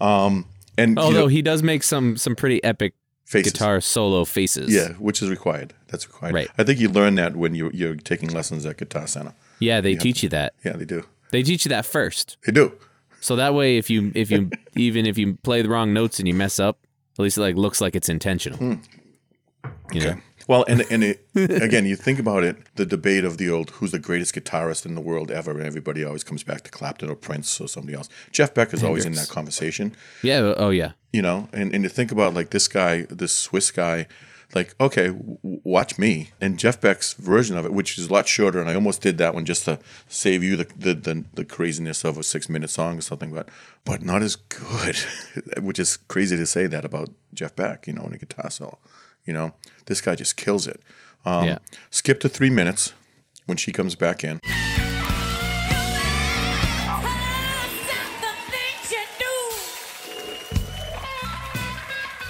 um 0.00 0.46
and 0.76 0.96
you 0.96 1.02
Although 1.02 1.20
know, 1.22 1.26
he 1.28 1.42
does 1.42 1.62
make 1.62 1.82
some 1.82 2.16
some 2.16 2.34
pretty 2.36 2.62
epic 2.64 2.94
faces. 3.24 3.52
guitar 3.52 3.80
solo 3.80 4.24
faces. 4.24 4.72
Yeah, 4.72 4.90
which 4.94 5.22
is 5.22 5.28
required. 5.30 5.74
That's 5.88 6.06
required. 6.06 6.34
Right. 6.34 6.48
I 6.58 6.64
think 6.64 6.80
you 6.80 6.88
learn 6.88 7.14
that 7.16 7.36
when 7.36 7.54
you 7.54 7.70
you're 7.74 7.94
taking 7.96 8.30
lessons 8.30 8.64
at 8.66 8.76
Guitar 8.78 9.06
Center. 9.06 9.32
Yeah, 9.60 9.80
they 9.80 9.94
teach 9.96 10.22
you 10.22 10.28
that. 10.30 10.54
Yeah, 10.64 10.72
they 10.74 10.84
do. 10.84 11.04
They 11.30 11.42
teach 11.42 11.64
you 11.64 11.68
that 11.70 11.84
first. 11.84 12.36
They 12.46 12.52
do. 12.52 12.72
So 13.20 13.34
that 13.36 13.54
way 13.54 13.76
if 13.76 13.90
you 13.90 14.12
if 14.14 14.30
you 14.30 14.50
even 14.76 15.04
if 15.06 15.18
you 15.18 15.34
play 15.42 15.62
the 15.62 15.68
wrong 15.68 15.92
notes 15.92 16.18
and 16.20 16.28
you 16.28 16.34
mess 16.34 16.58
up, 16.60 16.78
at 17.18 17.22
least 17.22 17.38
it 17.38 17.40
like 17.42 17.56
looks 17.56 17.80
like 17.80 17.94
it's 17.96 18.08
intentional. 18.08 18.78
You 19.92 20.00
know? 20.00 20.16
Okay. 20.48 20.54
Well, 20.54 20.64
and 20.68 20.84
and 20.90 21.04
it, 21.04 21.26
again, 21.62 21.84
you 21.86 21.94
think 21.96 22.18
about 22.18 22.42
it, 22.44 22.56
the 22.76 22.86
debate 22.86 23.24
of 23.24 23.36
the 23.38 23.50
old 23.50 23.70
who's 23.70 23.92
the 23.92 23.98
greatest 23.98 24.34
guitarist 24.34 24.86
in 24.86 24.94
the 24.94 25.00
world 25.00 25.30
ever, 25.30 25.50
and 25.52 25.62
everybody 25.66 26.04
always 26.04 26.24
comes 26.24 26.42
back 26.42 26.62
to 26.62 26.70
Clapton 26.70 27.10
or 27.10 27.14
Prince 27.16 27.60
or 27.60 27.68
somebody 27.68 27.94
else. 27.96 28.08
Jeff 28.32 28.54
Beck 28.54 28.72
is 28.72 28.82
always 28.82 29.04
in 29.04 29.12
that 29.12 29.28
conversation, 29.28 29.94
Yeah, 30.22 30.54
oh 30.56 30.70
yeah. 30.70 30.92
you 31.12 31.22
know. 31.22 31.48
And 31.52 31.74
and 31.74 31.84
to 31.84 31.90
think 31.90 32.10
about 32.12 32.34
like 32.34 32.50
this 32.50 32.66
guy, 32.68 33.02
this 33.10 33.32
Swiss 33.34 33.70
guy, 33.70 34.06
like 34.54 34.74
okay, 34.80 35.08
w- 35.08 35.38
watch 35.42 35.98
me 35.98 36.30
and 36.40 36.58
Jeff 36.58 36.80
Beck's 36.80 37.12
version 37.12 37.58
of 37.58 37.66
it, 37.66 37.72
which 37.74 37.98
is 37.98 38.06
a 38.08 38.12
lot 38.12 38.26
shorter, 38.26 38.58
and 38.60 38.70
I 38.70 38.74
almost 38.74 39.02
did 39.02 39.18
that 39.18 39.34
one 39.34 39.44
just 39.44 39.66
to 39.66 39.78
save 40.08 40.42
you 40.42 40.56
the 40.56 40.66
the 40.78 40.94
the, 40.94 41.24
the 41.34 41.44
craziness 41.44 42.04
of 42.04 42.16
a 42.16 42.22
six 42.22 42.48
minute 42.48 42.70
song 42.70 42.96
or 42.98 43.02
something, 43.02 43.32
but 43.34 43.50
but 43.84 44.02
not 44.02 44.22
as 44.22 44.36
good, 44.36 44.96
which 45.60 45.78
is 45.78 45.98
crazy 46.08 46.36
to 46.38 46.46
say 46.46 46.66
that 46.66 46.86
about 46.86 47.10
Jeff 47.34 47.54
Beck, 47.54 47.86
you 47.86 47.92
know, 47.92 48.04
in 48.04 48.14
a 48.14 48.18
guitar 48.18 48.50
solo. 48.50 48.78
You 49.28 49.34
know, 49.34 49.52
this 49.84 50.00
guy 50.00 50.14
just 50.14 50.38
kills 50.38 50.66
it. 50.66 50.80
Um, 51.26 51.44
Yeah. 51.44 51.58
Skip 51.90 52.18
to 52.20 52.30
three 52.30 52.48
minutes 52.48 52.94
when 53.44 53.58
she 53.58 53.72
comes 53.72 53.94
back 53.94 54.24
in. 54.24 54.40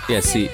Yeah, 0.08 0.20
see 0.20 0.48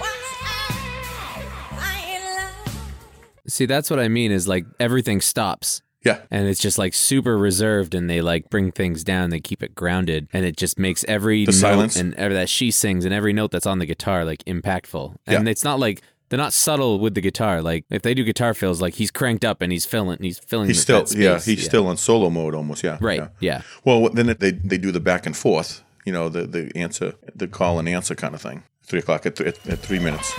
see 3.46 3.66
that's 3.66 3.88
what 3.90 4.00
I 4.00 4.08
mean 4.08 4.32
is 4.32 4.48
like 4.48 4.64
everything 4.80 5.20
stops. 5.20 5.80
Yeah, 6.04 6.18
and 6.30 6.46
it's 6.48 6.60
just 6.60 6.76
like 6.76 6.92
super 6.92 7.38
reserved 7.38 7.94
and 7.94 8.10
they 8.10 8.20
like 8.20 8.50
bring 8.50 8.72
things 8.72 9.04
down 9.04 9.30
they 9.30 9.40
keep 9.40 9.62
it 9.62 9.74
grounded 9.74 10.28
and 10.34 10.44
it 10.44 10.54
just 10.56 10.78
makes 10.78 11.02
every 11.08 11.44
The 11.46 11.52
note 11.52 11.58
silence. 11.58 11.96
and 11.96 12.12
every, 12.14 12.34
that 12.36 12.48
she 12.50 12.70
sings 12.70 13.04
and 13.06 13.14
every 13.14 13.32
note 13.32 13.52
that's 13.52 13.64
on 13.64 13.78
the 13.78 13.86
guitar 13.86 14.22
like 14.24 14.44
impactful 14.44 15.14
and 15.26 15.46
Yeah. 15.46 15.50
it's 15.50 15.64
not 15.64 15.78
like 15.78 16.02
they're 16.28 16.38
not 16.38 16.52
subtle 16.52 16.98
with 16.98 17.14
the 17.14 17.20
guitar 17.20 17.60
like 17.62 17.84
if 17.90 18.02
they 18.02 18.14
do 18.14 18.24
guitar 18.24 18.54
fills 18.54 18.80
like 18.80 18.94
he's 18.94 19.10
cranked 19.10 19.44
up 19.44 19.60
and 19.62 19.70
he's 19.72 19.84
filling 19.86 20.18
he's 20.20 20.38
filling 20.38 20.68
he's 20.68 20.78
the- 20.78 20.82
still 20.82 21.04
that 21.04 21.14
yeah 21.16 21.36
space. 21.38 21.58
he's 21.58 21.64
still 21.64 21.86
on 21.86 21.96
solo 21.96 22.30
mode 22.30 22.54
almost. 22.54 22.82
Yeah, 22.82 22.98
right 23.00 23.20
yeah. 23.20 23.28
yeah 23.40 23.62
Well, 23.84 24.08
then 24.10 24.26
they 24.38 24.50
they 24.52 24.78
do 24.78 24.90
the 24.90 25.00
back 25.00 25.26
and 25.26 25.36
forth. 25.36 25.82
You 26.06 26.12
know, 26.12 26.28
the 26.28 26.46
the 26.46 26.70
answer, 26.76 27.14
the 27.34 27.48
call 27.48 27.78
and 27.78 27.88
answer 27.88 28.14
kind 28.14 28.34
of 28.34 28.40
thing. 28.42 28.62
Three 28.82 28.98
o'clock 28.98 29.24
at, 29.26 29.36
th- 29.36 29.48
at, 29.48 29.66
at 29.66 29.78
three 29.78 29.98
minutes. 29.98 30.32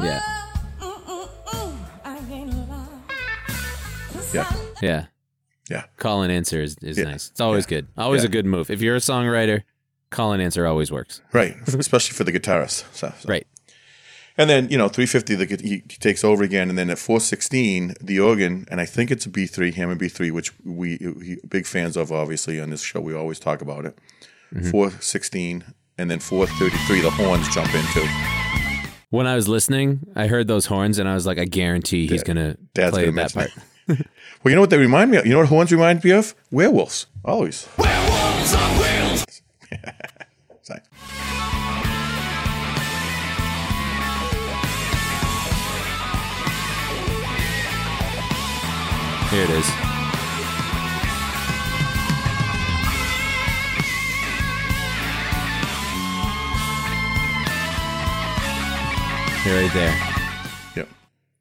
yeah 0.00 0.20
Yeah. 4.32 4.46
yeah 4.82 5.06
Yeah, 5.70 5.84
call 5.96 6.22
and 6.22 6.30
answer 6.32 6.60
is, 6.62 6.76
is 6.82 6.98
Yeah. 6.98 7.04
nice 7.04 7.30
it's 7.30 7.40
always 7.40 7.64
Yeah. 7.64 7.76
good 7.80 7.86
always 7.96 8.22
Yeah. 8.22 8.26
a 8.28 8.30
good 8.30 8.46
move 8.46 8.70
if 8.70 8.80
you're 8.82 8.96
a 8.96 9.00
songwriter 9.00 9.62
call 10.10 10.32
and 10.32 10.42
answer 10.42 10.66
always 10.66 10.90
works 10.92 11.20
right. 11.32 11.56
Especially 11.66 12.14
for 12.14 12.24
the 12.24 12.32
guitarist. 12.32 12.84
So, 12.92 13.12
so. 13.18 13.28
right 13.28 13.46
And 14.36 14.50
then 14.50 14.68
you 14.68 14.76
know, 14.76 14.88
three 14.88 15.06
fifty, 15.06 15.34
the 15.36 15.46
he, 15.46 15.80
takes 16.00 16.24
over 16.24 16.42
again, 16.42 16.68
and 16.68 16.76
then 16.76 16.90
at 16.90 16.98
four 16.98 17.20
sixteen, 17.20 17.94
the 18.00 18.18
organ, 18.18 18.66
and 18.68 18.80
I 18.80 18.84
think 18.84 19.12
it's 19.12 19.26
a 19.26 19.28
B 19.30 19.46
three, 19.46 19.70
Hammond 19.70 20.00
B 20.00 20.08
three, 20.08 20.32
which 20.32 20.50
we 20.64 20.98
big 21.48 21.66
fans 21.66 21.96
of. 21.96 22.10
Obviously, 22.10 22.60
on 22.60 22.70
this 22.70 22.82
show, 22.82 23.00
we 23.00 23.14
always 23.14 23.38
talk 23.38 23.62
about 23.62 23.86
it. 23.86 23.96
Mm-hmm. 24.52 24.70
Four 24.70 24.90
sixteen, 25.00 25.62
and 25.98 26.10
then 26.10 26.18
four 26.18 26.48
thirty 26.48 26.76
three, 26.88 27.00
the 27.00 27.10
horns 27.12 27.46
jump 27.54 27.72
into. 27.74 28.02
when 29.10 29.28
I 29.28 29.36
was 29.36 29.46
listening 29.46 30.00
I 30.16 30.26
heard 30.26 30.48
those 30.48 30.66
horns 30.66 30.98
and 30.98 31.08
I 31.08 31.14
was 31.14 31.24
like 31.26 31.38
I 31.38 31.44
guarantee 31.44 32.08
he's 32.08 32.24
gonna 32.24 32.56
play 32.74 32.90
gonna 32.90 33.12
that 33.12 33.32
part 33.32 33.50
it. 33.56 33.62
Well, 34.42 34.50
you 34.50 34.56
know 34.56 34.60
what 34.60 34.68
they 34.68 34.76
remind 34.78 35.10
me 35.10 35.16
of? 35.16 35.24
You 35.24 35.32
know 35.32 35.38
what 35.38 35.48
horns 35.48 35.72
remind 35.72 36.04
me 36.04 36.10
of? 36.10 36.34
Werewolves, 36.50 37.06
always. 37.24 37.66
Werewolves 37.78 38.54
on 38.54 38.78
wheels. 38.78 39.42
Sorry. 40.62 40.80
Here 49.30 49.44
it 49.44 49.50
is. 49.50 49.94
Right 59.46 59.72
there. 59.72 60.13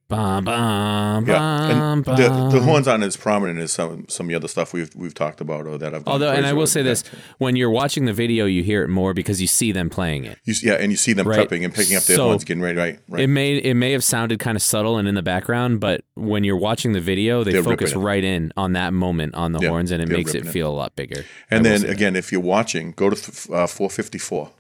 Bum, 0.10 0.44
bum, 0.44 1.26
Yeah, 1.26 1.38
bum, 1.38 2.04
and 2.06 2.06
the, 2.06 2.50
the 2.52 2.62
horns 2.62 2.88
aren't 2.88 3.04
as 3.04 3.18
prominent 3.18 3.58
as 3.60 3.72
some 3.72 4.06
some 4.10 4.26
of 4.28 4.30
the 4.30 4.36
other 4.36 4.48
stuff 4.48 4.72
we've 4.74 4.94
we've 4.96 5.14
talked 5.14 5.42
about 5.42 5.66
or 5.66 5.78
that 5.80 5.96
I've. 5.96 6.08
Although, 6.08 6.32
and 6.32 6.46
I 6.46 6.54
will 6.54 6.68
say 6.68 6.84
this: 6.84 7.04
when 7.40 7.56
you're 7.56 7.72
watching 7.72 8.06
the 8.06 8.14
video, 8.14 8.46
you 8.46 8.62
hear 8.64 8.84
it 8.84 8.90
more 8.90 9.14
because 9.14 9.42
you 9.42 9.48
see 9.48 9.72
them 9.72 9.90
playing 9.90 10.26
it. 10.26 10.38
You, 10.44 10.54
yeah, 10.62 10.74
and 10.74 10.92
you 10.92 10.98
see 10.98 11.14
them 11.14 11.28
Right. 11.28 11.50
prepping 11.50 11.64
and 11.64 11.74
picking 11.74 11.96
up 11.96 12.04
their 12.04 12.18
So- 12.18 12.26
horns, 12.26 12.44
getting 12.44 12.62
ready. 12.62 12.78
Right, 12.78 13.00
right. 13.10 13.24
It 13.24 13.28
may 13.28 13.56
it 13.56 13.74
may 13.76 13.92
have 13.94 14.04
sounded 14.04 14.40
kind 14.40 14.56
of 14.56 14.62
subtle 14.62 14.98
and 14.98 15.08
in 15.08 15.16
the 15.16 15.24
background, 15.24 15.80
but 15.80 16.04
when 16.16 16.44
you're 16.44 16.58
watching 16.58 16.92
the 16.94 17.02
video, 17.02 17.44
they 17.44 17.54
They're 17.54 17.64
focus 17.64 17.96
right 17.96 18.24
in 18.24 18.52
on 18.58 18.74
that 18.74 18.94
moment 18.94 19.34
on 19.36 19.54
the 19.54 19.62
Yeah, 19.62 19.70
horns, 19.70 19.90
and 19.90 20.02
it 20.04 20.10
makes 20.10 20.32
it 20.32 20.40
ripping 20.40 20.50
it. 20.50 20.54
feel 20.54 20.70
a 20.70 20.76
lot 20.76 20.96
bigger. 20.96 21.26
and 21.50 21.66
I 21.66 21.70
then 21.70 21.80
say 21.80 21.88
that. 21.88 21.94
again, 21.94 22.16
if 22.16 22.32
you're 22.32 22.42
watching, 22.42 22.92
go 22.92 23.10
to 23.10 23.16
th- 23.16 23.50
uh, 23.50 23.66
454 23.68 24.52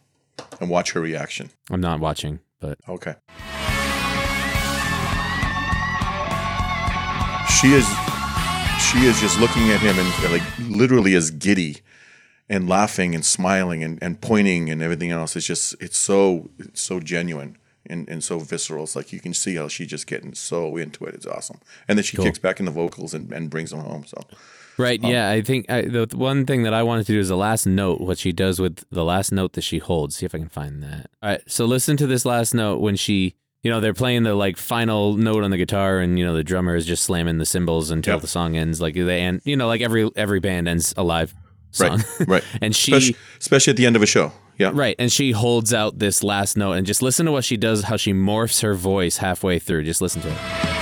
and 0.62 0.70
watch 0.70 0.94
her 0.94 1.02
reaction. 1.02 1.52
I'm 1.70 1.82
not 1.82 2.00
watching, 2.00 2.40
but 2.60 2.80
Okay. 2.90 3.16
She 7.64 7.72
is 7.72 7.88
she 8.92 9.06
is 9.06 9.22
just 9.22 9.40
looking 9.40 9.70
at 9.72 9.80
him 9.80 9.98
and 9.98 10.34
like 10.34 10.44
literally 10.60 11.16
as 11.16 11.32
giddy 11.32 11.78
and 12.50 12.68
laughing 12.68 13.16
and 13.16 13.24
smiling 13.24 13.86
and, 13.86 13.98
and 14.04 14.20
pointing 14.20 14.70
and 14.70 14.82
everything 14.82 15.12
else. 15.12 15.38
It's 15.38 15.46
just 15.46 15.74
it's 15.80 15.98
so 15.98 16.50
it's 16.60 16.82
so 16.82 17.00
genuine 17.00 17.58
and, 17.86 18.10
and 18.10 18.22
so 18.22 18.40
visceral. 18.40 18.84
It's 18.84 18.98
like 18.98 19.14
you 19.14 19.22
can 19.22 19.34
see 19.34 19.56
how 19.56 19.70
she's 19.70 19.88
just 19.88 20.08
getting 20.08 20.34
so 20.34 20.76
into 20.76 21.06
it. 21.06 21.16
It's 21.16 21.26
awesome. 21.26 21.60
And 21.88 21.98
then 21.98 22.04
she 22.04 22.18
Cool. 22.18 22.26
kicks 22.26 22.38
back 22.38 22.60
in 22.60 22.66
the 22.66 22.72
vocals 22.72 23.14
and, 23.14 23.32
and 23.32 23.50
brings 23.50 23.70
them 23.70 23.80
home. 23.80 24.04
So 24.06 24.18
Right. 24.78 25.02
Um, 25.02 25.10
yeah. 25.10 25.30
I 25.30 25.42
think 25.42 25.70
I, 25.72 25.84
the 25.84 26.06
one 26.14 26.46
thing 26.46 26.64
that 26.64 26.74
I 26.74 26.84
wanted 26.84 27.06
to 27.06 27.14
do 27.14 27.20
is 27.20 27.30
the 27.30 27.38
last 27.38 27.66
note, 27.66 28.02
what 28.02 28.18
she 28.18 28.34
does 28.34 28.60
with 28.60 28.84
the 28.92 29.06
last 29.06 29.32
note 29.32 29.54
that 29.54 29.62
she 29.62 29.78
holds. 29.78 30.18
See 30.18 30.26
if 30.26 30.36
I 30.36 30.40
can 30.40 30.50
find 30.50 30.84
that. 30.84 31.10
All 31.22 31.30
right. 31.30 31.42
So 31.48 31.64
listen 31.64 31.96
to 31.96 32.08
this 32.08 32.26
last 32.26 32.54
note 32.54 32.82
when 32.82 32.98
she, 32.98 33.36
you 33.64 33.72
know, 33.72 33.80
they're 33.80 33.94
playing 33.94 34.24
the 34.24 34.36
like 34.36 34.58
final 34.58 35.14
note 35.16 35.44
on 35.44 35.50
the 35.52 35.58
guitar, 35.58 36.00
and 36.00 36.20
you 36.20 36.26
know 36.26 36.34
the 36.36 36.44
drummer 36.44 36.76
is 36.76 36.86
just 36.86 37.04
slamming 37.04 37.38
the 37.40 37.46
cymbals 37.46 37.90
until 37.90 38.16
Yep. 38.16 38.22
the 38.22 38.28
song 38.28 38.56
ends. 38.58 38.80
Like 38.82 38.94
they 38.96 39.22
end, 39.22 39.42
you 39.46 39.56
know, 39.58 39.68
like 39.68 39.82
every 39.82 40.10
every 40.16 40.40
band 40.40 40.68
ends 40.68 40.94
a 40.98 41.04
live 41.04 41.34
song. 41.72 42.04
Right, 42.20 42.28
right. 42.28 42.44
and 42.62 42.76
she. 42.76 42.92
especially, 42.94 43.18
especially 43.40 43.72
at 43.72 43.78
the 43.78 43.86
end 43.86 43.96
of 43.96 44.02
a 44.04 44.06
show. 44.06 44.32
Yeah. 44.60 44.70
Right, 44.72 44.96
and 45.00 45.12
she 45.12 45.32
holds 45.32 45.74
out 45.74 45.98
this 45.98 46.24
last 46.24 46.58
note, 46.58 46.74
and 46.74 46.86
just 46.86 47.02
listen 47.02 47.26
to 47.26 47.32
what 47.32 47.44
she 47.44 47.58
does, 47.58 47.84
how 47.86 47.98
she 47.98 48.14
morphs 48.14 48.62
her 48.62 48.76
voice 48.76 49.18
halfway 49.18 49.58
through. 49.58 49.84
Just 49.84 50.00
listen 50.02 50.22
to 50.22 50.30
it. 50.30 50.73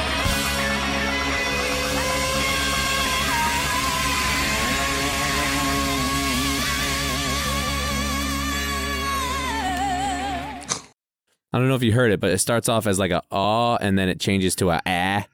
I 11.53 11.59
don't 11.59 11.67
know 11.67 11.75
if 11.75 11.83
you 11.83 11.91
heard 11.91 12.13
it, 12.13 12.21
but 12.21 12.31
it 12.31 12.37
starts 12.37 12.69
off 12.69 12.87
as 12.87 12.97
like 12.97 13.11
a 13.11 13.21
ah, 13.29 13.75
and 13.81 13.99
then 13.99 14.07
it 14.07 14.21
changes 14.21 14.55
to 14.55 14.71
a 14.71 14.81
ah. 14.85 15.25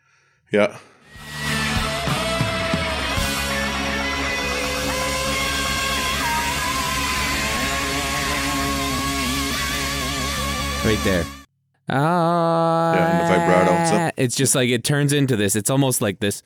Yeah. 0.52 0.80
Right 10.84 11.00
there. 11.04 11.26
Ah. 11.88 12.96
Yeah, 12.96 13.12
and 13.12 13.20
the 13.20 13.38
vibrato. 13.38 13.72
Ah, 13.74 14.12
it's 14.18 14.36
just 14.36 14.56
like 14.56 14.70
it 14.70 14.84
turns 14.84 15.14
into 15.14 15.36
this. 15.36 15.56
It's 15.56 15.70
almost 15.70 16.02
like 16.02 16.20
this. 16.20 16.42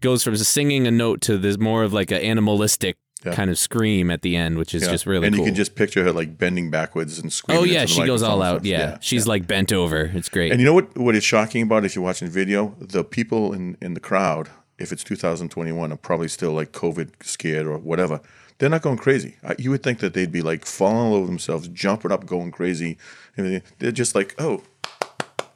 Goes 0.00 0.22
from 0.22 0.36
singing 0.36 0.86
a 0.86 0.90
note 0.90 1.22
to 1.22 1.38
this 1.38 1.56
more 1.56 1.84
of 1.84 1.94
like 1.94 2.10
an 2.10 2.20
animalistic 2.20 2.98
yeah. 3.26 3.34
kind 3.34 3.50
of 3.50 3.58
scream 3.58 4.10
at 4.10 4.22
the 4.22 4.36
end, 4.36 4.56
which 4.58 4.74
is 4.74 4.82
Yeah. 4.82 4.90
just 4.90 5.06
really 5.06 5.26
and 5.26 5.36
cool. 5.36 5.44
you 5.44 5.48
can 5.50 5.54
just 5.54 5.74
picture 5.74 6.02
her 6.04 6.12
like 6.12 6.38
bending 6.38 6.70
backwards 6.70 7.18
and 7.18 7.32
screaming. 7.32 7.62
oh 7.62 7.64
yeah, 7.66 7.84
she 7.86 8.04
goes 8.06 8.22
all 8.22 8.42
out. 8.42 8.64
Yeah, 8.64 8.90
stuff. 8.90 9.04
she's 9.04 9.26
like 9.26 9.46
bent 9.46 9.72
over. 9.72 10.10
It's 10.14 10.28
great. 10.28 10.52
And 10.52 10.60
you 10.60 10.66
know 10.66 10.74
what? 10.74 10.96
What 10.96 11.14
is 11.14 11.24
shocking 11.24 11.62
about 11.62 11.82
it, 11.84 11.86
if 11.86 11.94
you're 11.96 12.04
watching 12.04 12.28
the 12.28 12.32
video, 12.34 12.74
the 12.80 13.04
people 13.04 13.52
in 13.52 13.76
in 13.82 13.94
the 13.94 14.00
crowd, 14.00 14.48
if 14.78 14.92
it's 14.92 15.02
2021, 15.04 15.92
are 15.92 15.96
probably 15.96 16.28
still 16.28 16.52
like 16.52 16.72
COVID 16.72 17.10
scared 17.22 17.66
or 17.66 17.78
whatever. 17.78 18.20
They're 18.58 18.70
not 18.70 18.80
going 18.80 18.96
crazy. 18.96 19.36
I, 19.44 19.54
you 19.58 19.70
would 19.70 19.82
think 19.82 19.98
that 19.98 20.14
they'd 20.14 20.32
be 20.32 20.40
like 20.40 20.64
falling 20.64 20.96
all 20.96 21.14
over 21.14 21.26
themselves, 21.26 21.68
jumping 21.68 22.10
up, 22.10 22.24
going 22.24 22.50
crazy. 22.52 22.96
They're 23.36 23.92
just 23.92 24.14
like, 24.14 24.34
oh, 24.38 24.62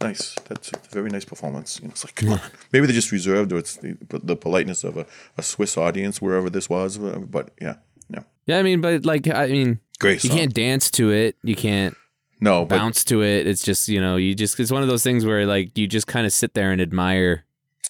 nice. 0.01 0.35
That's 0.49 0.73
a 0.73 0.79
very 0.91 1.11
nice 1.11 1.25
performance. 1.25 1.79
You 1.81 1.89
know, 1.89 1.93
it's 1.93 2.05
like, 2.05 2.15
come 2.15 2.33
on. 2.33 2.41
Maybe 2.73 2.87
they 2.87 2.93
just 2.93 3.13
reserved, 3.13 3.53
or 3.53 3.59
it's 3.59 3.77
the, 3.77 3.97
the 4.09 4.37
politeness 4.37 4.85
of 4.85 4.97
a, 4.97 5.07
a 5.37 5.43
Swiss 5.43 5.77
audience 5.77 6.21
wherever 6.21 6.51
this 6.51 6.69
was. 6.69 6.99
But 6.99 7.51
yeah, 7.61 7.77
no, 8.09 8.25
yeah, 8.47 8.59
I 8.59 8.63
mean, 8.63 8.81
but 8.81 9.05
like, 9.05 9.29
I 9.29 9.47
mean, 9.49 9.81
great. 9.99 10.25
you 10.25 10.31
can't 10.31 10.55
dance 10.55 10.91
to 10.93 11.11
it. 11.11 11.37
You 11.43 11.57
can't 11.57 11.97
no, 12.41 12.65
but 12.65 12.77
bounce 12.77 13.05
to 13.05 13.23
it. 13.23 13.47
It's 13.47 13.63
just 13.63 13.89
you 13.89 14.01
know, 14.01 14.17
you 14.17 14.35
just 14.35 14.59
it's 14.59 14.73
one 14.73 14.83
of 14.83 14.89
those 14.89 15.03
things 15.03 15.25
where 15.25 15.47
like 15.47 15.77
you 15.77 15.87
just 15.87 16.07
kind 16.07 16.27
of 16.27 16.33
sit 16.33 16.55
there 16.55 16.73
and 16.73 16.81
admire. 16.81 17.45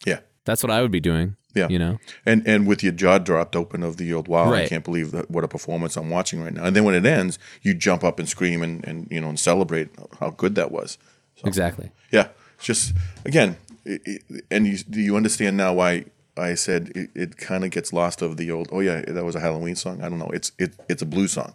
yeah. 0.05 0.20
That's 0.44 0.62
what 0.62 0.70
I 0.70 0.83
would 0.83 0.90
be 0.90 1.01
doing. 1.01 1.37
Yeah. 1.55 1.68
you 1.68 1.79
know. 1.79 1.99
And 2.25 2.46
and 2.46 2.66
with 2.66 2.83
your 2.83 2.92
jaw 2.92 3.18
dropped 3.18 3.57
open 3.57 3.83
of 3.83 3.96
the 3.96 4.12
old 4.12 4.29
wow, 4.29 4.53
I 4.53 4.66
can't 4.68 4.85
believe 4.85 5.11
that, 5.12 5.31
what 5.31 5.44
a 5.44 5.49
performance 5.49 5.96
I'm 5.96 6.11
watching 6.11 6.42
right 6.42 6.53
now. 6.53 6.64
And 6.64 6.77
then 6.77 6.85
when 6.85 6.94
it 6.94 7.05
ends, 7.05 7.38
you 7.62 7.75
jump 7.75 8.05
up 8.05 8.18
and 8.18 8.29
scream 8.29 8.62
and, 8.62 8.85
and 8.87 9.09
you 9.11 9.20
know 9.20 9.29
and 9.29 9.38
celebrate 9.38 9.88
how 10.20 10.31
good 10.31 10.55
that 10.55 10.70
was. 10.70 10.96
Exactly. 11.44 11.90
Yeah, 12.11 12.29
just 12.59 12.92
again, 13.25 13.57
it, 13.85 14.03
it, 14.05 14.44
and 14.51 14.66
you 14.66 14.79
do 14.79 15.01
you 15.01 15.16
understand 15.16 15.57
now 15.57 15.73
why 15.75 16.07
I 16.37 16.55
said 16.55 16.92
it, 16.94 17.11
it 17.14 17.37
kind 17.37 17.64
of 17.64 17.70
gets 17.70 17.92
lost 17.92 18.23
of 18.23 18.37
the 18.37 18.51
old. 18.51 18.68
Oh 18.73 18.81
yeah, 18.81 19.03
that 19.03 19.25
was 19.25 19.35
a 19.35 19.40
Halloween 19.40 19.77
song. 19.77 20.03
I 20.03 20.09
don't 20.09 20.18
know. 20.18 20.31
It's 20.33 20.53
it 20.59 20.75
it's 20.88 21.03
a 21.03 21.07
blues 21.07 21.33
song, 21.33 21.55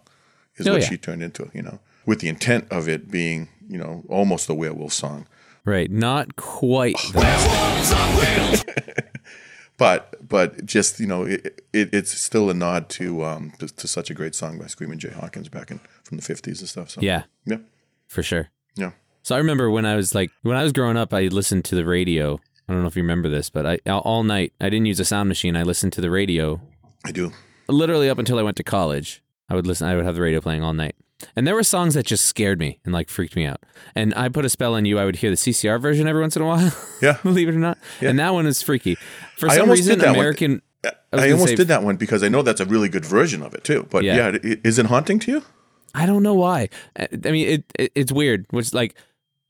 is 0.56 0.66
Oh, 0.66 0.72
what 0.72 0.82
yeah. 0.82 0.88
she 0.88 0.96
turned 0.96 1.22
into. 1.22 1.50
You 1.54 1.62
know, 1.62 1.78
with 2.06 2.20
the 2.20 2.28
intent 2.28 2.66
of 2.70 2.88
it 2.88 3.10
being 3.10 3.48
you 3.68 3.78
know 3.78 4.02
almost 4.08 4.48
a 4.48 4.54
werewolf 4.54 4.92
song. 4.92 5.26
Right. 5.64 5.90
Not 5.90 6.36
quite. 6.36 6.96
That. 7.12 7.24
Werewolves 7.24 7.92
on 7.92 8.08
wheels. 8.16 8.64
but 9.76 10.26
but 10.26 10.64
just 10.64 11.00
you 11.00 11.06
know 11.06 11.24
it, 11.24 11.60
it, 11.72 11.92
it's 11.92 12.16
still 12.18 12.48
a 12.50 12.54
nod 12.54 12.88
to 12.90 13.24
um 13.24 13.52
to, 13.58 13.66
to 13.68 13.88
such 13.88 14.08
a 14.10 14.14
great 14.14 14.34
song 14.34 14.58
by 14.58 14.66
Screaming 14.66 14.98
Jay 14.98 15.10
Hawkins 15.10 15.48
back 15.48 15.70
in 15.70 15.80
from 16.04 16.16
the 16.18 16.22
fifties 16.22 16.60
and 16.60 16.68
stuff. 16.68 16.90
So 16.90 17.00
Yeah, 17.00 17.24
yeah, 17.44 17.58
for 18.06 18.22
sure. 18.22 18.48
yeah. 18.76 18.92
So 19.26 19.34
I 19.34 19.38
remember 19.38 19.68
when 19.72 19.84
I 19.84 19.96
was 19.96 20.14
like 20.14 20.30
when 20.42 20.56
I 20.56 20.62
was 20.62 20.70
growing 20.70 20.96
up, 20.96 21.12
I 21.12 21.22
listened 21.22 21.64
to 21.64 21.74
the 21.74 21.84
radio. 21.84 22.38
I 22.68 22.72
don't 22.72 22.82
know 22.82 22.86
if 22.86 22.94
you 22.94 23.02
remember 23.02 23.28
this, 23.28 23.50
but 23.50 23.66
I 23.66 23.78
all 23.90 24.22
night 24.22 24.52
I 24.60 24.66
didn't 24.70 24.86
use 24.86 25.00
a 25.00 25.04
sound 25.04 25.28
machine. 25.28 25.56
I 25.56 25.64
listened 25.64 25.92
to 25.94 26.00
the 26.00 26.10
radio 26.12 26.60
I 27.04 27.10
do. 27.10 27.32
literally 27.66 28.08
up 28.08 28.18
until 28.20 28.38
I 28.38 28.42
went 28.42 28.56
to 28.58 28.62
college. 28.62 29.24
I 29.48 29.56
would 29.56 29.66
listen. 29.66 29.88
I 29.88 29.96
would 29.96 30.04
have 30.04 30.14
the 30.14 30.20
radio 30.20 30.40
playing 30.40 30.62
all 30.62 30.72
night, 30.74 30.94
and 31.34 31.44
there 31.44 31.56
were 31.56 31.64
songs 31.64 31.94
that 31.94 32.06
just 32.06 32.24
scared 32.26 32.60
me 32.60 32.78
and 32.84 32.94
like 32.94 33.08
freaked 33.08 33.34
me 33.34 33.44
out. 33.46 33.58
And 33.96 34.14
I 34.14 34.28
put 34.28 34.44
a 34.44 34.48
spell 34.48 34.74
on 34.76 34.84
you. 34.84 34.96
I 34.96 35.04
would 35.04 35.16
hear 35.16 35.30
the 35.30 35.36
CCR 35.36 35.82
version 35.82 36.06
every 36.06 36.20
once 36.20 36.36
in 36.36 36.42
a 36.42 36.46
while. 36.46 36.72
Yeah. 37.02 37.16
believe 37.24 37.48
it 37.48 37.56
or 37.56 37.58
not. 37.58 37.78
Yeah. 38.00 38.10
And 38.10 38.20
that 38.20 38.32
one 38.32 38.46
is 38.46 38.62
freaky. 38.62 38.94
For 39.38 39.48
I 39.48 39.54
some 39.54 39.62
almost 39.62 39.78
reason, 39.80 39.98
did 39.98 40.04
that 40.04 40.10
one. 40.10 40.18
American. 40.20 40.62
I, 41.12 41.32
almost 41.32 41.48
say- 41.48 41.56
did 41.56 41.66
that 41.66 41.82
one 41.82 41.96
because 41.96 42.22
I 42.22 42.28
know 42.28 42.42
that's 42.42 42.60
a 42.60 42.64
really 42.64 42.88
good 42.88 43.04
version 43.04 43.42
of 43.42 43.54
it 43.54 43.64
too. 43.64 43.88
But 43.90 44.04
Yeah. 44.04 44.30
yeah, 44.30 44.38
i- 44.44 44.60
is 44.62 44.78
it 44.78 44.86
haunting 44.86 45.18
to 45.18 45.32
you? 45.32 45.42
I 45.96 46.06
don't 46.06 46.22
know 46.22 46.34
why. 46.34 46.68
I 46.96 47.08
I 47.24 47.30
mean, 47.32 47.48
it, 47.48 47.64
it 47.76 47.92
it's 47.96 48.12
weird. 48.12 48.46
Which 48.50 48.72
like 48.72 48.94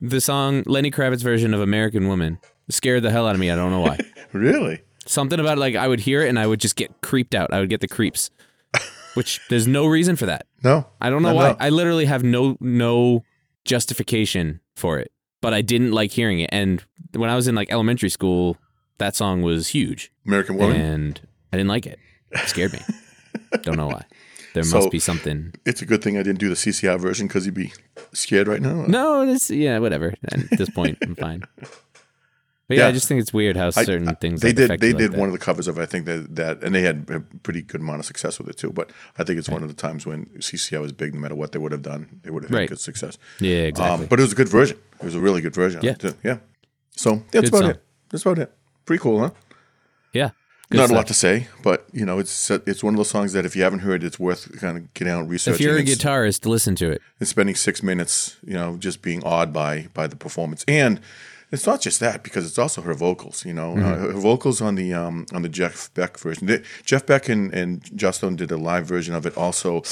the 0.01 0.21
song 0.21 0.63
Lenny 0.67 0.91
Kravitz 0.91 1.23
version 1.23 1.55
of 1.55 1.61
American 1.61 2.09
Woman 2.09 2.39
scared 2.69 3.03
the 3.03 3.11
hell 3.11 3.27
out 3.27 3.35
of 3.35 3.41
me. 3.41 3.51
I 3.51 3.57
don't 3.57 3.71
know 3.71 3.81
why. 3.81 3.99
Really? 4.33 4.83
Something 5.07 5.41
about 5.41 5.57
it, 5.57 5.61
like 5.61 5.77
I 5.77 5.89
would 5.89 6.01
hear 6.01 6.21
it 6.21 6.29
and 6.29 6.39
I 6.39 6.47
would 6.47 6.61
just 6.61 6.77
get 6.77 7.01
creeped 7.01 7.35
out. 7.35 7.55
I 7.55 7.61
would 7.61 7.71
get 7.71 7.81
the 7.81 7.89
creeps. 7.89 8.29
Which 9.15 9.41
there's 9.49 9.67
no 9.67 9.87
reason 9.87 10.17
for 10.17 10.27
that. 10.27 10.47
No, 10.63 10.85
I 11.01 11.09
don't 11.09 11.23
know 11.23 11.33
why. 11.33 11.57
I 11.59 11.71
literally 11.71 12.05
have 12.05 12.23
no 12.23 12.59
no 12.61 13.25
justification 13.65 14.61
for 14.75 14.99
it. 14.99 15.11
But 15.41 15.55
I 15.55 15.63
didn't 15.63 15.93
like 15.93 16.11
hearing 16.11 16.41
it. 16.41 16.51
And 16.53 16.83
when 17.13 17.31
I 17.31 17.37
was 17.37 17.47
in 17.49 17.55
like 17.55 17.71
elementary 17.71 18.11
school, 18.11 18.59
that 18.99 19.15
song 19.15 19.43
was 19.43 19.69
huge. 19.69 20.13
American 20.27 20.57
Woman. 20.57 20.81
And 20.81 21.21
I 21.53 21.57
didn't 21.57 21.69
like 21.69 21.87
it. 21.87 21.99
It 22.33 22.49
scared 22.49 22.73
me. 22.73 22.81
don't 23.63 23.77
know 23.77 23.87
why. 23.87 24.03
There 24.57 24.65
So- 24.65 24.79
must 24.79 24.91
be 24.91 24.99
something. 24.99 25.53
It's 25.67 25.83
a 25.83 25.87
good 25.87 26.01
thing 26.03 26.17
I 26.17 26.23
didn't 26.23 26.39
do 26.41 26.49
the 26.49 26.57
CCR 26.57 26.99
version 26.99 27.27
because 27.29 27.45
you'd 27.45 27.55
be 27.55 27.73
scared 28.15 28.49
right 28.49 28.63
now. 28.63 28.87
No, 28.87 29.21
it's 29.29 29.51
yeah, 29.51 29.79
whatever. 29.81 30.15
At 30.33 30.49
this 30.59 30.71
point, 30.71 30.97
I'm 31.03 31.15
fine. 31.15 31.43
But 32.69 32.79
yeah, 32.79 32.83
Yeah. 32.85 32.89
I 32.89 32.93
just 32.93 33.07
think 33.07 33.21
it's 33.21 33.33
weird 33.33 33.57
how 33.57 33.71
certain 33.71 34.09
I- 34.09 34.15
things 34.15 34.41
They 34.41 34.53
did. 34.53 34.69
They 34.81 34.89
like 34.93 34.99
did 34.99 35.13
that. 35.13 35.19
one 35.21 35.29
of 35.29 35.33
the 35.33 35.39
covers 35.39 35.69
of. 35.69 35.79
I 35.79 35.87
think 35.87 36.05
that 36.07 36.35
that, 36.35 36.65
and 36.65 36.75
they 36.75 36.83
had 36.83 37.07
a 37.11 37.21
pretty 37.45 37.63
good 37.63 37.81
amount 37.81 38.01
of 38.01 38.07
success 38.07 38.41
with 38.41 38.49
it 38.49 38.57
too. 38.57 38.73
But 38.73 38.91
I 39.19 39.23
think 39.23 39.39
it's 39.39 39.49
one 39.49 39.63
of 39.63 39.69
the 39.69 39.75
times 39.87 40.05
when 40.05 40.27
CCR 40.41 40.81
was 40.81 40.91
big. 40.91 41.15
No 41.15 41.21
matter 41.21 41.37
what 41.37 41.53
they 41.53 41.61
would 41.61 41.71
have 41.71 41.83
done, 41.83 42.19
they 42.25 42.31
would 42.31 42.43
have 42.43 42.51
had 42.51 42.57
Right. 42.59 42.69
good 42.69 42.81
success. 42.81 43.19
Yeah, 43.39 43.71
exactly. 43.71 44.03
Um, 44.05 44.07
but 44.11 44.19
it 44.19 44.23
was 44.23 44.33
a 44.33 44.35
good 44.35 44.49
version. 44.49 44.79
It 45.01 45.05
was 45.05 45.15
a 45.15 45.21
really 45.21 45.41
good 45.43 45.55
version. 45.55 45.81
Yeah. 45.85 45.95
yeah. 46.25 46.39
So 46.97 47.23
that's 47.31 47.31
Good 47.31 47.49
about 47.51 47.61
song. 47.61 47.71
it. 47.71 47.83
That's 48.11 48.23
about 48.27 48.39
it. 48.41 48.53
Pretty 48.85 49.01
cool, 49.01 49.21
huh? 49.21 49.31
yeah, 50.13 50.31
Good 50.71 50.79
Not 50.79 50.91
a 50.91 50.95
lot 50.95 51.07
to 51.07 51.15
say, 51.15 51.47
but 51.63 51.87
you 51.93 52.05
know, 52.05 52.19
it's 52.19 52.51
it's 52.51 52.83
one 52.83 52.95
of 52.95 52.99
those 52.99 53.09
songs 53.11 53.33
that 53.35 53.47
if 53.47 53.55
you 53.55 53.63
haven't 53.63 53.81
heard, 53.81 54.03
it's 54.03 54.19
worth 54.19 54.61
kind 54.61 54.77
of 54.77 54.93
getting 54.95 55.13
out 55.13 55.21
and 55.21 55.31
researching. 55.31 55.55
If 55.55 55.61
you're 55.61 55.77
a 55.77 55.79
and 55.79 55.89
s- 55.89 55.97
guitarist, 55.97 56.45
listen 56.45 56.75
to 56.77 56.91
it. 56.91 57.01
and 57.21 57.29
spending 57.29 57.55
six 57.55 57.85
minutes, 57.85 58.37
you 58.45 58.55
know, 58.55 58.77
just 58.77 59.01
being 59.01 59.23
awed 59.23 59.53
by 59.53 59.87
by 59.95 60.09
the 60.09 60.17
performance. 60.17 60.65
And 60.67 61.01
it's 61.53 61.67
not 61.67 61.81
just 61.81 62.01
that 62.01 62.25
because 62.25 62.45
it's 62.45 62.59
also 62.59 62.83
her 62.83 62.95
vocals. 62.95 63.45
You 63.45 63.55
know, 63.55 63.75
uh, 63.77 63.97
her 63.99 64.13
vocals 64.15 64.61
on 64.61 64.75
the 64.75 64.93
um, 64.93 65.27
on 65.33 65.43
the 65.43 65.49
Jeff 65.49 65.95
Beck 65.95 66.19
version. 66.19 66.49
They- 66.49 66.63
Jeff 66.85 67.07
Beck 67.07 67.29
and 67.29 67.55
and 67.55 67.85
Joss 67.97 68.17
Stone 68.17 68.35
did 68.35 68.51
a 68.51 68.57
live 68.57 68.87
version 68.87 69.15
of 69.15 69.25
it. 69.25 69.37
Also, 69.37 69.83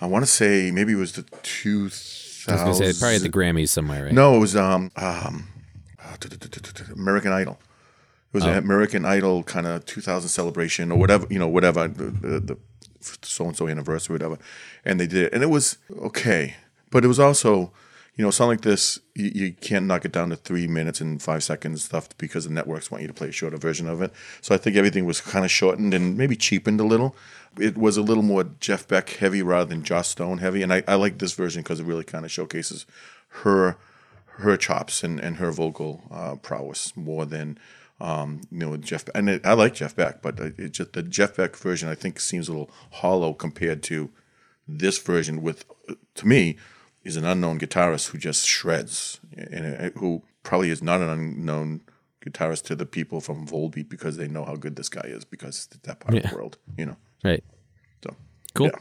I 0.00 0.06
want 0.06 0.24
to 0.24 0.30
say 0.30 0.72
maybe 0.72 0.94
it 0.94 0.96
was 0.96 1.12
the 1.12 1.22
two 1.44 1.90
I 2.48 2.64
was 2.66 2.78
say 2.78 2.92
probably 2.98 3.16
at 3.16 3.22
the 3.22 3.28
Grammys 3.28 3.68
somewhere, 3.68 4.06
right? 4.06 4.12
no, 4.12 4.34
it 4.34 4.40
was 4.40 4.56
um, 4.56 4.90
um, 4.96 5.46
uh, 6.02 6.16
American 6.96 7.30
Idol. 7.32 7.60
It 8.32 8.34
was 8.34 8.44
an 8.44 8.56
American 8.56 9.04
Idol 9.04 9.42
kind 9.42 9.66
of 9.66 9.84
2000 9.86 10.28
celebration 10.28 10.92
or 10.92 10.98
whatever, 10.98 11.26
you 11.28 11.38
know, 11.38 11.48
whatever 11.48 11.88
the, 11.88 12.38
the 12.38 12.56
so 13.00 13.46
and 13.46 13.56
so 13.56 13.66
anniversary, 13.66 14.14
or 14.14 14.18
whatever. 14.18 14.38
And 14.84 15.00
they 15.00 15.06
did 15.06 15.24
it, 15.24 15.32
and 15.32 15.42
it 15.42 15.50
was 15.50 15.78
okay, 15.98 16.54
but 16.90 17.04
it 17.04 17.08
was 17.08 17.18
also, 17.18 17.72
you 18.14 18.24
know, 18.24 18.30
song 18.30 18.48
like 18.48 18.60
this, 18.60 19.00
you, 19.14 19.30
you 19.34 19.52
can't 19.52 19.86
knock 19.86 20.04
it 20.04 20.12
down 20.12 20.30
to 20.30 20.36
three 20.36 20.68
minutes 20.68 21.00
and 21.00 21.20
five 21.20 21.42
seconds 21.42 21.84
stuff 21.84 22.08
because 22.18 22.44
the 22.44 22.52
networks 22.52 22.90
want 22.90 23.02
you 23.02 23.08
to 23.08 23.14
play 23.14 23.28
a 23.28 23.32
shorter 23.32 23.56
version 23.56 23.88
of 23.88 24.00
it. 24.00 24.12
So 24.40 24.54
I 24.54 24.58
think 24.58 24.76
everything 24.76 25.06
was 25.06 25.20
kind 25.20 25.44
of 25.44 25.50
shortened 25.50 25.92
and 25.92 26.16
maybe 26.16 26.36
cheapened 26.36 26.80
a 26.80 26.84
little. 26.84 27.16
It 27.58 27.76
was 27.76 27.96
a 27.96 28.02
little 28.02 28.22
more 28.22 28.44
Jeff 28.60 28.86
Beck 28.86 29.10
heavy 29.10 29.42
rather 29.42 29.68
than 29.68 29.82
Joss 29.82 30.08
Stone 30.08 30.38
heavy, 30.38 30.62
and 30.62 30.72
I, 30.72 30.84
I 30.86 30.94
like 30.94 31.18
this 31.18 31.32
version 31.32 31.62
because 31.62 31.80
it 31.80 31.84
really 31.86 32.04
kind 32.04 32.24
of 32.24 32.30
showcases 32.30 32.86
her 33.42 33.76
her 34.24 34.56
chops 34.56 35.02
and, 35.04 35.20
and 35.20 35.36
her 35.36 35.50
vocal 35.50 36.02
uh, 36.10 36.34
prowess 36.36 36.96
more 36.96 37.26
than 37.26 37.58
um, 38.00 38.40
you 38.50 38.58
know 38.58 38.76
Jeff. 38.76 39.04
And 39.14 39.28
it, 39.28 39.46
I 39.46 39.52
like 39.54 39.74
Jeff 39.74 39.94
Beck, 39.96 40.22
but 40.22 40.38
it 40.38 40.72
just 40.72 40.92
the 40.92 41.02
Jeff 41.02 41.36
Beck 41.36 41.56
version 41.56 41.88
I 41.88 41.94
think 41.94 42.20
seems 42.20 42.48
a 42.48 42.52
little 42.52 42.70
hollow 42.92 43.32
compared 43.32 43.82
to 43.84 44.10
this 44.66 44.98
version. 44.98 45.42
With 45.42 45.64
to 46.14 46.26
me, 46.26 46.56
is 47.04 47.16
an 47.16 47.24
unknown 47.24 47.58
guitarist 47.58 48.10
who 48.10 48.18
just 48.18 48.46
shreds, 48.46 49.20
and 49.36 49.76
uh, 49.94 49.98
who 49.98 50.22
probably 50.42 50.70
is 50.70 50.82
not 50.82 51.00
an 51.00 51.08
unknown 51.08 51.80
guitarist 52.24 52.64
to 52.64 52.76
the 52.76 52.86
people 52.86 53.20
from 53.20 53.46
Volbeat 53.46 53.88
because 53.88 54.16
they 54.16 54.28
know 54.28 54.44
how 54.44 54.54
good 54.54 54.76
this 54.76 54.88
guy 54.88 55.06
is 55.06 55.24
because 55.24 55.68
it's 55.70 55.80
that 55.82 56.00
part 56.00 56.16
of 56.16 56.22
the 56.30 56.36
world, 56.36 56.58
you 56.76 56.86
know. 56.86 56.96
Right. 57.24 57.42
So 58.04 58.14
Cool. 58.54 58.66
yeah. 58.66 58.78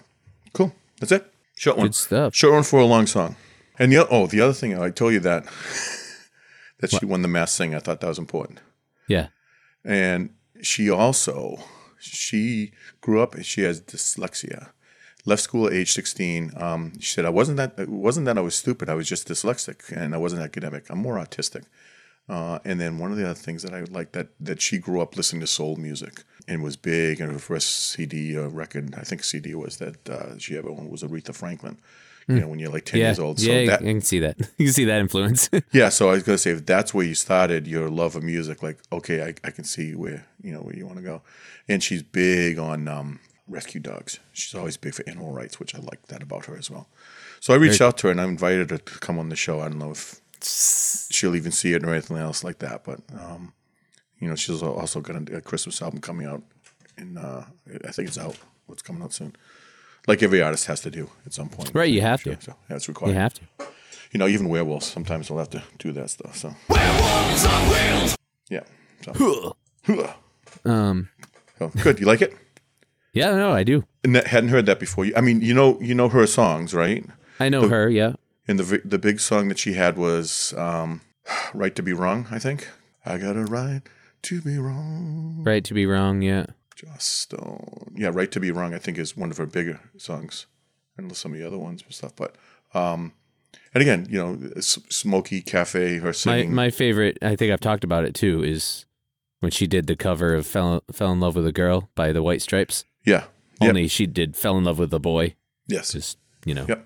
Cool. 0.53 0.73
That's 0.99 1.11
it. 1.11 1.31
Short 1.55 1.77
one. 1.77 1.87
Good 1.87 1.95
stuff. 1.95 2.35
Short 2.35 2.53
one 2.53 2.63
for 2.63 2.79
a 2.79 2.85
long 2.85 3.07
song. 3.07 3.35
And 3.77 3.91
the 3.91 4.07
oh, 4.09 4.27
the 4.27 4.41
other 4.41 4.53
thing 4.53 4.79
I 4.79 4.89
told 4.89 5.13
you 5.13 5.19
that 5.21 5.45
that 6.79 6.91
she 6.91 7.05
won 7.05 7.21
the 7.21 7.27
Masked 7.27 7.57
Singer. 7.57 7.77
I 7.77 7.79
thought 7.79 8.01
that 8.01 8.07
was 8.07 8.19
important. 8.19 8.59
Yeah. 9.09 9.27
And 9.83 10.29
she 10.61 10.89
also 10.89 11.59
she 11.99 12.71
grew 13.01 13.21
up. 13.21 13.35
She 13.41 13.61
has 13.63 13.81
dyslexia. 13.81 14.69
Left 15.25 15.41
school 15.41 15.67
at 15.67 15.73
age 15.73 15.91
sixteen. 15.91 16.51
Um, 16.55 16.97
she 16.99 17.13
said 17.13 17.25
I 17.25 17.29
wasn't 17.29 17.57
that. 17.57 17.73
It 17.77 17.89
wasn't 17.89 18.25
that 18.27 18.37
I 18.37 18.41
was 18.41 18.55
stupid. 18.55 18.87
I 18.87 18.93
was 18.93 19.09
just 19.09 19.27
dyslexic 19.27 19.91
and 19.91 20.15
I 20.15 20.17
wasn't 20.17 20.41
academic. 20.41 20.85
I'm 20.89 20.99
more 20.99 21.15
autistic. 21.15 21.65
Uh, 22.29 22.59
and 22.63 22.79
then 22.79 22.99
one 22.99 23.11
of 23.11 23.17
the 23.17 23.25
other 23.25 23.33
things 23.33 23.63
that 23.63 23.73
I 23.73 23.81
like 23.81 24.11
that 24.11 24.27
that 24.39 24.61
she 24.61 24.77
grew 24.77 25.01
up 25.01 25.17
listening 25.17 25.41
to 25.41 25.47
soul 25.47 25.75
music 25.75 26.23
and 26.47 26.63
was 26.63 26.77
big. 26.77 27.19
And 27.19 27.31
her 27.31 27.39
first 27.39 27.69
CD 27.91 28.37
uh, 28.37 28.47
record, 28.47 28.93
I 28.95 29.01
think 29.01 29.23
CD 29.23 29.55
was 29.55 29.77
that 29.77 30.07
uh, 30.07 30.37
she 30.37 30.55
ever 30.55 30.69
owned 30.69 30.89
was 30.89 31.03
Aretha 31.03 31.33
Franklin. 31.33 31.79
You 32.29 32.41
know, 32.41 32.47
when 32.47 32.59
you're 32.59 32.71
like 32.71 32.85
ten 32.85 32.99
Hmm. 32.99 33.01
Yeah. 33.01 33.07
years 33.09 33.19
old. 33.19 33.39
So 33.39 33.51
yeah, 33.51 33.65
that 33.71 33.81
I 33.81 33.83
can 33.85 34.01
see 34.01 34.19
that. 34.19 34.37
You 34.57 34.65
can 34.67 34.73
see 34.73 34.85
that 34.85 34.99
influence. 34.99 35.49
yeah, 35.71 35.89
so 35.89 36.09
I 36.09 36.13
was 36.13 36.23
gonna 36.23 36.37
say 36.37 36.51
if 36.51 36.65
that's 36.65 36.93
where 36.93 37.05
you 37.05 37.15
started 37.15 37.65
your 37.67 37.89
love 37.89 38.15
of 38.15 38.23
music, 38.23 38.61
like 38.63 38.77
okay, 38.91 39.23
I, 39.23 39.33
I 39.47 39.51
can 39.51 39.63
see 39.63 39.95
where 39.95 40.25
you 40.41 40.51
know 40.53 40.59
where 40.61 40.75
you 40.75 40.85
want 40.85 40.97
to 40.97 41.03
go, 41.03 41.21
and 41.67 41.83
she's 41.83 42.03
big 42.03 42.59
on 42.59 42.87
um, 42.87 43.19
rescue 43.47 43.81
dogs. 43.81 44.19
She's 44.33 44.53
always 44.53 44.77
big 44.77 44.93
for 44.93 45.03
animal 45.09 45.31
rights, 45.33 45.59
which 45.59 45.73
I 45.73 45.79
like 45.79 46.07
that 46.07 46.21
about 46.21 46.45
her 46.45 46.55
as 46.55 46.69
well. 46.69 46.87
So 47.39 47.53
I 47.53 47.57
reached 47.57 47.81
out 47.81 47.97
to 47.99 48.07
her 48.07 48.11
and 48.11 48.21
I 48.21 48.25
invited 48.25 48.69
her 48.69 48.77
to 48.77 48.99
come 48.99 49.17
on 49.17 49.29
the 49.29 49.35
show. 49.35 49.61
I 49.61 49.69
don't 49.69 49.79
know 49.79 49.91
if 49.91 50.19
she'll 51.11 51.35
even 51.35 51.51
see 51.51 51.73
it 51.73 51.83
or 51.83 51.89
anything 51.91 52.17
else 52.17 52.43
like 52.43 52.59
that, 52.59 52.83
but 52.83 52.99
um, 53.19 53.53
you 54.19 54.27
know, 54.27 54.35
she's 54.35 54.61
also 54.61 54.99
got 55.01 55.15
a, 55.15 55.37
a 55.37 55.41
Christmas 55.41 55.81
album 55.81 55.99
coming 56.01 56.27
out, 56.27 56.43
And 56.97 57.17
uh, 57.17 57.43
I 57.87 57.91
think 57.91 58.09
it's 58.09 58.17
out. 58.17 58.35
What's 58.67 58.81
coming 58.83 59.01
out 59.01 59.13
soon? 59.13 59.35
Like 60.07 60.23
every 60.23 60.41
artist 60.41 60.65
has 60.67 60.81
to 60.81 60.91
do 60.91 61.09
at 61.25 61.33
some 61.33 61.49
point. 61.49 61.71
Right, 61.73 61.91
you 61.91 62.01
have 62.01 62.23
to. 62.23 62.37
So 62.41 62.55
yeah, 62.69 62.75
it's 62.77 62.87
required. 62.87 63.11
You 63.13 63.17
have 63.19 63.33
to. 63.35 63.41
You 64.11 64.17
know, 64.17 64.27
even 64.27 64.49
werewolves 64.49 64.87
sometimes 64.87 65.29
will 65.29 65.37
have 65.37 65.51
to 65.51 65.61
do 65.77 65.91
that 65.93 66.09
stuff. 66.09 66.35
So 66.35 66.55
Werewolves 66.67 67.45
on 67.45 67.69
wheels. 67.69 68.15
yeah. 68.49 68.63
So, 69.05 69.55
Um. 70.65 71.09
so 71.59 71.69
good. 71.83 71.99
You 71.99 72.05
like 72.05 72.21
it? 72.21 72.35
Yeah. 73.13 73.35
No, 73.35 73.51
I 73.51 73.63
do. 73.63 73.83
And 74.03 74.15
that, 74.15 74.27
hadn't 74.27 74.49
heard 74.49 74.65
that 74.65 74.79
before. 74.79 75.05
You- 75.05 75.13
I 75.15 75.21
mean, 75.21 75.41
you 75.41 75.53
know, 75.53 75.79
you 75.81 75.93
know 75.93 76.09
her 76.09 76.25
songs, 76.27 76.73
right? 76.73 77.05
I 77.39 77.49
know 77.49 77.67
her. 77.69 77.89
Yeah. 77.89 78.13
And 78.47 78.59
the 78.59 78.81
the 78.83 78.97
big 78.97 79.19
song 79.19 79.47
that 79.49 79.59
she 79.59 79.73
had 79.73 79.95
was 79.97 80.53
um, 80.57 81.01
"Right 81.53 81.75
to 81.75 81.83
Be 81.83 81.93
Wrong." 81.93 82.25
I 82.31 82.39
think 82.39 82.67
I 83.05 83.17
got 83.19 83.35
a 83.37 83.43
right 83.45 83.81
to 84.23 84.41
be 84.41 84.57
wrong. 84.57 85.43
Right 85.45 85.63
to 85.65 85.73
be 85.75 85.85
wrong. 85.85 86.21
Yeah. 86.23 86.47
Just 86.79 87.31
don't. 87.31 87.91
Yeah, 87.95 88.09
"Right 88.13 88.31
to 88.31 88.39
Be 88.39 88.51
Wrong." 88.51 88.73
I 88.73 88.79
think 88.79 88.97
is 88.97 89.17
one 89.17 89.31
of 89.31 89.37
her 89.37 89.45
bigger 89.45 89.79
songs, 89.97 90.45
and 90.97 91.13
some 91.15 91.33
of 91.33 91.37
the 91.39 91.45
other 91.45 91.57
ones 91.57 91.81
and 91.83 91.93
stuff. 91.93 92.15
But 92.15 92.35
um, 92.73 93.13
and 93.73 93.81
again, 93.81 94.07
you 94.09 94.17
know, 94.17 94.39
S- 94.55 94.79
Smoky 94.89 95.41
Cafe, 95.41 95.97
her 95.97 96.05
My 96.07 96.11
singing. 96.13 96.53
my 96.55 96.69
favorite. 96.69 97.17
I 97.21 97.35
think 97.35 97.51
I've 97.51 97.59
talked 97.59 97.83
about 97.83 98.05
it 98.05 98.13
too. 98.15 98.43
Is 98.43 98.85
when 99.41 99.51
she 99.51 99.67
did 99.67 99.87
the 99.87 99.95
cover 99.97 100.33
of 100.35 100.47
"Fell 100.47 100.83
Fell 100.91 101.11
in 101.11 101.19
Love 101.19 101.35
with 101.35 101.47
a 101.47 101.51
Girl" 101.51 101.89
by 101.95 102.11
the 102.13 102.23
White 102.23 102.41
Stripes. 102.41 102.85
yeah. 103.05 103.25
Yep. 103.61 103.69
Only 103.71 103.87
she 103.89 104.05
did 104.07 104.37
"Fell 104.37 104.57
in 104.57 104.63
Love 104.63 104.79
with 104.79 104.93
a 104.93 104.99
Boy." 104.99 105.35
Yes. 105.67 105.91
Just 105.91 106.17
you 106.45 106.53
know. 106.53 106.65
Yep. 106.69 106.85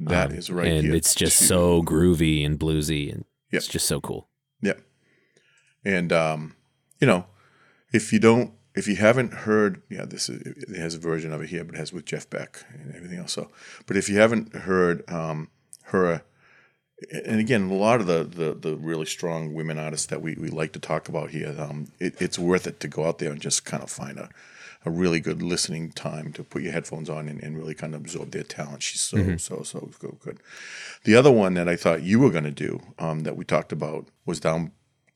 That 0.00 0.32
is 0.32 0.50
right. 0.50 0.68
Um, 0.70 0.72
and 0.84 0.94
it's 0.94 1.14
just 1.14 1.38
to- 1.38 1.44
so 1.46 1.82
groovy 1.82 2.44
and 2.44 2.58
bluesy, 2.58 3.10
and 3.10 3.24
Yep. 3.52 3.58
it's 3.62 3.66
just 3.68 3.86
so 3.86 4.00
cool. 4.02 4.28
Yep. 4.60 4.82
And 5.84 6.12
um, 6.12 6.56
you 7.00 7.06
know, 7.06 7.24
if 7.92 8.12
you 8.12 8.18
don't, 8.18 8.52
if 8.78 8.86
you 8.86 8.96
haven't 8.96 9.32
heard, 9.32 9.82
yeah, 9.90 10.04
this 10.04 10.28
is 10.28 10.40
it 10.40 10.76
has 10.76 10.94
a 10.94 10.98
version 10.98 11.32
of 11.32 11.42
it 11.42 11.50
here, 11.50 11.64
but 11.64 11.74
it 11.74 11.78
has 11.78 11.92
with 11.92 12.04
Jeff 12.04 12.30
Beck 12.30 12.64
and 12.72 12.94
everything 12.94 13.18
else. 13.18 13.32
So, 13.32 13.50
but 13.86 13.96
if 13.96 14.08
you 14.08 14.18
haven't 14.18 14.54
heard 14.54 15.08
um, 15.10 15.48
her, 15.86 16.22
and 17.12 17.40
again, 17.40 17.68
a 17.70 17.74
lot 17.74 18.00
of 18.00 18.06
the, 18.06 18.22
the 18.22 18.54
the 18.54 18.76
really 18.76 19.06
strong 19.06 19.52
women 19.52 19.78
artists 19.78 20.06
that 20.06 20.22
we, 20.22 20.34
we 20.34 20.48
like 20.48 20.72
to 20.72 20.78
talk 20.78 21.08
about 21.08 21.30
here, 21.30 21.54
um, 21.58 21.88
it, 21.98 22.14
it's 22.22 22.38
worth 22.38 22.66
it 22.68 22.78
to 22.80 22.88
go 22.88 23.04
out 23.04 23.18
there 23.18 23.32
and 23.32 23.40
just 23.40 23.64
kind 23.64 23.82
of 23.82 23.90
find 23.90 24.16
a, 24.16 24.28
a 24.84 24.90
really 24.90 25.18
good 25.18 25.42
listening 25.42 25.90
time 25.90 26.32
to 26.34 26.44
put 26.44 26.62
your 26.62 26.72
headphones 26.72 27.10
on 27.10 27.28
and, 27.28 27.42
and 27.42 27.58
really 27.58 27.74
kind 27.74 27.96
of 27.96 28.00
absorb 28.02 28.30
their 28.30 28.44
talent. 28.44 28.82
She's 28.84 29.00
so 29.00 29.36
so 29.38 29.62
so 29.62 29.90
so 30.00 30.18
good. 30.20 30.38
The 31.02 31.16
other 31.16 31.32
one 31.32 31.54
that 31.54 31.68
I 31.68 31.74
thought 31.74 32.02
you 32.02 32.20
were 32.20 32.30
going 32.30 32.44
to 32.44 32.52
do 32.68 32.80
um, 32.98 33.20
that 33.24 33.36
we 33.36 33.44
talked 33.44 33.72
about 33.72 34.06
was 34.24 34.38
down 34.38 34.70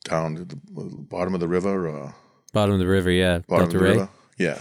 down 0.04 0.34
to 0.34 0.44
the 0.44 0.56
bottom 0.66 1.32
of 1.32 1.40
the 1.40 1.46
river, 1.46 1.88
uh, 1.88 2.12
Bottom 2.52 2.74
of 2.74 2.78
the 2.80 2.86
river, 2.86 3.10
yeah. 3.10 3.38
bottom 3.48 3.64
Delta 3.64 3.64
of 3.64 3.72
the 3.72 3.78
Ray. 3.78 3.90
river, 3.92 4.08
yeah, 4.38 4.58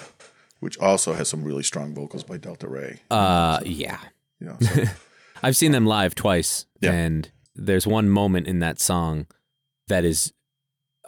which 0.60 0.78
also 0.80 1.14
has 1.14 1.28
some 1.28 1.44
really 1.44 1.64
strong 1.64 1.94
vocals 1.94 2.24
by 2.24 2.38
Delta 2.38 2.68
Rae. 2.68 3.02
Uh, 3.12 3.60
yeah. 3.66 4.00
You 4.40 4.48
know, 4.48 4.58
so, 4.62 4.84
I've 5.44 5.56
seen 5.58 5.72
them 5.72 5.86
live 5.86 6.16
twice, 6.16 6.66
Yeah. 6.80 6.92
and 6.94 7.30
there's 7.56 7.86
one 7.86 8.10
moment 8.10 8.48
in 8.48 8.60
that 8.60 8.80
song 8.80 9.28
that 9.88 10.06
is 10.06 10.32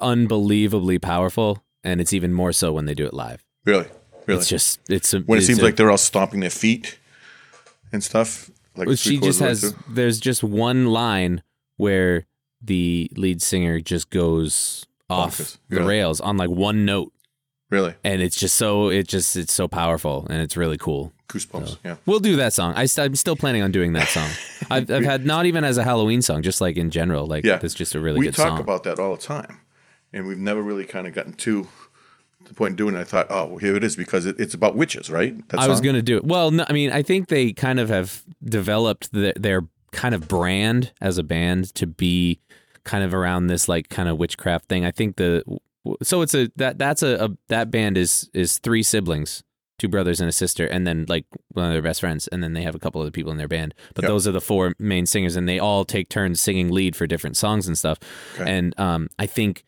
unbelievably 0.02 1.00
powerful, 1.00 1.64
and 1.84 2.02
it's 2.02 2.14
even 2.14 2.34
more 2.34 2.52
so 2.52 2.74
when 2.74 2.86
they 2.86 2.94
do 2.94 3.06
it 3.06 3.14
live. 3.14 3.44
really, 3.66 3.88
really, 4.28 4.40
It's 4.40 4.50
just 4.50 4.80
it's 4.90 5.14
a 5.14 5.20
when 5.22 5.38
it 5.38 5.42
it's 5.42 5.48
seems 5.48 5.60
a- 5.60 5.64
like 5.64 5.76
they're 5.76 5.92
all 5.92 5.98
stomping 5.98 6.40
their 6.42 6.50
feet 6.50 6.98
and 7.92 8.04
stuff. 8.04 8.50
Like 8.76 8.98
she 8.98 9.20
just 9.20 9.40
has 9.40 9.64
of 9.64 9.70
the 9.72 9.78
way 9.78 9.84
through. 9.86 9.96
there's 9.96 10.20
just 10.20 10.44
one 10.44 10.88
line 10.88 11.44
where 11.78 12.26
the 12.62 13.10
lead 13.16 13.42
singer 13.42 13.80
just 13.80 14.10
goes 14.10 14.86
off 15.10 15.38
Bonkers. 15.38 15.58
the 15.70 15.76
Really? 15.78 15.88
rails 15.88 16.22
on 16.22 16.38
like 16.38 16.50
one 16.50 16.86
note 16.86 17.12
really 17.70 17.96
and 18.04 18.22
it's 18.22 18.38
just 18.40 18.56
so 18.56 18.90
it 18.90 19.08
just 19.08 19.36
it's 19.36 19.54
so 19.54 19.68
powerful 19.68 20.28
and 20.30 20.42
it's 20.42 20.56
really 20.56 20.78
cool 20.78 21.12
goosebumps. 21.28 21.78
Yeah, 21.84 21.96
we'll 22.06 22.20
do 22.20 22.36
that 22.36 22.54
song 22.54 22.74
I 22.76 22.86
st- 22.86 23.06
i'm 23.08 23.16
still 23.16 23.36
planning 23.36 23.62
on 23.64 23.72
doing 23.72 23.94
that 23.94 24.08
song 24.10 24.30
I've, 24.72 24.90
I've 24.92 25.04
had 25.06 25.26
not 25.26 25.46
even 25.48 25.64
as 25.64 25.78
a 25.78 25.84
halloween 25.84 26.22
song 26.22 26.42
just 26.44 26.62
like 26.62 26.78
in 26.78 26.90
general 26.92 27.26
like 27.26 27.44
Yeah. 27.44 27.60
it's 27.64 27.74
just 27.74 27.96
a 27.96 28.00
really 28.00 28.20
we 28.20 28.26
good 28.28 28.36
talk 28.36 28.48
song 28.50 28.60
about 28.60 28.84
that 28.84 29.00
all 29.00 29.16
the 29.16 29.22
time, 29.22 29.60
and 30.14 30.28
we've 30.28 30.38
never 30.38 30.62
really 30.62 30.86
kind 30.86 31.08
of 31.08 31.14
gotten 31.14 31.34
to 31.34 31.68
the 32.46 32.54
point 32.54 32.72
of 32.74 32.78
doing 32.78 32.94
it. 32.96 33.00
I 33.00 33.04
thought, 33.06 33.28
oh, 33.30 33.46
well, 33.46 33.58
here 33.58 33.74
it 33.78 33.84
is 33.86 33.96
because 33.96 34.26
it, 34.26 34.38
it's 34.38 34.54
about 34.54 34.76
witches, 34.76 35.10
right? 35.10 35.34
That 35.50 35.62
I 35.62 35.68
was 35.68 35.78
song? 35.78 35.84
going 35.86 35.96
to 35.96 36.02
do 36.02 36.18
it. 36.18 36.26
Well, 36.26 36.52
no, 36.52 36.66
I 36.68 36.74
mean, 36.74 36.92
I 36.92 37.02
think 37.02 37.30
they 37.30 37.54
kind 37.54 37.80
of 37.80 37.88
have 37.88 38.24
developed 38.44 39.14
the, 39.14 39.32
their 39.38 39.62
kind 39.94 40.14
of 40.14 40.28
brand 40.28 40.92
as 41.00 41.18
a 41.18 41.24
band 41.24 41.74
to 41.76 41.88
be 41.88 42.40
kind 42.86 43.04
of 43.04 43.14
around 43.14 43.48
this 43.48 43.68
like 43.68 43.90
kind 43.90 44.10
of 44.10 44.18
witchcraft 44.18 44.66
thing. 44.68 44.86
I 44.86 44.92
think 44.92 45.16
the 45.18 45.44
so 46.02 46.22
it's 46.22 46.34
a 46.34 46.50
that 46.56 46.78
that's 46.78 47.04
a, 47.04 47.26
a 47.26 47.30
that 47.50 47.72
band 47.72 47.98
is 47.98 48.30
is 48.34 48.58
three 48.60 48.84
siblings, 48.84 49.44
two 49.80 49.88
brothers 49.90 50.20
and 50.22 50.30
a 50.30 50.34
sister, 50.34 50.66
and 50.66 50.86
then 50.88 51.06
like 51.10 51.26
one 51.50 51.66
of 51.66 51.74
their 51.74 51.82
best 51.82 52.00
friends, 52.00 52.28
and 52.30 52.44
then 52.44 52.54
they 52.54 52.64
have 52.64 52.76
a 52.76 52.80
couple 52.80 53.02
of 53.02 53.06
other 53.06 53.12
people 53.12 53.32
in 53.32 53.38
their 53.38 53.48
band. 53.48 53.74
But 53.94 54.04
Yep. 54.04 54.10
those 54.10 54.28
are 54.28 54.32
the 54.32 54.42
four 54.42 54.74
main 54.80 55.06
singers, 55.06 55.36
and 55.36 55.48
they 55.48 55.60
all 55.60 55.84
take 55.86 56.10
turns 56.10 56.40
singing 56.40 56.70
lead 56.72 56.96
for 56.96 57.06
different 57.08 57.38
songs 57.38 57.68
and 57.68 57.78
stuff. 57.78 58.00
Okay. 58.36 58.50
And 58.50 58.80
um, 58.80 59.10
I 59.20 59.26
think 59.26 59.66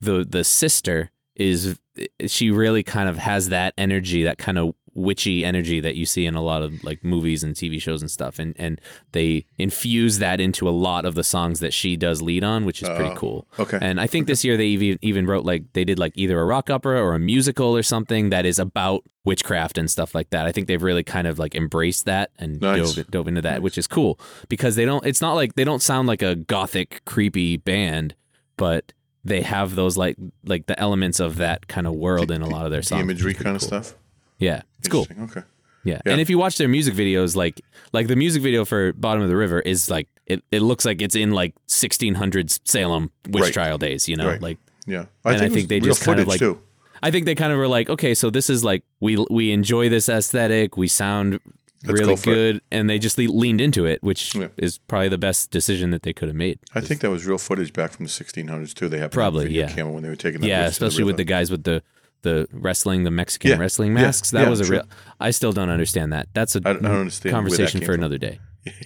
the 0.00 0.24
the 0.28 0.44
sister 0.44 1.10
is 1.34 1.78
she 2.26 2.50
really 2.50 2.82
kind 2.82 3.08
of 3.08 3.18
has 3.18 3.48
that 3.50 3.74
energy, 3.76 4.22
that 4.24 4.38
kind 4.38 4.58
of 4.58 4.74
witchy 4.96 5.44
energy 5.44 5.78
that 5.80 5.94
you 5.94 6.06
see 6.06 6.26
in 6.26 6.34
a 6.34 6.42
lot 6.42 6.62
of 6.62 6.82
like 6.82 7.04
movies 7.04 7.44
and 7.44 7.54
TV 7.54 7.80
shows 7.80 8.00
and 8.02 8.10
stuff, 8.10 8.38
and 8.38 8.54
and 8.58 8.80
they 9.12 9.44
infuse 9.58 10.18
that 10.18 10.40
into 10.40 10.68
a 10.68 10.70
lot 10.70 11.04
of 11.04 11.14
the 11.14 11.22
songs 11.22 11.60
that 11.60 11.72
she 11.72 11.96
does 11.96 12.22
lead 12.22 12.42
on, 12.42 12.64
which 12.64 12.82
is 12.82 12.88
pretty 12.88 13.10
Oh, 13.10 13.14
cool. 13.14 13.48
okay. 13.58 13.78
And 13.80 14.00
I 14.00 14.06
think 14.06 14.26
this 14.26 14.44
year 14.44 14.56
they 14.56 14.66
even 14.66 14.98
even 15.02 15.26
wrote 15.26 15.44
like 15.44 15.72
they 15.74 15.84
did 15.84 15.98
like 15.98 16.12
either 16.16 16.40
a 16.40 16.44
rock 16.44 16.70
opera 16.70 17.00
or 17.00 17.14
a 17.14 17.18
musical 17.18 17.76
or 17.76 17.82
something 17.82 18.30
that 18.30 18.46
is 18.46 18.58
about 18.58 19.04
witchcraft 19.24 19.76
and 19.78 19.90
stuff 19.90 20.14
like 20.14 20.30
that. 20.30 20.46
I 20.46 20.52
think 20.52 20.66
they've 20.66 20.82
really 20.82 21.02
kind 21.04 21.26
of 21.26 21.38
like 21.38 21.54
embraced 21.54 22.04
that 22.06 22.30
and 22.38 22.60
Nice. 22.60 22.94
dove, 22.94 23.10
dove 23.10 23.28
into 23.28 23.42
that, 23.42 23.60
which 23.62 23.76
is 23.76 23.86
cool 23.86 24.18
because 24.48 24.76
they 24.76 24.84
don't. 24.84 25.04
It's 25.04 25.20
not 25.20 25.34
like 25.34 25.54
they 25.56 25.64
don't 25.64 25.82
sound 25.82 26.08
like 26.08 26.22
a 26.22 26.34
gothic 26.36 27.02
creepy 27.04 27.56
band, 27.56 28.14
but 28.56 28.92
they 29.24 29.42
have 29.42 29.74
those 29.74 29.96
like 29.96 30.16
like 30.44 30.66
the 30.66 30.78
elements 30.78 31.18
of 31.18 31.36
that 31.36 31.66
kind 31.66 31.86
of 31.86 31.94
world 31.94 32.30
in 32.30 32.42
a 32.42 32.46
lot 32.48 32.64
of 32.64 32.70
their 32.70 32.80
the 32.80 32.86
songs. 32.86 33.02
imagery 33.02 33.34
kind 33.34 33.56
of 33.56 33.62
stuff. 33.62 33.94
Yeah, 34.38 34.62
it's 34.78 34.88
cool. 34.88 35.06
Okay. 35.22 35.42
Yeah. 35.84 36.00
Yeah. 36.04 36.12
And 36.12 36.20
if 36.20 36.28
you 36.28 36.36
watch 36.38 36.58
their 36.58 36.68
music 36.68 36.94
videos, 36.94 37.36
like 37.36 37.60
like 37.92 38.08
the 38.08 38.16
music 38.16 38.42
video 38.42 38.64
for 38.64 38.92
Bottom 38.92 39.22
of 39.22 39.28
the 39.28 39.36
River 39.36 39.60
is 39.60 39.88
like 39.88 40.08
it, 40.26 40.42
it 40.50 40.60
looks 40.60 40.84
like 40.84 41.00
it's 41.00 41.14
in 41.14 41.30
like 41.30 41.54
1600s 41.68 42.60
Salem 42.64 43.10
witch 43.28 43.44
Right. 43.44 43.52
trial 43.52 43.78
days, 43.78 44.08
you 44.08 44.16
know? 44.16 44.26
Right. 44.26 44.42
Like 44.42 44.58
Yeah, 44.86 45.06
And 45.24 45.40
I 45.42 45.48
think 45.48 45.68
they 45.68 45.80
just 45.80 46.02
kind 46.02 46.20
of 46.20 46.26
like- 46.28 46.38
too. 46.40 46.60
I 47.02 47.10
think 47.10 47.26
they 47.26 47.34
kind 47.34 47.52
of 47.52 47.58
were 47.58 47.68
like, 47.68 47.88
okay, 47.90 48.14
so 48.14 48.30
this 48.30 48.48
is 48.50 48.64
like 48.64 48.82
we 49.00 49.16
we 49.30 49.52
enjoy 49.52 49.88
this 49.88 50.08
aesthetic, 50.08 50.76
we 50.76 50.88
sound 50.88 51.40
Let's 51.84 52.00
really 52.00 52.14
go 52.14 52.16
for 52.16 52.30
it. 52.30 52.34
good, 52.34 52.60
and 52.72 52.88
they 52.90 52.98
just 52.98 53.18
le- 53.18 53.24
leaned 53.30 53.60
into 53.60 53.84
it, 53.84 54.02
which 54.02 54.34
Yeah. 54.34 54.48
is 54.56 54.78
probably 54.88 55.10
the 55.10 55.18
best 55.18 55.50
decision 55.50 55.90
that 55.90 56.02
they 56.02 56.12
could 56.14 56.28
have 56.28 56.36
made. 56.36 56.58
I 56.74 56.80
think 56.80 57.00
that 57.02 57.10
was 57.10 57.26
real 57.26 57.38
footage 57.38 57.72
back 57.72 57.92
from 57.92 58.06
the 58.06 58.10
1600s 58.10 58.72
too. 58.74 58.88
They 58.88 58.98
had 58.98 59.12
Probably, 59.12 59.52
yeah. 59.52 59.68
camera 59.68 59.92
when 59.92 60.02
they 60.02 60.08
were 60.08 60.16
taking. 60.16 60.40
That 60.40 60.48
Yeah, 60.48 60.64
especially 60.66 61.04
with 61.04 61.16
the 61.18 61.24
guys 61.24 61.50
with 61.50 61.64
the 61.64 61.82
the 62.22 62.48
wrestling, 62.52 63.04
the 63.04 63.10
Mexican 63.10 63.50
Yeah. 63.52 63.56
wrestling 63.58 63.96
Yeah. 63.96 64.02
masks. 64.02 64.30
That 64.32 64.42
Yeah, 64.44 64.48
was 64.50 64.60
a 64.60 64.64
true. 64.64 64.76
real. 64.78 64.88
I 65.20 65.30
still 65.30 65.52
don't 65.52 65.70
understand 65.70 66.12
that. 66.12 66.28
That's 66.34 66.56
a 66.56 66.60
I 66.64 66.72
don't- 66.72 66.84
I 66.86 66.88
don't 66.88 67.22
conversation 67.30 67.80
for 67.80 67.86
from. 67.86 67.94
another 67.96 68.18
day. 68.18 68.38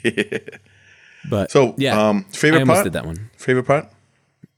But 1.28 1.50
So, 1.50 1.74
yeah, 1.76 2.08
um, 2.08 2.24
favorite 2.30 2.58
I 2.58 2.62
almost 2.62 2.76
part? 2.78 2.84
did 2.84 2.92
that 2.94 3.04
one. 3.04 3.30
Favorite 3.36 3.64
part? 3.64 3.90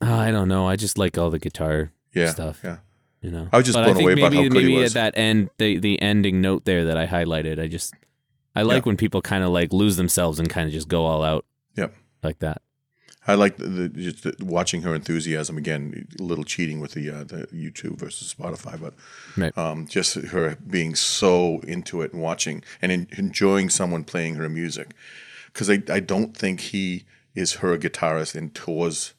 Uh, 0.01 0.14
I 0.14 0.31
don't 0.31 0.47
know. 0.49 0.68
I 0.68 0.77
just 0.77 0.97
like 0.97 1.18
all 1.18 1.29
the 1.31 1.41
guitar 1.41 1.91
Yeah, 2.14 2.31
stuff. 2.31 2.61
yeah. 2.62 2.77
You 3.20 3.31
know, 3.31 3.49
I 3.53 3.57
was 3.57 3.66
just 3.66 3.77
but 3.77 3.85
blown 3.85 3.97
away 3.97 4.14
maybe, 4.14 4.23
about 4.23 4.33
how 4.35 4.43
good 4.43 4.53
he 4.53 4.59
maybe 4.68 4.77
was. 4.77 4.95
at 4.97 5.14
that 5.14 5.18
end, 5.20 5.51
the 5.59 5.79
the 5.79 6.01
ending 6.03 6.41
note 6.41 6.64
there 6.64 6.85
that 6.87 6.97
I 6.97 7.07
highlighted. 7.07 7.61
I 7.61 7.66
just 7.68 7.95
I 8.55 8.62
like 8.62 8.83
Yeah. 8.85 8.91
when 8.91 8.97
people 8.97 9.23
kind 9.23 9.43
of 9.45 9.51
like 9.51 9.73
lose 9.73 9.97
themselves 9.97 10.39
and 10.39 10.49
kind 10.49 10.66
of 10.66 10.73
just 10.73 10.89
go 10.89 11.05
all 11.05 11.23
out 11.25 11.45
Yep. 11.77 11.95
like 12.23 12.39
that. 12.41 12.62
I 13.27 13.35
like 13.35 13.57
the, 13.57 13.66
the, 13.68 13.89
just 13.89 14.23
the, 14.25 14.35
watching 14.45 14.83
her 14.83 14.95
enthusiasm 14.95 15.57
again. 15.57 16.07
A 16.18 16.23
little 16.23 16.45
cheating 16.45 16.81
with 16.81 16.93
the 16.93 17.09
uh, 17.11 17.25
the 17.25 17.47
YouTube 17.53 17.99
versus 17.99 18.35
Spotify, 18.35 18.81
but 18.81 18.95
Right. 19.37 19.57
um, 19.57 19.87
just 19.87 20.14
her 20.14 20.57
being 20.68 20.95
so 20.95 21.61
into 21.61 22.03
it 22.03 22.12
and 22.12 22.20
watching 22.20 22.64
and 22.81 22.91
en- 22.91 23.07
enjoying 23.16 23.70
someone 23.70 24.05
playing 24.05 24.35
her 24.35 24.49
music. 24.49 24.93
Because 25.53 25.70
I, 25.70 25.83
I 25.89 26.01
don't 26.01 26.37
think 26.37 26.61
he 26.61 27.05
is 27.35 27.55
her 27.55 27.79
guitarist 27.79 28.35
and 28.35 28.55
tours 28.55 29.14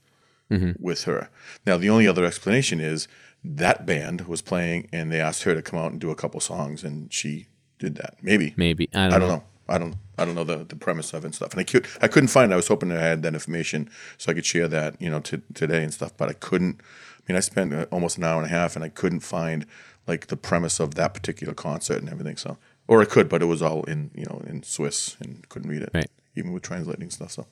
with 0.80 1.06
her. 1.06 1.30
Now 1.66 1.78
the 1.78 1.90
only 1.90 2.08
other 2.08 2.26
explanation 2.26 2.80
is 2.80 3.08
that 3.44 3.86
band 3.88 4.22
was 4.28 4.42
playing 4.44 4.88
and 4.94 5.12
they 5.12 5.20
asked 5.20 5.44
her 5.44 5.56
to 5.56 5.62
come 5.64 5.80
out 5.80 5.92
and 5.92 6.00
do 6.00 6.12
a 6.12 6.16
couple 6.16 6.40
songs 6.40 6.84
and 6.84 7.12
she 7.12 7.48
did 7.80 7.96
that. 7.96 8.18
Maybe 8.22 8.54
Maybe 8.56 8.88
I 8.94 9.06
don't, 9.06 9.14
I 9.14 9.20
don't 9.20 9.28
know. 9.30 9.44
I 9.74 9.78
don't. 9.78 9.96
I 10.18 10.26
don't 10.26 10.36
know 10.36 10.44
the, 10.44 10.64
the 10.64 10.76
premise 10.76 11.14
of 11.14 11.24
it 11.24 11.28
and 11.28 11.36
stuff. 11.36 11.52
And 11.52 11.60
I 11.60 11.64
could 11.64 11.88
I 12.02 12.08
couldn't 12.08 12.28
find. 12.28 12.52
it. 12.52 12.54
I 12.54 12.58
was 12.58 12.68
hoping 12.68 12.92
I 12.92 13.00
had 13.00 13.24
that 13.24 13.34
information 13.34 13.90
so 14.18 14.32
I 14.32 14.36
could 14.36 14.46
share 14.46 14.68
that 14.68 15.02
you 15.02 15.10
know 15.10 15.20
to, 15.22 15.42
today 15.54 15.84
and 15.84 15.94
stuff. 15.94 16.16
But 16.16 16.30
I 16.30 16.34
couldn't. 16.34 16.82
I 16.82 17.32
mean, 17.32 17.38
I 17.38 17.40
spent 17.40 17.74
uh, 17.74 17.86
almost 17.92 18.18
an 18.18 18.24
hour 18.24 18.42
and 18.42 18.46
a 18.46 18.54
half 18.54 18.76
and 18.76 18.84
I 18.84 18.90
couldn't 18.90 19.22
find 19.22 19.66
like 20.06 20.28
the 20.28 20.38
premise 20.38 20.80
of 20.80 20.96
that 20.96 21.14
particular 21.14 21.54
concert 21.54 22.00
and 22.00 22.10
everything. 22.10 22.38
So 22.38 22.58
or 22.88 23.02
I 23.02 23.06
could, 23.06 23.30
but 23.30 23.42
it 23.42 23.46
was 23.46 23.62
all 23.62 23.84
in 23.84 24.12
you 24.14 24.26
know 24.26 24.42
in 24.48 24.64
Swiss 24.64 25.18
and 25.20 25.48
couldn't 25.50 25.70
read 25.70 25.82
it. 25.82 25.90
Right. 25.94 26.10
Even 26.36 26.52
with 26.52 26.64
translating 26.64 27.10
stuff. 27.10 27.32
So, 27.32 27.46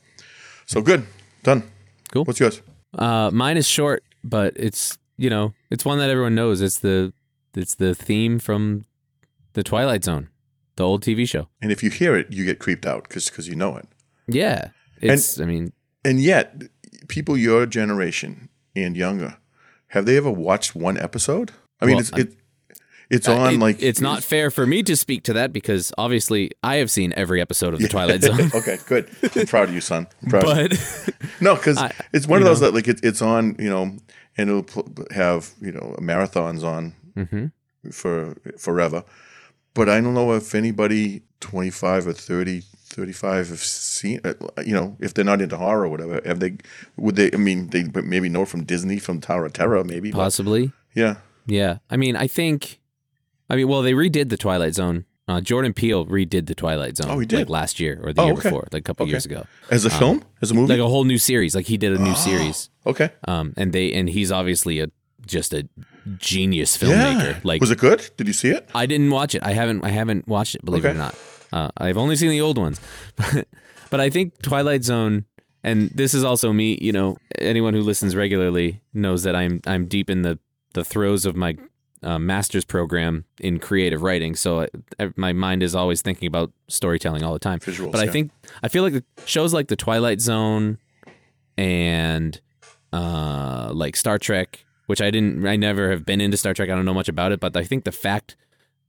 so 0.65 0.81
good, 0.81 1.05
done. 1.43 1.63
Cool. 2.11 2.25
What's 2.25 2.39
yours? 2.39 2.61
Uh, 2.97 3.29
mine 3.31 3.57
is 3.57 3.67
short, 3.67 4.03
but 4.23 4.53
it's 4.55 4.97
you 5.17 5.29
know 5.29 5.53
it's 5.69 5.85
one 5.85 5.99
that 5.99 6.09
everyone 6.09 6.35
knows. 6.35 6.61
It's 6.61 6.79
the 6.79 7.13
it's 7.55 7.75
the 7.75 7.95
theme 7.95 8.39
from 8.39 8.85
the 9.53 9.63
Twilight 9.63 10.03
Zone, 10.03 10.29
the 10.81 10.87
old 10.87 11.03
TV 11.03 11.27
show. 11.27 11.47
And 11.61 11.71
if 11.71 11.83
you 11.83 11.89
hear 11.89 12.15
it, 12.17 12.27
you 12.31 12.43
get 12.45 12.57
creeped 12.59 12.85
out 12.85 13.07
because 13.07 13.47
you 13.47 13.55
know 13.55 13.77
it. 13.77 13.87
Yeah, 14.27 14.69
it's. 15.01 15.39
I 15.39 15.45
mean, 15.45 15.71
And 16.03 16.19
yet, 16.19 16.61
people 17.07 17.37
your 17.37 17.65
generation 17.65 18.49
and 18.75 18.95
younger, 18.97 19.37
have 19.87 20.05
they 20.05 20.17
ever 20.17 20.31
watched 20.31 20.75
one 20.75 20.97
episode? 20.97 21.51
I 21.79 21.85
mean, 21.85 21.95
Well, 21.95 22.01
it's 22.01 22.11
it, 22.17 22.37
it's 23.09 23.27
on 23.27 23.53
it- 23.55 23.59
like 23.59 23.81
it's 23.81 23.99
not 24.01 24.23
fair 24.23 24.49
for 24.51 24.65
me 24.65 24.83
to 24.83 24.95
speak 24.95 25.23
to 25.23 25.33
that 25.33 25.51
because 25.51 25.91
obviously 25.97 26.51
I 26.63 26.77
have 26.77 26.89
seen 26.89 27.13
every 27.17 27.41
episode 27.41 27.73
of 27.73 27.79
the 27.81 27.87
Twilight 27.89 28.21
Zone. 28.23 28.39
okay, 28.55 28.77
good. 28.87 29.09
I'm 29.35 29.45
proud 29.47 29.67
of 29.69 29.75
you, 29.75 29.81
son. 29.81 30.07
I'm 30.23 30.29
proud 30.29 30.47
of 30.47 30.71
you. 30.71 30.77
but 31.05 31.15
No, 31.41 31.55
because 31.55 31.77
it's 32.13 32.25
one 32.27 32.39
of 32.41 32.45
those 32.45 32.61
know. 32.61 32.67
that 32.67 32.73
like 32.75 32.87
it, 32.87 32.99
it's 33.03 33.21
on, 33.21 33.55
you 33.59 33.69
know, 33.69 33.97
and 34.37 34.49
it'll 34.49 34.65
have 35.11 35.51
you 35.61 35.71
know 35.73 35.95
marathons 35.99 36.63
on 36.63 36.93
Mm-hmm. 37.17 37.47
for 37.91 38.37
forever. 38.57 39.03
But 39.73 39.87
I 39.89 40.01
don't 40.01 40.13
know 40.13 40.33
if 40.33 40.53
anybody 40.53 41.21
25 41.39 42.07
or 42.07 42.13
30, 42.13 42.61
35 42.61 43.49
have 43.49 43.59
seen. 43.59 44.19
You 44.65 44.73
know, 44.73 44.97
if 44.99 45.13
they're 45.13 45.23
not 45.25 45.41
into 45.41 45.57
horror 45.57 45.85
or 45.85 45.89
whatever, 45.89 46.21
have 46.25 46.39
they? 46.39 46.57
Would 46.97 47.15
they? 47.15 47.31
I 47.31 47.37
mean, 47.37 47.69
they 47.69 47.85
maybe 48.01 48.27
know 48.29 48.45
from 48.45 48.63
Disney, 48.65 48.99
from 48.99 49.21
Tower 49.21 49.45
of 49.45 49.53
Terror, 49.53 49.83
maybe. 49.83 50.11
but- 50.11 50.17
possibly, 50.17 50.71
yeah. 50.93 51.15
yeah. 51.45 51.77
I 51.89 51.97
mean, 51.97 52.15
I 52.15 52.27
think. 52.27 52.79
I 53.49 53.55
mean, 53.55 53.67
well, 53.67 53.81
they 53.81 53.93
redid 53.93 54.29
the 54.29 54.37
Twilight 54.37 54.75
Zone. 54.75 55.05
Uh, 55.27 55.39
Jordan 55.39 55.73
Peele 55.73 56.05
redid 56.05 56.47
the 56.47 56.55
Twilight 56.55 56.97
Zone. 56.97 57.07
Oh, 57.09 57.19
he 57.19 57.25
did? 57.25 57.39
like 57.39 57.49
last 57.49 57.79
year 57.79 57.99
or 58.03 58.11
the 58.11 58.21
Oh, 58.21 58.25
year 58.25 58.33
okay. 58.33 58.43
before, 58.49 58.67
like 58.73 58.81
a 58.81 58.83
couple 58.83 59.03
Okay. 59.05 59.11
years 59.11 59.25
ago. 59.25 59.45
As 59.69 59.85
a 59.85 59.89
film, 59.89 60.23
as 60.41 60.51
a 60.51 60.53
movie. 60.53 60.73
Like 60.73 60.81
a 60.81 60.87
whole 60.87 61.03
new 61.05 61.17
series. 61.17 61.55
Like 61.55 61.67
he 61.67 61.77
did 61.77 61.93
a 61.93 61.99
Oh. 61.99 62.03
new 62.03 62.15
series. 62.15 62.69
okay. 62.85 63.11
Um, 63.27 63.53
and 63.55 63.71
they 63.71 63.93
and 63.93 64.09
he's 64.09 64.31
obviously 64.31 64.79
a 64.79 64.87
just 65.25 65.53
a 65.53 65.67
genius 66.17 66.77
filmmaker. 66.77 67.33
Yeah. 67.33 67.39
Like 67.43 67.61
was 67.61 67.71
it 67.71 67.79
good? 67.79 68.09
Did 68.17 68.27
you 68.27 68.33
see 68.33 68.49
it? 68.49 68.69
I 68.73 68.85
didn't 68.85 69.11
watch 69.11 69.35
it. 69.35 69.43
I 69.43 69.53
haven't. 69.53 69.83
I 69.83 69.89
haven't 69.89 70.27
watched 70.27 70.55
it. 70.55 70.65
Believe 70.65 70.85
it 70.85 70.91
or 70.91 70.93
not, 70.93 71.15
uh, 71.51 71.69
I've 71.77 71.97
only 71.97 72.15
seen 72.15 72.29
the 72.29 72.41
old 72.41 72.57
ones. 72.57 72.79
But, 73.15 73.47
but 73.89 73.99
I 73.99 74.09
think 74.09 74.41
Twilight 74.41 74.83
Zone, 74.83 75.25
and 75.63 75.89
this 75.89 76.13
is 76.13 76.23
also 76.23 76.53
me. 76.53 76.77
You 76.81 76.91
know, 76.91 77.17
anyone 77.39 77.73
who 77.73 77.81
listens 77.81 78.15
regularly 78.15 78.81
knows 78.93 79.23
that 79.23 79.35
I'm 79.35 79.61
I'm 79.65 79.87
deep 79.87 80.09
in 80.09 80.21
the 80.21 80.39
the 80.73 80.83
throes 80.83 81.25
of 81.25 81.35
my 81.35 81.57
uh, 82.03 82.19
master's 82.19 82.65
program 82.65 83.25
in 83.39 83.59
creative 83.59 84.01
writing. 84.01 84.35
So 84.35 84.67
I, 84.99 85.11
my 85.15 85.33
mind 85.33 85.63
is 85.63 85.75
always 85.75 86.01
thinking 86.01 86.27
about 86.27 86.51
storytelling 86.67 87.23
all 87.23 87.33
the 87.33 87.39
time. 87.39 87.59
Visuals, 87.59 87.91
but 87.91 88.01
I 88.01 88.05
yeah. 88.05 88.11
think 88.11 88.31
I 88.63 88.67
feel 88.67 88.83
like 88.83 88.93
the 88.93 89.03
shows 89.25 89.53
like 89.53 89.67
the 89.67 89.75
Twilight 89.75 90.21
Zone 90.21 90.77
and 91.57 92.39
uh, 92.93 93.71
like 93.73 93.95
Star 93.95 94.17
Trek, 94.17 94.65
which 94.91 95.01
I 95.01 95.09
didn't, 95.09 95.47
I 95.47 95.55
never 95.55 95.89
have 95.89 96.05
been 96.05 96.19
into 96.19 96.35
Star 96.35 96.53
Trek. 96.53 96.69
I 96.69 96.75
don't 96.75 96.83
know 96.83 96.93
much 96.93 97.07
about 97.07 97.31
it, 97.31 97.39
but 97.39 97.55
I 97.55 97.63
think 97.63 97.85
the 97.85 97.93
fact 97.93 98.35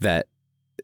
that 0.00 0.26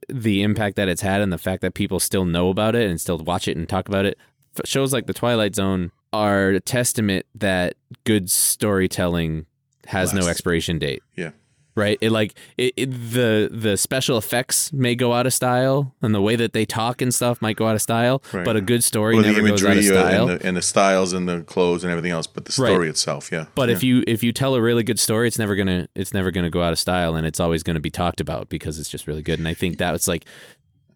the 0.08 0.44
impact 0.44 0.76
that 0.76 0.88
it's 0.88 1.02
had 1.02 1.20
and 1.20 1.32
the 1.32 1.38
fact 1.38 1.60
that 1.62 1.74
people 1.74 1.98
still 1.98 2.24
know 2.24 2.50
about 2.50 2.76
it 2.76 2.88
and 2.88 3.00
still 3.00 3.18
watch 3.18 3.48
it 3.48 3.56
and 3.56 3.68
talk 3.68 3.88
about 3.88 4.04
it, 4.04 4.16
shows 4.64 4.92
like 4.92 5.08
the 5.08 5.12
Twilight 5.12 5.56
Zone 5.56 5.90
are 6.12 6.50
a 6.50 6.60
testament 6.60 7.26
that 7.34 7.74
good 8.04 8.30
storytelling 8.30 9.46
has 9.86 10.14
no 10.14 10.28
expiration 10.28 10.78
date 10.78 11.02
Yeah. 11.16 11.30
Right? 11.78 11.96
It 12.00 12.10
like 12.10 12.34
it, 12.58 12.74
it, 12.76 12.90
the 12.90 13.48
the 13.50 13.76
special 13.76 14.18
effects 14.18 14.72
may 14.72 14.94
go 14.94 15.12
out 15.14 15.26
of 15.26 15.32
style, 15.32 15.94
and 16.02 16.14
the 16.14 16.20
way 16.20 16.36
that 16.36 16.52
they 16.52 16.66
talk 16.66 17.00
and 17.00 17.14
stuff 17.14 17.40
might 17.40 17.56
go 17.56 17.66
out 17.66 17.74
of 17.74 17.80
style. 17.82 18.22
Right. 18.32 18.44
But 18.44 18.56
a 18.56 18.60
good 18.60 18.84
story 18.84 19.16
Or 19.16 19.22
the 19.22 19.32
never 19.32 19.48
goes 19.48 19.64
out 19.64 19.72
of 19.76 19.78
uh, 19.78 19.82
style. 19.82 20.28
and 20.28 20.40
the, 20.40 20.46
and 20.46 20.56
the 20.56 20.62
styles 20.62 21.12
and 21.14 21.28
the 21.28 21.42
clothes 21.42 21.84
and 21.84 21.90
everything 21.90 22.10
else, 22.12 22.26
but 22.26 22.44
the 22.44 22.62
Right. 22.62 22.68
story 22.70 22.88
itself, 22.90 23.30
yeah. 23.32 23.46
but 23.54 23.68
yeah. 23.68 23.74
if 23.76 23.82
you 23.82 24.04
if 24.06 24.22
you 24.22 24.32
tell 24.32 24.54
a 24.54 24.60
really 24.60 24.82
good 24.82 24.98
story, 24.98 25.28
it's 25.28 25.38
never 25.38 25.54
gonna 25.56 25.88
it's 25.94 26.12
never 26.12 26.30
gonna 26.30 26.50
go 26.50 26.62
out 26.62 26.72
of 26.72 26.78
style, 26.78 27.14
and 27.16 27.26
it's 27.26 27.40
always 27.40 27.62
gonna 27.62 27.80
be 27.80 27.90
talked 27.90 28.20
about 28.20 28.48
because 28.48 28.78
it's 28.78 28.90
just 28.90 29.06
really 29.06 29.22
good. 29.22 29.38
And 29.38 29.46
I 29.48 29.54
think 29.54 29.78
that 29.78 29.92
was 29.92 30.06
like 30.08 30.24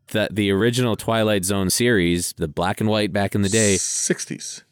that 0.08 0.34
the 0.34 0.50
original 0.50 0.96
Twilight 0.96 1.44
Zone 1.44 1.70
series, 1.70 2.34
the 2.34 2.48
black 2.48 2.80
and 2.80 2.90
white 2.90 3.12
back 3.12 3.34
in 3.34 3.42
the 3.42 3.48
day, 3.48 3.76
60s. 3.76 4.62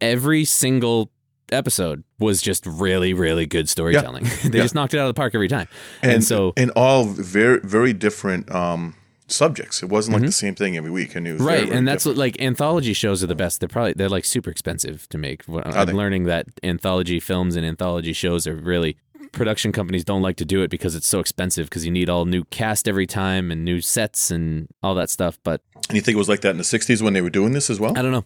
every 0.00 0.44
single 0.44 1.10
episode 1.54 2.04
was 2.18 2.42
just 2.42 2.66
really 2.66 3.14
really 3.14 3.46
good 3.46 3.68
storytelling. 3.68 4.24
they 4.44 4.58
Yeah. 4.58 4.64
just 4.64 4.74
knocked 4.74 4.94
it 4.94 4.98
out 4.98 5.08
of 5.08 5.14
the 5.14 5.18
park 5.18 5.34
every 5.34 5.48
time. 5.48 5.68
And, 6.02 6.22
so 6.22 6.52
and 6.56 6.70
all 6.76 7.04
very 7.04 7.60
very 7.64 7.92
different 7.92 8.52
um, 8.54 8.94
subjects. 9.26 9.82
It 9.82 9.88
wasn't 9.88 10.18
like 10.18 10.26
the 10.26 10.32
same 10.32 10.54
thing 10.54 10.76
every 10.76 10.90
week, 10.90 11.14
and 11.14 11.26
was 11.26 11.36
Mm-hmm. 11.36 11.46
right. 11.46 11.68
and 11.70 11.88
that's 11.88 12.04
what 12.04 12.16
like 12.16 12.40
anthology 12.40 12.92
shows 12.92 13.24
are 13.24 13.26
the 13.26 13.34
best. 13.34 13.60
They're 13.60 13.68
probably 13.68 13.94
they're 13.94 14.08
like 14.08 14.24
super 14.24 14.50
expensive 14.50 15.08
to 15.08 15.18
make. 15.18 15.42
I'm 15.48 15.88
learning 15.96 16.24
that 16.24 16.46
anthology 16.62 17.20
films 17.20 17.56
and 17.56 17.64
anthology 17.64 18.12
shows 18.12 18.46
are 18.46 18.54
really 18.54 18.96
production 19.32 19.72
companies 19.72 20.04
don't 20.04 20.22
like 20.22 20.36
to 20.36 20.44
do 20.44 20.62
it 20.62 20.70
because 20.70 20.94
it's 20.94 21.08
so 21.08 21.18
expensive 21.18 21.66
because 21.68 21.84
you 21.84 21.90
need 21.90 22.08
all 22.08 22.24
new 22.24 22.44
cast 22.44 22.86
every 22.86 23.06
time 23.06 23.50
and 23.50 23.64
new 23.64 23.80
sets 23.80 24.30
and 24.30 24.68
all 24.82 24.94
that 24.94 25.10
stuff. 25.10 25.38
But 25.42 25.60
And 25.88 25.96
you 25.96 26.02
think 26.02 26.14
it 26.14 26.18
was 26.18 26.28
like 26.28 26.42
that 26.42 26.50
in 26.50 26.58
the 26.58 26.62
'60s 26.62 27.02
when 27.02 27.14
they 27.14 27.20
were 27.22 27.30
doing 27.30 27.52
this 27.52 27.68
as 27.70 27.80
well? 27.80 27.98
i 27.98 28.02
don't 28.02 28.12
know. 28.12 28.24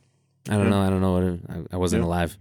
I 0.51 0.57
don't 0.57 0.70
know. 0.70 0.81
I 0.81 0.89
don't 0.91 1.01
know 1.01 1.39
I, 1.49 1.74
I 1.74 1.79
wasn't 1.79 2.03
alive 2.05 2.37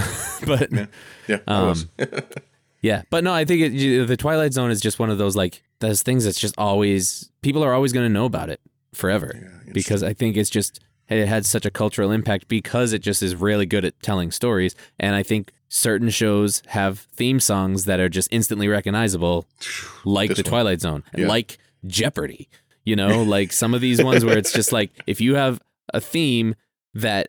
but 0.46 0.70
yeah. 0.72 0.86
Yeah, 1.28 1.38
Um, 1.46 1.68
was. 1.68 1.86
but 3.10 3.22
no 3.24 3.32
i 3.32 3.44
think 3.44 3.60
it, 3.62 3.72
you- 3.72 4.06
the 4.06 4.16
twilight 4.16 4.52
zone 4.52 4.70
is 4.70 4.80
just 4.80 4.98
one 4.98 5.10
of 5.10 5.18
those 5.18 5.36
like 5.36 5.62
those 5.80 6.02
things 6.02 6.24
that's 6.24 6.40
just 6.40 6.54
always 6.58 7.30
people 7.42 7.62
are 7.64 7.72
always 7.74 7.92
going 7.92 8.06
to 8.06 8.12
know 8.12 8.24
about 8.24 8.48
it 8.50 8.60
forever 8.92 9.28
it's- 9.30 9.72
because 9.72 10.02
i 10.02 10.12
think 10.12 10.36
it's 10.36 10.50
just 10.50 10.80
it 11.08 11.26
had 11.26 11.44
such 11.44 11.66
a 11.66 11.70
cultural 11.70 12.10
impact 12.12 12.46
because 12.48 12.92
it 12.92 13.00
just 13.02 13.22
is 13.22 13.34
really 13.34 13.66
good 13.66 13.84
at 13.84 14.00
telling 14.02 14.30
stories 14.30 14.74
and 14.98 15.14
i 15.14 15.22
think 15.22 15.52
certain 15.68 16.10
shows 16.10 16.62
have 16.68 17.00
theme 17.14 17.38
songs 17.38 17.84
that 17.84 18.00
are 18.00 18.08
just 18.08 18.28
instantly 18.32 18.66
recognizable 18.68 19.46
like 20.04 20.30
This 20.30 20.38
the 20.38 20.42
one. 20.44 20.50
twilight 20.50 20.80
zone 20.80 21.04
Yeah. 21.16 21.28
like 21.28 21.58
jeopardy 21.86 22.48
you 22.84 22.96
know 22.96 23.22
like 23.22 23.52
some 23.52 23.74
of 23.74 23.80
these 23.80 24.02
ones 24.02 24.24
where 24.24 24.38
it's 24.38 24.52
just 24.52 24.72
like 24.72 24.90
if 25.06 25.20
you 25.20 25.34
have 25.34 25.60
a 25.92 26.00
theme 26.00 26.54
that 26.94 27.28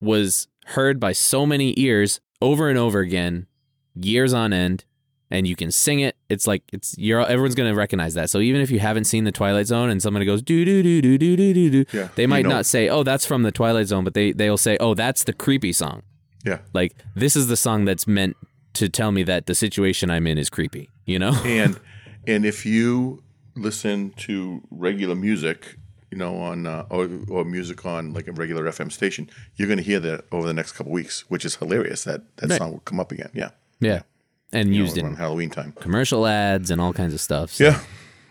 was 0.00 0.48
heard 0.66 1.00
by 1.00 1.12
so 1.12 1.44
many 1.46 1.74
ears 1.78 2.20
over 2.40 2.68
and 2.68 2.78
over 2.78 3.00
again 3.00 3.46
years 3.94 4.32
on 4.32 4.52
end 4.52 4.84
and 5.30 5.46
you 5.46 5.56
can 5.56 5.70
sing 5.70 6.00
it 6.00 6.16
it's 6.28 6.46
like 6.46 6.62
it's 6.72 6.96
you're 6.96 7.20
everyone's 7.20 7.54
going 7.54 7.70
to 7.70 7.76
recognize 7.76 8.14
that 8.14 8.30
so 8.30 8.38
even 8.38 8.60
if 8.60 8.70
you 8.70 8.78
haven't 8.78 9.04
seen 9.04 9.24
the 9.24 9.32
twilight 9.32 9.66
zone 9.66 9.90
and 9.90 10.02
somebody 10.02 10.24
goes 10.24 10.42
do 10.42 10.64
do 10.64 10.82
do 10.82 11.02
do 11.02 11.18
do 11.18 11.36
do 11.36 11.52
do 11.54 11.70
do 11.70 11.84
Yeah, 11.96 12.08
they 12.14 12.22
you 12.22 12.28
might 12.28 12.44
know. 12.44 12.50
not 12.50 12.66
say 12.66 12.88
oh 12.88 13.02
that's 13.02 13.26
from 13.26 13.42
the 13.42 13.52
twilight 13.52 13.86
zone 13.86 14.04
but 14.04 14.14
they 14.14 14.32
they'll 14.32 14.56
say 14.56 14.76
oh 14.80 14.94
that's 14.94 15.24
the 15.24 15.32
creepy 15.32 15.72
song 15.72 16.02
yeah. 16.44 16.58
like 16.72 16.94
this 17.14 17.36
is 17.36 17.48
the 17.48 17.56
song 17.56 17.84
that's 17.84 18.06
meant 18.06 18.36
to 18.74 18.88
tell 18.88 19.12
me 19.12 19.22
that 19.24 19.46
the 19.46 19.54
situation 19.54 20.10
i'm 20.10 20.26
in 20.26 20.38
is 20.38 20.48
creepy 20.48 20.88
you 21.06 21.18
know 21.18 21.32
and 21.44 21.78
and 22.26 22.46
if 22.46 22.64
you 22.64 23.22
listen 23.54 24.10
to 24.16 24.62
regular 24.70 25.14
music, 25.14 25.76
you 26.12 26.18
know, 26.18 26.36
on 26.36 26.66
uh, 26.66 26.84
or 26.90 27.08
or 27.28 27.44
music 27.44 27.84
on 27.86 28.12
like 28.12 28.28
a 28.28 28.32
regular 28.32 28.64
FM 28.70 28.92
station, 28.92 29.28
you're 29.56 29.66
going 29.68 29.78
to 29.78 29.84
hear 29.84 29.98
that 30.00 30.26
over 30.30 30.46
the 30.46 30.54
next 30.54 30.72
couple 30.72 30.92
weeks, 30.92 31.24
which 31.28 31.44
is 31.44 31.56
hilarious. 31.56 32.04
That 32.04 32.20
that 32.36 32.50
Right. 32.50 32.58
song 32.58 32.72
will 32.72 32.80
come 32.80 33.00
up 33.00 33.10
again. 33.10 33.30
Yeah, 33.34 33.50
yeah 33.80 34.02
and 34.52 34.68
You 34.68 34.80
know, 34.80 34.84
used 34.84 34.98
in 34.98 35.14
Halloween 35.16 35.50
time. 35.50 35.72
commercial 35.80 36.26
ads 36.26 36.70
and 36.70 36.80
all 36.80 36.92
kinds 36.92 37.14
of 37.14 37.20
stuff 37.20 37.50
so. 37.52 37.64
Yeah, 37.64 37.80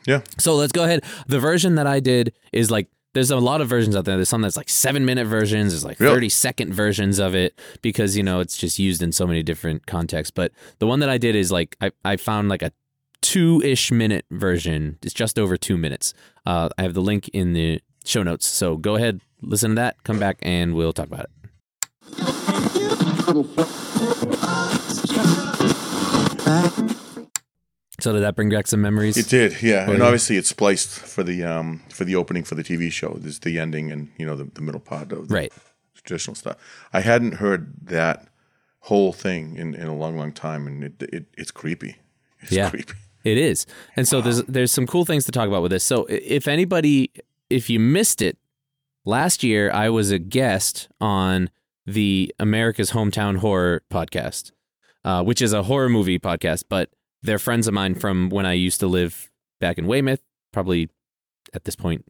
yeah. 0.05 0.21
So 0.37 0.55
let's 0.55 0.71
go 0.71 0.83
ahead. 0.83 1.03
The 1.27 1.39
version 1.39 1.75
that 1.75 1.87
I 1.87 1.99
did 1.99 2.33
is 2.53 2.69
like 2.71 2.87
there's 3.13 3.29
a 3.31 3.35
lot 3.37 3.59
of 3.59 3.67
versions 3.67 3.93
out 3.95 4.05
there. 4.05 4.15
There's 4.15 4.29
some 4.29 4.41
that's 4.41 4.55
like 4.55 4.69
seven 4.69 5.03
minute 5.03 5.27
versions. 5.27 5.73
There's 5.73 5.83
like 5.83 5.99
Really? 5.99 6.13
30 6.15 6.29
second 6.29 6.73
versions 6.73 7.19
of 7.19 7.35
it 7.35 7.59
because 7.81 8.15
you 8.15 8.23
know 8.23 8.39
it's 8.39 8.55
just 8.55 8.79
used 8.79 9.01
in 9.01 9.11
so 9.11 9.27
many 9.27 9.43
different 9.43 9.85
contexts. 9.85 10.31
But 10.31 10.53
the 10.79 10.87
one 10.87 10.99
that 11.01 11.09
I 11.09 11.17
did 11.17 11.35
is 11.35 11.51
like 11.51 11.75
I, 11.81 11.91
I 12.05 12.15
found 12.17 12.47
like 12.47 12.61
a 12.61 12.71
two 13.31 13.61
ish 13.63 13.91
minute 13.93 14.25
version. 14.29 14.97
It's 15.01 15.13
just 15.13 15.39
over 15.39 15.55
two 15.55 15.77
minutes. 15.77 16.13
Uh, 16.45 16.67
I 16.77 16.81
have 16.81 16.93
the 16.93 17.01
link 17.01 17.29
in 17.29 17.53
the 17.53 17.81
show 18.03 18.23
notes. 18.23 18.45
So 18.45 18.75
go 18.75 18.95
ahead, 18.97 19.21
listen 19.41 19.71
to 19.71 19.75
that, 19.75 20.03
come 20.03 20.19
back, 20.19 20.37
and 20.41 20.75
we'll 20.75 20.91
talk 20.91 21.07
about 21.07 21.25
it. 21.25 21.31
So 28.01 28.11
did 28.13 28.21
that 28.23 28.35
bring 28.35 28.49
back 28.49 28.67
some 28.67 28.81
memories? 28.81 29.15
It 29.15 29.29
did, 29.29 29.61
yeah. 29.61 29.89
and 29.89 30.01
obviously, 30.01 30.35
it's 30.35 30.49
spliced 30.49 30.89
for 30.89 31.23
the 31.23 31.43
um 31.43 31.83
for 31.89 32.03
the 32.03 32.15
opening 32.15 32.43
for 32.43 32.55
the 32.55 32.63
TV 32.63 32.91
show. 32.91 33.15
There's 33.17 33.39
the 33.39 33.59
ending 33.59 33.91
and 33.91 34.11
you 34.17 34.25
know 34.25 34.35
the, 34.35 34.45
the 34.45 34.61
middle 34.61 34.81
part 34.81 35.11
of 35.13 35.29
the 35.29 35.33
right. 35.33 35.53
traditional 35.95 36.35
stuff. 36.35 36.57
I 36.91 36.99
hadn't 37.01 37.35
heard 37.35 37.73
that 37.83 38.27
whole 38.79 39.13
thing 39.13 39.55
in, 39.55 39.75
in 39.75 39.87
a 39.87 39.95
long, 39.95 40.17
long 40.17 40.33
time, 40.33 40.67
and 40.67 40.83
it, 40.83 40.93
it 41.13 41.25
it's 41.37 41.51
creepy. 41.51 41.97
It's 42.41 42.51
Yeah. 42.51 42.71
creepy. 42.71 42.95
It 43.23 43.37
is. 43.37 43.65
And 43.95 44.07
so 44.07 44.21
there's 44.21 44.43
there's 44.43 44.71
some 44.71 44.87
cool 44.87 45.05
things 45.05 45.25
to 45.25 45.31
talk 45.31 45.47
about 45.47 45.61
with 45.61 45.71
this. 45.71 45.83
So 45.83 46.05
if 46.09 46.47
anybody 46.47 47.11
if 47.49 47.69
you 47.69 47.79
missed 47.79 48.21
it, 48.21 48.37
last 49.05 49.43
year 49.43 49.71
I 49.71 49.89
was 49.89 50.11
a 50.11 50.19
guest 50.19 50.89
on 50.99 51.49
the 51.85 52.33
America's 52.39 52.91
Hometown 52.91 53.37
Horror 53.37 53.83
podcast, 53.91 54.51
uh, 55.03 55.23
which 55.23 55.41
is 55.41 55.53
a 55.53 55.63
horror 55.63 55.89
movie 55.89 56.19
podcast, 56.19 56.65
but 56.69 56.89
they're 57.21 57.39
friends 57.39 57.67
of 57.67 57.73
mine 57.73 57.95
from 57.95 58.29
when 58.29 58.45
I 58.45 58.53
used 58.53 58.79
to 58.79 58.87
live 58.87 59.29
back 59.59 59.77
in 59.77 59.85
Weymouth, 59.87 60.21
probably 60.51 60.89
at 61.53 61.65
this 61.65 61.75
point, 61.75 62.05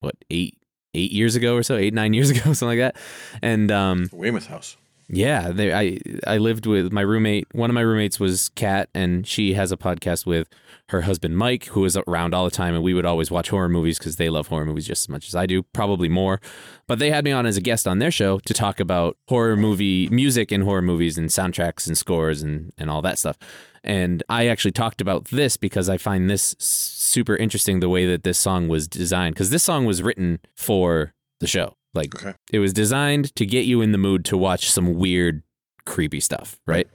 what 0.00 0.14
eight 0.30 0.58
eight 0.94 1.12
years 1.12 1.34
ago 1.36 1.56
or 1.56 1.62
so, 1.62 1.76
eight 1.76 1.94
nine 1.94 2.14
years 2.14 2.30
ago, 2.30 2.40
something 2.40 2.68
like 2.68 2.78
that. 2.78 2.96
And 3.42 3.70
um, 3.70 4.08
Weymouth 4.12 4.46
House. 4.46 4.76
Yeah, 5.08 5.50
they, 5.50 5.72
I 5.72 5.98
I 6.26 6.38
lived 6.38 6.66
with 6.66 6.92
my 6.92 7.02
roommate. 7.02 7.46
One 7.52 7.70
of 7.70 7.74
my 7.74 7.82
roommates 7.82 8.18
was 8.18 8.48
Kat, 8.50 8.88
and 8.94 9.26
she 9.26 9.54
has 9.54 9.70
a 9.70 9.76
podcast 9.76 10.24
with 10.24 10.48
her 10.88 11.02
husband 11.02 11.36
Mike, 11.36 11.66
who 11.66 11.84
is 11.84 11.96
around 11.96 12.34
all 12.34 12.44
the 12.44 12.50
time, 12.50 12.74
and 12.74 12.82
we 12.82 12.94
would 12.94 13.04
always 13.04 13.30
watch 13.30 13.50
horror 13.50 13.68
movies 13.68 13.98
because 13.98 14.16
they 14.16 14.30
love 14.30 14.48
horror 14.48 14.64
movies 14.64 14.86
just 14.86 15.04
as 15.04 15.08
much 15.08 15.28
as 15.28 15.34
I 15.34 15.46
do, 15.46 15.62
probably 15.62 16.08
more. 16.08 16.40
But 16.86 16.98
they 16.98 17.10
had 17.10 17.24
me 17.24 17.32
on 17.32 17.44
as 17.46 17.56
a 17.56 17.60
guest 17.60 17.86
on 17.86 17.98
their 17.98 18.10
show 18.10 18.38
to 18.40 18.54
talk 18.54 18.80
about 18.80 19.16
horror 19.28 19.56
movie 19.56 20.08
music 20.08 20.50
and 20.50 20.64
horror 20.64 20.82
movies 20.82 21.18
and 21.18 21.28
soundtracks 21.28 21.86
and 21.86 21.98
scores 21.98 22.42
and 22.42 22.72
and 22.78 22.90
all 22.90 23.02
that 23.02 23.18
stuff. 23.18 23.38
And 23.82 24.22
I 24.30 24.46
actually 24.46 24.72
talked 24.72 25.02
about 25.02 25.26
this 25.26 25.58
because 25.58 25.90
I 25.90 25.98
find 25.98 26.30
this 26.30 26.54
super 26.58 27.36
interesting 27.36 27.80
the 27.80 27.90
way 27.90 28.06
that 28.06 28.22
this 28.22 28.38
song 28.38 28.68
was 28.68 28.88
designed 28.88 29.34
because 29.34 29.50
this 29.50 29.62
song 29.62 29.84
was 29.84 30.02
written 30.02 30.40
for 30.56 31.12
the 31.40 31.46
show. 31.46 31.76
Like 31.94 32.14
Okay. 32.14 32.34
it 32.52 32.58
was 32.58 32.72
designed 32.72 33.34
to 33.36 33.46
get 33.46 33.64
you 33.64 33.80
in 33.80 33.92
the 33.92 33.98
mood 33.98 34.24
to 34.26 34.36
watch 34.36 34.70
some 34.70 34.94
weird, 34.94 35.42
creepy 35.86 36.20
stuff, 36.20 36.58
right? 36.66 36.88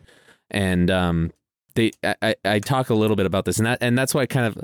And 0.51 0.89
um, 0.91 1.31
they, 1.75 1.91
I, 2.03 2.35
I- 2.43 2.59
talk 2.59 2.89
a 2.89 2.93
little 2.95 3.15
bit 3.15 3.25
about 3.25 3.45
this, 3.45 3.57
and 3.57 3.65
that, 3.65 3.77
and 3.81 3.97
that's 3.97 4.13
why 4.13 4.21
I 4.21 4.25
kind 4.25 4.45
of, 4.45 4.57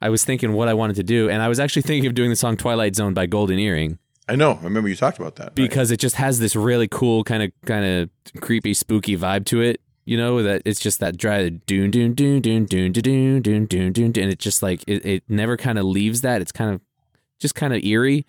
I 0.00 0.08
was 0.10 0.24
thinking 0.24 0.52
what 0.52 0.68
I 0.68 0.74
wanted 0.74 0.96
to 0.96 1.02
do, 1.02 1.28
and 1.28 1.42
I 1.42 1.48
was 1.48 1.58
actually 1.60 1.82
thinking 1.82 2.06
of 2.06 2.14
doing 2.14 2.30
the 2.30 2.36
song 2.36 2.56
"Twilight 2.56 2.94
Zone" 2.96 3.14
by 3.14 3.26
Golden 3.26 3.58
Earring 3.58 3.98
I 4.28 4.36
know. 4.36 4.52
I 4.60 4.62
remember 4.64 4.88
you 4.88 4.94
talked 4.94 5.18
about 5.18 5.34
that. 5.36 5.44
right? 5.46 5.54
because 5.56 5.90
it 5.90 5.98
just 5.98 6.14
has 6.14 6.38
this 6.38 6.54
really 6.54 6.86
cool 6.86 7.24
kind 7.24 7.42
of 7.42 7.50
kind 7.66 7.84
of 7.84 8.40
creepy, 8.40 8.74
spooky 8.74 9.16
vibe 9.16 9.44
to 9.46 9.60
it. 9.60 9.80
You 10.04 10.16
know 10.16 10.42
that 10.42 10.62
it's 10.64 10.78
just 10.80 11.00
that 11.00 11.16
dry 11.16 11.48
doon 11.48 11.90
doon 11.90 12.14
doon 12.14 12.40
doon 12.40 12.64
doon 12.64 12.92
doon 12.92 13.40
doon 13.42 13.64
doon 13.66 13.92
doon, 13.92 14.06
and 14.06 14.30
it 14.32 14.38
just 14.38 14.62
like 14.62 14.84
it, 14.86 15.04
it 15.04 15.24
never 15.28 15.56
kind 15.56 15.78
of 15.78 15.84
leaves 15.84 16.20
that. 16.20 16.40
It's 16.40 16.52
kind 16.52 16.72
of 16.74 16.80
just 17.40 17.54
kind 17.56 17.74
of 17.74 17.82
eerie 17.84 18.24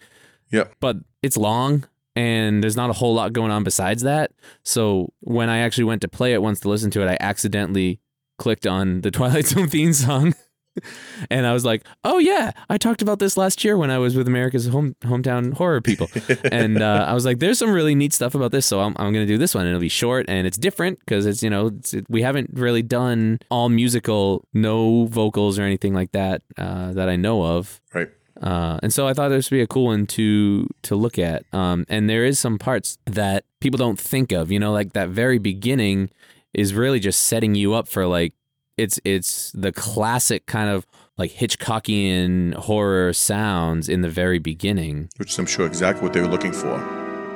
Yep. 0.51 0.75
but 0.79 0.97
it's 1.21 1.37
long 1.37 1.87
and 2.15 2.63
there's 2.63 2.75
not 2.75 2.89
a 2.89 2.93
whole 2.93 3.13
lot 3.13 3.33
going 3.33 3.51
on 3.51 3.63
besides 3.63 4.03
that. 4.03 4.31
So 4.63 5.13
when 5.21 5.49
I 5.49 5.59
actually 5.59 5.85
went 5.85 6.01
to 6.01 6.07
play 6.07 6.33
it 6.33 6.41
once 6.41 6.59
to 6.61 6.69
listen 6.69 6.91
to 6.91 7.01
it, 7.01 7.07
I 7.07 7.17
accidentally 7.19 7.99
clicked 8.37 8.67
on 8.67 9.01
the 9.01 9.11
Twilight 9.17 9.47
Zone 9.47 9.67
theme 9.67 9.93
song. 9.93 10.33
and 11.29 11.45
I 11.45 11.51
was 11.51 11.65
like, 11.65 11.85
"Oh 12.03 12.17
yeah, 12.17 12.51
I 12.69 12.77
talked 12.77 13.01
about 13.01 13.19
this 13.19 13.35
last 13.35 13.63
year 13.63 13.75
when 13.77 13.91
I 13.91 13.97
was 13.97 14.15
with 14.15 14.27
America's 14.27 14.67
home 14.67 14.95
hometown 15.01 15.53
horror 15.53 15.81
people." 15.81 16.09
and 16.51 16.81
uh, 16.81 17.05
I 17.07 17.13
was 17.13 17.25
like, 17.25 17.39
"There's 17.39 17.59
some 17.59 17.71
really 17.71 17.93
neat 17.93 18.13
stuff 18.13 18.35
about 18.35 18.51
this, 18.51 18.65
so 18.65 18.79
I'm, 18.79 18.95
I'm 18.97 19.11
going 19.11 19.25
to 19.25 19.31
do 19.31 19.37
this 19.37 19.53
one. 19.53 19.65
And 19.65 19.69
it'll 19.69 19.81
be 19.81 19.89
short 19.89 20.27
and 20.29 20.47
it's 20.47 20.57
different 20.57 20.99
because 20.99 21.25
it's 21.25 21.43
you 21.43 21.49
know 21.49 21.67
it's, 21.67 21.93
we 22.07 22.21
haven't 22.21 22.51
really 22.53 22.83
done 22.83 23.39
all 23.49 23.67
musical, 23.67 24.47
no 24.53 25.05
vocals 25.07 25.59
or 25.59 25.63
anything 25.63 25.93
like 25.93 26.13
that 26.13 26.41
uh, 26.57 26.93
that 26.93 27.09
I 27.09 27.17
know 27.17 27.43
of. 27.43 27.81
Right. 27.93 28.09
Uh, 28.41 28.79
and 28.81 28.91
so 28.91 29.07
I 29.07 29.13
thought 29.13 29.29
this 29.29 29.51
would 29.51 29.57
be 29.57 29.61
a 29.61 29.67
cool 29.67 29.85
one 29.85 30.07
to 30.07 30.67
to 30.83 30.95
look 30.95 31.19
at. 31.19 31.45
Um, 31.53 31.85
and 31.87 32.09
there 32.09 32.25
is 32.25 32.39
some 32.39 32.57
parts 32.57 32.97
that 33.05 33.45
people 33.59 33.77
don't 33.77 33.99
think 33.99 34.31
of. 34.31 34.51
You 34.51 34.59
know, 34.59 34.73
like 34.73 34.93
that 34.93 35.09
very 35.09 35.37
beginning 35.37 36.09
is 36.53 36.73
really 36.73 36.99
just 36.99 37.21
setting 37.21 37.55
you 37.55 37.73
up 37.73 37.87
for 37.87 38.07
like 38.07 38.33
it's 38.77 38.99
it's 39.05 39.51
the 39.51 39.71
classic 39.71 40.45
kind 40.47 40.69
of 40.69 40.85
like 41.17 41.31
Hitchcockian 41.31 42.55
horror 42.55 43.13
sounds 43.13 43.87
in 43.87 44.01
the 44.01 44.09
very 44.09 44.39
beginning. 44.39 45.09
Which 45.17 45.37
I'm 45.37 45.45
sure 45.45 45.67
exactly 45.67 46.03
what 46.03 46.13
they 46.13 46.21
were 46.21 46.27
looking 46.27 46.51
for. 46.51 46.77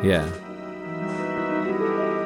Yeah. 0.03 0.25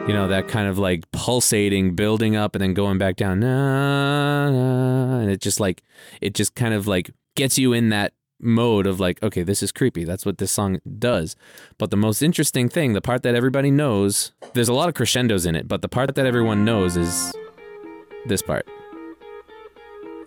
You 0.08 0.14
know, 0.14 0.28
that 0.30 0.48
kind 0.48 0.68
of 0.68 0.80
like 0.80 1.12
pulsating, 1.12 1.96
building 1.96 2.36
up, 2.36 2.56
and 2.56 2.64
then 2.64 2.74
going 2.74 2.98
back 2.98 3.16
down. 3.16 3.42
Nah, 3.42 4.50
nah, 4.50 5.20
and 5.20 5.30
it 5.30 5.40
just 5.42 5.60
like, 5.60 5.84
it 6.20 6.34
just 6.34 6.56
kind 6.56 6.74
of 6.74 6.88
like 6.88 7.12
gets 7.36 7.60
you 7.60 7.74
in 7.74 7.90
that 7.90 8.14
mode 8.40 8.88
of 8.88 9.00
like, 9.00 9.22
okay, 9.22 9.44
this 9.44 9.62
is 9.62 9.72
creepy. 9.72 10.04
That's 10.04 10.26
what 10.26 10.38
this 10.38 10.52
song 10.52 10.80
does. 10.98 11.36
But 11.78 11.92
the 11.92 11.98
most 11.98 12.22
interesting 12.22 12.70
thing, 12.70 12.94
the 12.94 13.02
part 13.02 13.24
that 13.24 13.36
everybody 13.36 13.72
knows, 13.72 14.32
there's 14.54 14.70
a 14.70 14.74
lot 14.74 14.90
of 14.90 14.96
crescendos 14.96 15.46
in 15.46 15.56
it, 15.56 15.68
but 15.68 15.82
the 15.82 15.90
part 15.90 16.16
that 16.16 16.26
everyone 16.26 16.66
knows 16.66 16.98
is 16.98 17.34
this 18.26 18.42
part. 18.42 18.68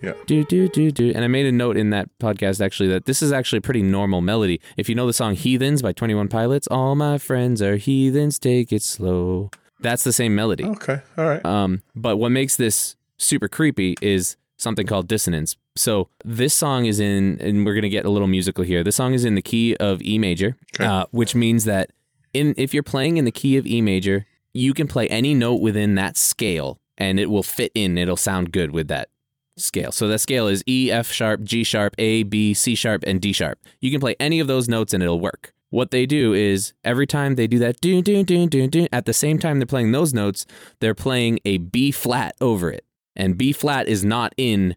Yeah. 0.02 0.14
Do 0.26 0.44
do 0.44 0.68
do 0.68 0.90
do. 0.90 1.12
And 1.14 1.24
I 1.24 1.28
made 1.28 1.46
a 1.46 1.52
note 1.52 1.76
in 1.76 1.90
that 1.90 2.08
podcast 2.18 2.64
actually 2.64 2.88
that 2.88 3.04
this 3.04 3.22
is 3.22 3.30
actually 3.30 3.58
a 3.58 3.62
pretty 3.62 3.82
normal 3.82 4.20
melody. 4.20 4.60
If 4.76 4.88
you 4.88 4.96
know 4.96 5.06
the 5.06 5.12
song 5.12 5.34
Heathens 5.34 5.80
by 5.80 5.92
21 5.92 6.28
Pilots, 6.28 6.66
all 6.68 6.96
my 6.96 7.18
friends 7.18 7.62
are 7.62 7.76
heathens, 7.76 8.38
take 8.38 8.72
it 8.72 8.82
slow. 8.82 9.50
That's 9.78 10.02
the 10.02 10.12
same 10.12 10.34
melody. 10.34 10.64
Okay. 10.64 11.00
All 11.16 11.24
right. 11.24 11.44
Um, 11.44 11.82
but 11.94 12.16
what 12.16 12.30
makes 12.30 12.56
this 12.56 12.96
super 13.16 13.48
creepy 13.48 13.94
is 14.02 14.36
something 14.56 14.86
called 14.86 15.06
dissonance. 15.06 15.56
So 15.76 16.08
this 16.24 16.52
song 16.54 16.86
is 16.86 17.00
in, 17.00 17.38
and 17.40 17.64
we're 17.64 17.74
gonna 17.74 17.88
get 17.88 18.04
a 18.04 18.10
little 18.10 18.28
musical 18.28 18.64
here. 18.64 18.84
This 18.84 18.96
song 18.96 19.14
is 19.14 19.24
in 19.24 19.34
the 19.34 19.42
key 19.42 19.74
of 19.76 20.02
E 20.02 20.18
major, 20.18 20.56
Okay. 20.74 20.84
uh, 20.84 21.06
which 21.10 21.34
means 21.34 21.64
that 21.64 21.90
in 22.34 22.54
if 22.56 22.74
you're 22.74 22.82
playing 22.82 23.16
in 23.16 23.24
the 23.24 23.30
key 23.32 23.56
of 23.56 23.66
E 23.66 23.80
major, 23.80 24.26
you 24.52 24.74
can 24.74 24.86
play 24.86 25.08
any 25.08 25.34
note 25.34 25.60
within 25.62 25.94
that 25.94 26.16
scale, 26.16 26.78
and 26.98 27.18
it 27.18 27.30
will 27.30 27.42
fit 27.42 27.72
in. 27.74 27.96
It'll 27.96 28.16
sound 28.16 28.52
good 28.52 28.70
with 28.72 28.88
that 28.88 29.08
scale. 29.56 29.92
So 29.92 30.08
that 30.08 30.18
scale 30.18 30.46
is 30.46 30.62
E, 30.66 30.90
F 30.90 31.10
sharp, 31.10 31.42
G 31.42 31.64
sharp, 31.64 31.94
A, 31.98 32.22
B, 32.22 32.52
C 32.54 32.74
sharp, 32.74 33.04
and 33.06 33.20
D 33.20 33.32
sharp. 33.32 33.58
You 33.80 33.90
can 33.90 34.00
play 34.00 34.14
any 34.20 34.40
of 34.40 34.46
those 34.46 34.68
notes 34.68 34.92
and 34.92 35.02
it'll 35.02 35.20
work. 35.20 35.52
What 35.70 35.90
they 35.90 36.04
do 36.04 36.34
is 36.34 36.74
every 36.84 37.06
time 37.06 37.34
they 37.36 37.46
do 37.46 37.58
that 37.60 37.80
doon 37.80 38.02
doon 38.02 38.24
doon 38.26 38.48
doon 38.48 38.68
doon, 38.68 38.88
at 38.92 39.06
the 39.06 39.14
same 39.14 39.38
time 39.38 39.58
they're 39.58 39.66
playing 39.66 39.92
those 39.92 40.12
notes, 40.12 40.44
they're 40.80 40.94
playing 40.94 41.38
a 41.46 41.56
B 41.58 41.90
flat 41.90 42.34
over 42.42 42.70
it. 42.70 42.84
And 43.16 43.38
B 43.38 43.52
flat 43.52 43.88
is 43.88 44.04
not 44.04 44.34
in 44.36 44.76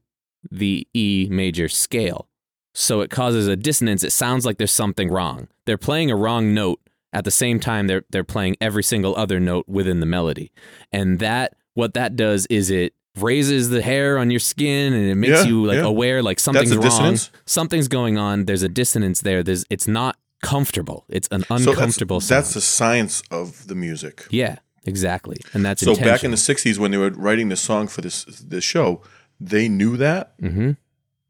the 0.51 0.87
E 0.93 1.27
major 1.29 1.67
scale. 1.69 2.27
So 2.73 3.01
it 3.01 3.09
causes 3.09 3.47
a 3.47 3.55
dissonance. 3.55 4.03
It 4.03 4.11
sounds 4.11 4.45
like 4.45 4.57
there's 4.57 4.71
something 4.71 5.09
wrong. 5.09 5.47
They're 5.65 5.77
playing 5.77 6.11
a 6.11 6.15
wrong 6.15 6.53
note 6.53 6.79
at 7.13 7.23
the 7.23 7.31
same 7.31 7.59
time 7.61 7.87
they're 7.87 8.03
they're 8.09 8.25
playing 8.25 8.57
every 8.59 8.83
single 8.83 9.15
other 9.15 9.39
note 9.39 9.65
within 9.67 10.01
the 10.01 10.05
melody. 10.05 10.51
And 10.91 11.19
that 11.19 11.55
what 11.73 11.93
that 11.93 12.15
does 12.17 12.45
is 12.47 12.69
it 12.69 12.93
raises 13.17 13.69
the 13.69 13.81
hair 13.81 14.17
on 14.17 14.29
your 14.29 14.41
skin 14.41 14.91
and 14.91 15.09
it 15.09 15.15
makes 15.15 15.31
Yeah, 15.31 15.43
you 15.45 15.65
like 15.65 15.77
yeah. 15.77 15.83
aware 15.85 16.21
like 16.21 16.39
something's 16.39 16.75
wrong. 16.75 16.81
dissonance? 16.83 17.31
Something's 17.45 17.87
going 17.87 18.17
on. 18.17 18.43
There's 18.45 18.63
a 18.63 18.67
dissonance 18.69 19.21
there. 19.21 19.41
There's 19.43 19.63
it's 19.69 19.87
not 19.87 20.17
comfortable. 20.43 21.05
It's 21.07 21.29
an 21.31 21.43
So 21.43 21.55
that's, 21.55 21.67
uncomfortable 21.67 22.19
that's 22.19 22.53
the 22.53 22.59
science 22.61 23.23
of 23.31 23.67
the 23.67 23.75
music. 23.75 24.25
yeah, 24.29 24.57
exactly. 24.85 25.37
And 25.53 25.63
that's 25.65 25.81
So 25.81 25.95
back 25.95 26.25
in 26.25 26.31
the 26.31 26.37
'60s, 26.37 26.77
when 26.77 26.91
they 26.91 26.97
were 26.97 27.11
writing 27.11 27.47
the 27.47 27.55
song 27.55 27.87
for 27.87 28.01
this 28.01 28.25
this 28.25 28.65
show, 28.65 29.01
they 29.39 29.67
knew 29.67 29.97
that 29.97 30.37
Mm-hmm. 30.39 30.71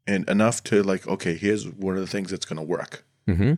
and 0.06 0.28
enough 0.28 0.62
to 0.64 0.82
like, 0.82 1.06
okay, 1.06 1.34
here's 1.36 1.66
one 1.68 1.94
of 1.94 2.00
the 2.00 2.06
things 2.06 2.30
that's 2.30 2.46
going 2.46 2.56
to 2.58 2.62
work. 2.62 3.04
Mm-hmm. 3.28 3.54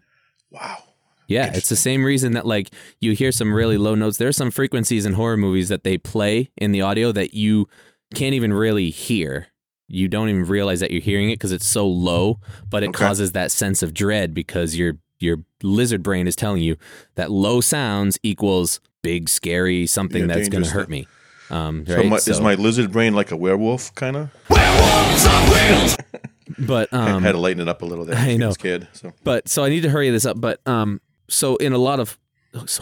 Wow. 0.51 0.78
Yeah, 1.26 1.51
it's 1.55 1.68
the 1.68 1.76
same 1.76 2.05
reason 2.05 2.32
that 2.32 2.46
like 2.46 2.70
you 3.01 3.12
hear 3.12 3.32
some 3.32 3.53
really 3.53 3.76
low 3.76 3.94
notes. 3.94 4.16
There 4.16 4.28
are 4.28 4.32
some 4.32 4.51
frequencies 4.51 5.05
in 5.05 5.12
horror 5.12 5.36
movies 5.36 5.68
that 5.68 5.84
they 5.84 5.99
play 5.99 6.51
in 6.57 6.72
the 6.72 6.80
audio 6.80 7.12
that 7.12 7.34
you 7.34 7.68
can't 8.14 8.32
even 8.34 8.53
really 8.55 8.88
hear. 8.88 9.49
You 9.88 10.09
don't 10.09 10.30
even 10.30 10.44
realize 10.46 10.80
that 10.80 10.90
you're 10.90 11.03
hearing 11.03 11.28
it 11.30 11.34
because 11.34 11.53
it's 11.53 11.66
so 11.66 11.86
low, 11.86 12.40
but 12.70 12.82
it 12.82 12.88
Okay. 12.90 13.05
causes 13.05 13.32
that 13.32 13.51
sense 13.51 13.82
of 13.82 13.92
dread 13.92 14.32
because 14.32 14.76
your 14.76 14.96
your 15.20 15.38
lizard 15.62 16.03
brain 16.03 16.26
is 16.26 16.34
telling 16.36 16.62
you 16.62 16.76
that 17.16 17.30
low 17.30 17.61
sounds 17.61 18.18
equals 18.22 18.80
big, 19.03 19.28
scary 19.28 19.86
something 19.86 20.22
Yeah, 20.22 20.26
that's 20.34 20.49
going 20.49 20.64
to 20.64 20.70
hurt 20.70 20.88
me. 20.88 21.07
Um, 21.51 21.84
So, 21.86 21.96
right? 21.96 22.07
my, 22.07 22.16
is 22.16 22.40
my 22.40 22.55
lizard 22.55 22.92
brain 22.92 23.14
like 23.14 23.30
a 23.30 23.36
werewolf 23.36 23.94
kind 23.94 24.16
of? 24.16 24.30
Werewolves 24.51 25.26
on 25.26 25.51
wheels. 25.51 25.96
but 26.59 26.92
um, 26.92 27.22
had 27.22 27.32
to 27.32 27.38
lighten 27.38 27.61
it 27.61 27.68
up 27.68 27.82
a 27.82 27.86
little 27.86 28.05
there. 28.05 28.16
I 28.16 28.36
know. 28.36 28.53
Scared. 28.53 28.88
So 28.92 29.12
but 29.24 29.49
so 29.49 29.64
I 29.64 29.68
need 29.68 29.82
to 29.82 29.90
hurry 29.90 30.11
this 30.11 30.26
up. 30.26 30.40
But 30.40 30.61
um, 30.66 31.01
so 31.28 31.57
in 31.57 31.72
a 31.72 31.78
lot 31.78 32.01
of 32.01 32.18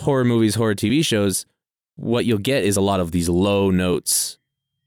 horror 0.01 0.25
movies, 0.25 0.55
horror 0.55 0.75
TV 0.75 1.05
shows, 1.05 1.47
what 1.97 2.25
you'll 2.25 2.39
get 2.39 2.65
is 2.65 2.77
a 2.77 2.81
lot 2.81 3.01
of 3.01 3.13
these 3.13 3.29
low 3.29 3.71
notes, 3.71 4.39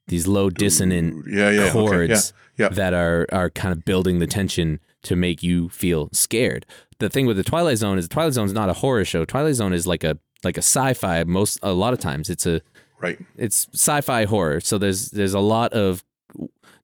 these 0.07 0.27
low 0.27 0.49
dissonant 0.49 1.25
yeah, 1.29 1.49
yeah, 1.49 1.61
okay, 1.61 1.71
chords 1.71 2.33
yeah, 2.57 2.65
yeah. 2.65 2.69
that 2.69 2.93
are 2.93 3.27
are 3.31 3.49
kind 3.49 3.71
of 3.71 3.85
building 3.85 4.19
the 4.19 4.27
tension 4.27 4.79
to 5.03 5.15
make 5.15 5.43
you 5.43 5.69
feel 5.69 6.09
scared. 6.11 6.65
The 6.99 7.09
thing 7.09 7.25
with 7.25 7.37
the 7.37 7.43
Twilight 7.43 7.77
Zone 7.77 7.97
is 7.97 8.07
the 8.07 8.13
Twilight 8.13 8.33
Zone 8.33 8.45
is 8.45 8.53
not 8.53 8.69
a 8.69 8.73
horror 8.73 9.05
show. 9.05 9.25
Twilight 9.25 9.55
Zone 9.55 9.73
is 9.73 9.87
like 9.87 10.03
a 10.03 10.17
like 10.43 10.57
a 10.57 10.61
sci-fi. 10.61 11.23
Most 11.25 11.59
a 11.63 11.73
lot 11.73 11.93
of 11.93 11.99
times 11.99 12.29
it's 12.29 12.45
a 12.45 12.61
right. 12.99 13.19
it's 13.37 13.67
sci-fi 13.73 14.25
horror. 14.25 14.59
So 14.59 14.77
there's 14.77 15.11
there's 15.11 15.33
a 15.33 15.39
lot 15.39 15.73
of 15.73 16.03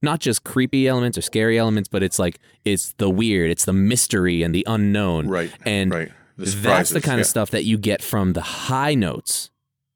not 0.02 0.20
just 0.20 0.44
creepy 0.44 0.88
elements 0.88 1.18
or 1.18 1.22
scary 1.22 1.58
elements, 1.58 1.90
but 1.90 2.04
it's 2.04 2.20
like 2.20 2.40
it's 2.64 2.94
the 2.98 3.10
weird, 3.10 3.50
it's 3.50 3.66
the 3.66 3.74
mystery 3.74 4.44
and 4.44 4.54
the 4.54 4.64
unknown. 4.68 5.28
Right, 5.28 5.52
And 5.66 5.92
right. 5.92 6.12
The 6.38 6.46
that's 6.48 6.90
the 6.90 7.00
kind 7.00 7.22
of 7.22 7.28
stuff 7.28 7.52
that 7.52 7.64
you 7.64 7.78
get 7.78 8.02
from 8.02 8.34
the 8.34 8.42
high 8.42 8.94
notes, 8.94 9.52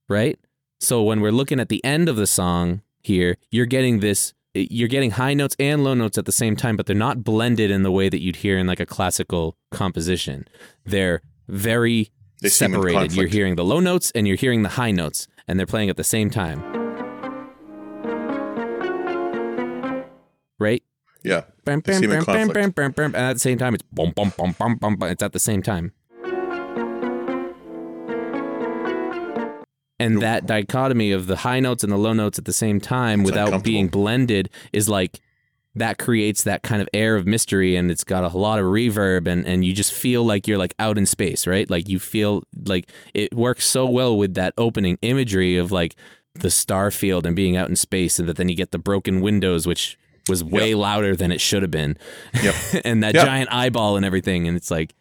right? 0.08 0.40
So 0.80 1.04
when 1.04 1.20
we're 1.20 1.34
looking 1.34 1.60
at 1.60 1.68
the 1.68 1.84
end 1.84 2.08
of 2.08 2.16
the 2.16 2.28
song 2.28 2.82
here, 3.02 3.36
you're 3.52 3.66
getting 3.66 4.00
this 4.00 4.34
you're 4.54 4.88
getting 4.88 5.12
high 5.12 5.34
notes 5.34 5.56
and 5.60 5.84
low 5.84 5.94
notes 5.94 6.18
at 6.18 6.26
the 6.26 6.32
same 6.32 6.56
time, 6.56 6.76
but 6.76 6.86
they're 6.86 6.96
not 6.96 7.24
blended 7.24 7.70
in 7.72 7.84
the 7.84 7.92
way 7.92 8.10
that 8.10 8.22
you'd 8.22 8.38
hear 8.38 8.58
in 8.58 8.68
like 8.68 8.80
a 8.80 8.86
classical 8.86 9.58
composition. 9.72 10.48
They're 10.86 11.22
very 11.48 12.10
They 12.42 12.50
separated. 12.50 13.14
You're 13.14 13.28
hearing 13.28 13.56
the 13.58 13.66
low 13.66 13.80
notes 13.80 14.12
and 14.16 14.28
you're 14.28 14.38
hearing 14.38 14.64
the 14.64 14.70
high 14.70 14.92
notes, 14.92 15.28
and 15.50 15.60
they're 15.60 15.66
playing 15.66 15.90
at 15.90 15.98
the 15.98 16.04
same 16.04 16.30
time. 16.30 16.62
Right? 20.60 20.84
Yeah. 21.24 21.46
Bam, 21.66 21.80
bam, 21.82 22.02
bam, 22.02 22.24
bam, 22.24 22.48
bam, 22.50 22.72
bam, 22.72 22.92
bam, 22.92 23.16
and 23.16 23.16
at 23.16 23.34
the 23.34 23.40
same 23.40 23.58
time, 23.58 23.74
it's 23.74 23.84
boom, 23.92 24.14
boom, 24.16 24.32
boom, 24.38 24.56
boom, 24.58 24.76
boom, 24.76 24.96
boom. 24.96 25.10
It's 25.10 25.24
at 25.24 25.34
the 25.34 25.40
same 25.40 25.64
time. 25.64 25.94
And 30.02 30.22
that 30.22 30.46
dichotomy 30.46 31.12
of 31.12 31.28
the 31.28 31.38
high 31.38 31.60
notes 31.60 31.84
and 31.84 31.92
the 31.92 31.98
low 31.98 32.14
notes 32.14 32.40
at 32.40 32.46
the 32.46 32.54
same 32.54 32.80
time 32.80 33.24
without 33.24 33.64
being 33.64 33.88
blended 33.88 34.50
is 34.72 34.88
like 34.88 35.20
that 35.76 35.98
creates 35.98 36.44
that 36.44 36.64
kind 36.64 36.82
of 36.82 36.90
air 36.94 37.16
of 37.16 37.26
mystery 37.28 37.76
and 37.76 37.92
it's 37.92 38.04
got 38.04 38.24
a 38.24 38.36
lot 38.38 38.60
of 38.60 38.66
reverb 38.66 39.28
and, 39.28 39.46
and 39.46 39.64
you 39.64 39.72
just 39.74 39.94
feel 39.94 40.24
like 40.26 40.48
you're 40.48 40.58
like 40.58 40.74
out 40.80 40.98
in 40.98 41.06
space, 41.06 41.46
right? 41.46 41.70
Like 41.70 41.88
you 41.88 42.00
feel 42.00 42.44
like 42.66 42.90
it 43.14 43.34
works 43.34 43.66
so 43.66 43.86
well 43.86 44.18
with 44.18 44.34
that 44.34 44.54
opening 44.58 44.98
imagery 45.02 45.58
of 45.58 45.72
like 45.72 45.96
the 46.36 46.50
star 46.50 46.90
field 46.92 47.26
and 47.26 47.36
being 47.36 47.56
out 47.56 47.70
in 47.70 47.76
space 47.76 48.18
and 48.20 48.28
that 48.28 48.38
then 48.38 48.50
you 48.50 48.56
get 48.56 48.72
the 48.72 48.80
broken 48.80 49.22
windows 49.22 49.68
which 49.68 49.98
was 50.28 50.44
way 50.44 50.76
louder 50.76 51.16
than 51.16 51.32
it 51.32 51.40
should 51.42 51.62
have 51.62 51.72
been. 51.72 51.98
Yep. 52.44 52.56
and 52.86 53.04
that 53.04 53.14
Yep. 53.14 53.26
giant 53.26 53.50
eyeball 53.54 53.96
and 53.96 54.06
everything 54.06 54.48
and 54.48 54.58
it's 54.58 54.72
like 54.72 54.96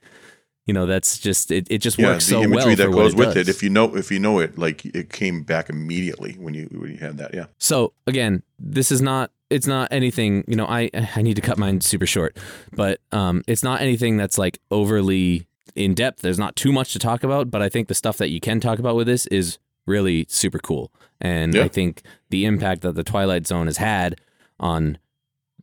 you 0.66 0.74
know 0.74 0.84
that's 0.84 1.18
just 1.18 1.50
it, 1.50 1.66
it 1.70 1.78
just 1.78 1.98
Yeah, 1.98 2.08
works 2.12 2.26
the 2.26 2.32
so 2.32 2.42
imagery 2.42 2.74
well 2.74 2.76
that 2.76 2.90
goes 2.92 3.12
it 3.14 3.16
with 3.18 3.34
does. 3.34 3.48
it. 3.48 3.48
If 3.48 3.62
you 3.62 3.70
know, 3.70 3.96
if 3.96 4.10
you 4.10 4.18
know 4.18 4.38
it, 4.38 4.58
like 4.58 4.84
it 4.84 5.08
came 5.10 5.42
back 5.42 5.70
immediately 5.70 6.34
when 6.38 6.52
you 6.52 6.68
when 6.72 6.90
you 6.90 6.98
had 6.98 7.16
that. 7.18 7.32
Yeah. 7.32 7.46
So 7.56 7.94
again, 8.06 8.42
this 8.58 8.92
is 8.92 9.00
not 9.00 9.30
it's 9.50 9.66
not 9.66 9.88
anything, 9.92 10.44
you 10.46 10.56
know, 10.56 10.66
I 10.66 10.90
I 11.16 11.22
need 11.22 11.34
to 11.36 11.42
cut 11.42 11.58
mine 11.58 11.80
super 11.80 12.06
short, 12.06 12.36
but 12.72 13.00
um 13.12 13.42
it's 13.46 13.62
not 13.62 13.80
anything 13.80 14.16
that's 14.16 14.38
like 14.38 14.58
overly 14.70 15.46
in 15.74 15.94
depth. 15.94 16.22
There's 16.22 16.38
not 16.38 16.56
too 16.56 16.72
much 16.72 16.92
to 16.92 16.98
talk 16.98 17.22
about, 17.24 17.50
but 17.50 17.62
I 17.62 17.68
think 17.68 17.88
the 17.88 17.94
stuff 17.94 18.16
that 18.18 18.30
you 18.30 18.40
can 18.40 18.60
talk 18.60 18.78
about 18.78 18.96
with 18.96 19.06
this 19.06 19.26
is 19.28 19.58
really 19.86 20.26
super 20.28 20.58
cool. 20.58 20.92
And 21.20 21.54
Yeah. 21.54 21.64
I 21.64 21.68
think 21.68 22.02
the 22.30 22.44
impact 22.44 22.82
that 22.82 22.94
the 22.94 23.04
Twilight 23.04 23.46
Zone 23.46 23.66
has 23.66 23.76
had 23.78 24.20
on 24.60 24.98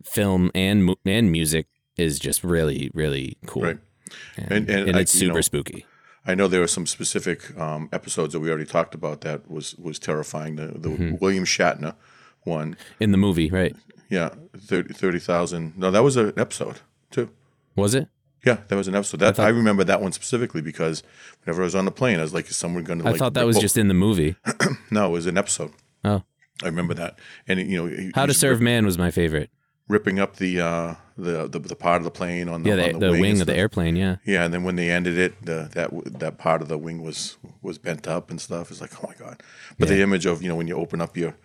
film 0.03 0.51
and 0.55 0.95
and 1.05 1.31
music 1.31 1.67
is 1.97 2.19
just 2.19 2.43
really 2.43 2.91
really 2.93 3.37
cool. 3.45 3.63
Right. 3.63 3.77
And, 4.37 4.51
And- 4.51 4.69
and 4.69 4.87
and 4.89 4.97
I- 4.97 5.01
it's 5.01 5.13
you 5.15 5.19
super 5.27 5.35
know, 5.35 5.41
spooky. 5.41 5.85
I 6.27 6.33
know 6.33 6.47
there 6.47 6.59
were 6.61 6.67
some 6.67 6.87
specific 6.87 7.55
um, 7.55 7.87
episodes 7.93 8.33
that 8.33 8.39
we 8.39 8.49
already 8.49 8.65
talked 8.65 8.95
about 8.95 9.21
that 9.21 9.49
was 9.49 9.75
was 9.75 9.99
terrifying. 9.99 10.55
The 10.55 10.67
the 10.67 10.89
Mm-hmm. 10.89 11.15
William 11.21 11.45
Shatner 11.45 11.93
one. 12.45 12.77
In 13.01 13.11
the 13.11 13.17
movie, 13.17 13.49
right? 13.49 13.75
Yeah, 14.09 14.29
30 14.57 14.93
30,000. 14.93 15.73
no, 15.77 15.91
that 15.91 16.03
was 16.03 16.15
an 16.15 16.31
episode 16.37 16.79
too. 17.11 17.29
Was 17.75 17.93
it? 17.95 18.07
Yeah, 18.45 18.59
that 18.67 18.75
was 18.75 18.87
an 18.87 18.93
episode. 18.95 19.19
That 19.21 19.39
I, 19.39 19.47
remember 19.49 19.83
that 19.83 20.01
one 20.01 20.11
specifically 20.11 20.61
because 20.61 21.01
whenever 21.43 21.63
I 21.63 21.65
was 21.65 21.73
on 21.75 21.85
the 21.85 21.91
plane, 21.91 22.19
I 22.19 22.21
was 22.21 22.33
like, 22.33 22.47
"Is 22.47 22.55
someone 22.55 22.83
going 22.83 22.99
to?" 22.99 23.07
I 23.07 23.11
Like, 23.11 23.19
thought 23.19 23.33
that 23.33 23.45
was 23.47 23.57
just 23.57 23.75
in 23.75 23.87
the 23.87 23.95
movie. 23.95 24.35
no, 24.91 25.07
it 25.07 25.09
was 25.09 25.25
an 25.25 25.37
episode. 25.37 25.71
Oh. 26.03 26.21
I 26.63 26.67
remember 26.67 26.93
that, 26.93 27.17
and 27.47 27.59
you 27.59 27.77
know, 27.77 27.87
he- 27.87 28.11
How 28.13 28.27
to 28.27 28.33
Serve 28.35 28.57
rip- 28.59 28.63
Man 28.63 28.85
was 28.85 28.97
my 28.99 29.09
favorite. 29.11 29.49
ripping 29.89 30.19
up 30.19 30.35
the 30.37 30.61
uh 30.61 30.95
the, 31.17 31.47
the 31.47 31.57
the 31.59 31.75
part 31.75 31.97
of 32.01 32.03
the 32.03 32.11
plane 32.11 32.47
on 32.47 32.61
the 32.63 32.69
Yeah, 32.69 32.75
the, 32.75 32.93
on 32.93 32.99
the, 32.99 33.11
wing, 33.11 33.21
wing 33.21 33.41
of 33.41 33.47
the 33.47 33.55
airplane, 33.57 33.95
yeah. 33.95 34.17
Yeah, 34.25 34.45
and 34.45 34.53
then 34.53 34.63
when 34.63 34.75
they 34.75 34.91
ended 34.91 35.17
it, 35.17 35.43
the, 35.43 35.69
that 35.73 35.89
that 36.19 36.37
part 36.37 36.61
of 36.61 36.67
the 36.67 36.77
wing 36.77 37.01
was 37.01 37.37
was 37.63 37.77
bent 37.79 38.07
up 38.07 38.29
and 38.29 38.39
stuff. 38.39 38.69
It's 38.69 38.79
like, 38.79 38.93
oh 39.03 39.07
my 39.07 39.15
god! 39.15 39.41
But 39.79 39.87
the 39.87 40.01
image 40.03 40.25
of 40.27 40.43
you 40.43 40.49
know 40.49 40.55
when 40.55 40.67
you 40.67 40.75
open 40.77 41.01
up 41.01 41.17
your 41.17 41.35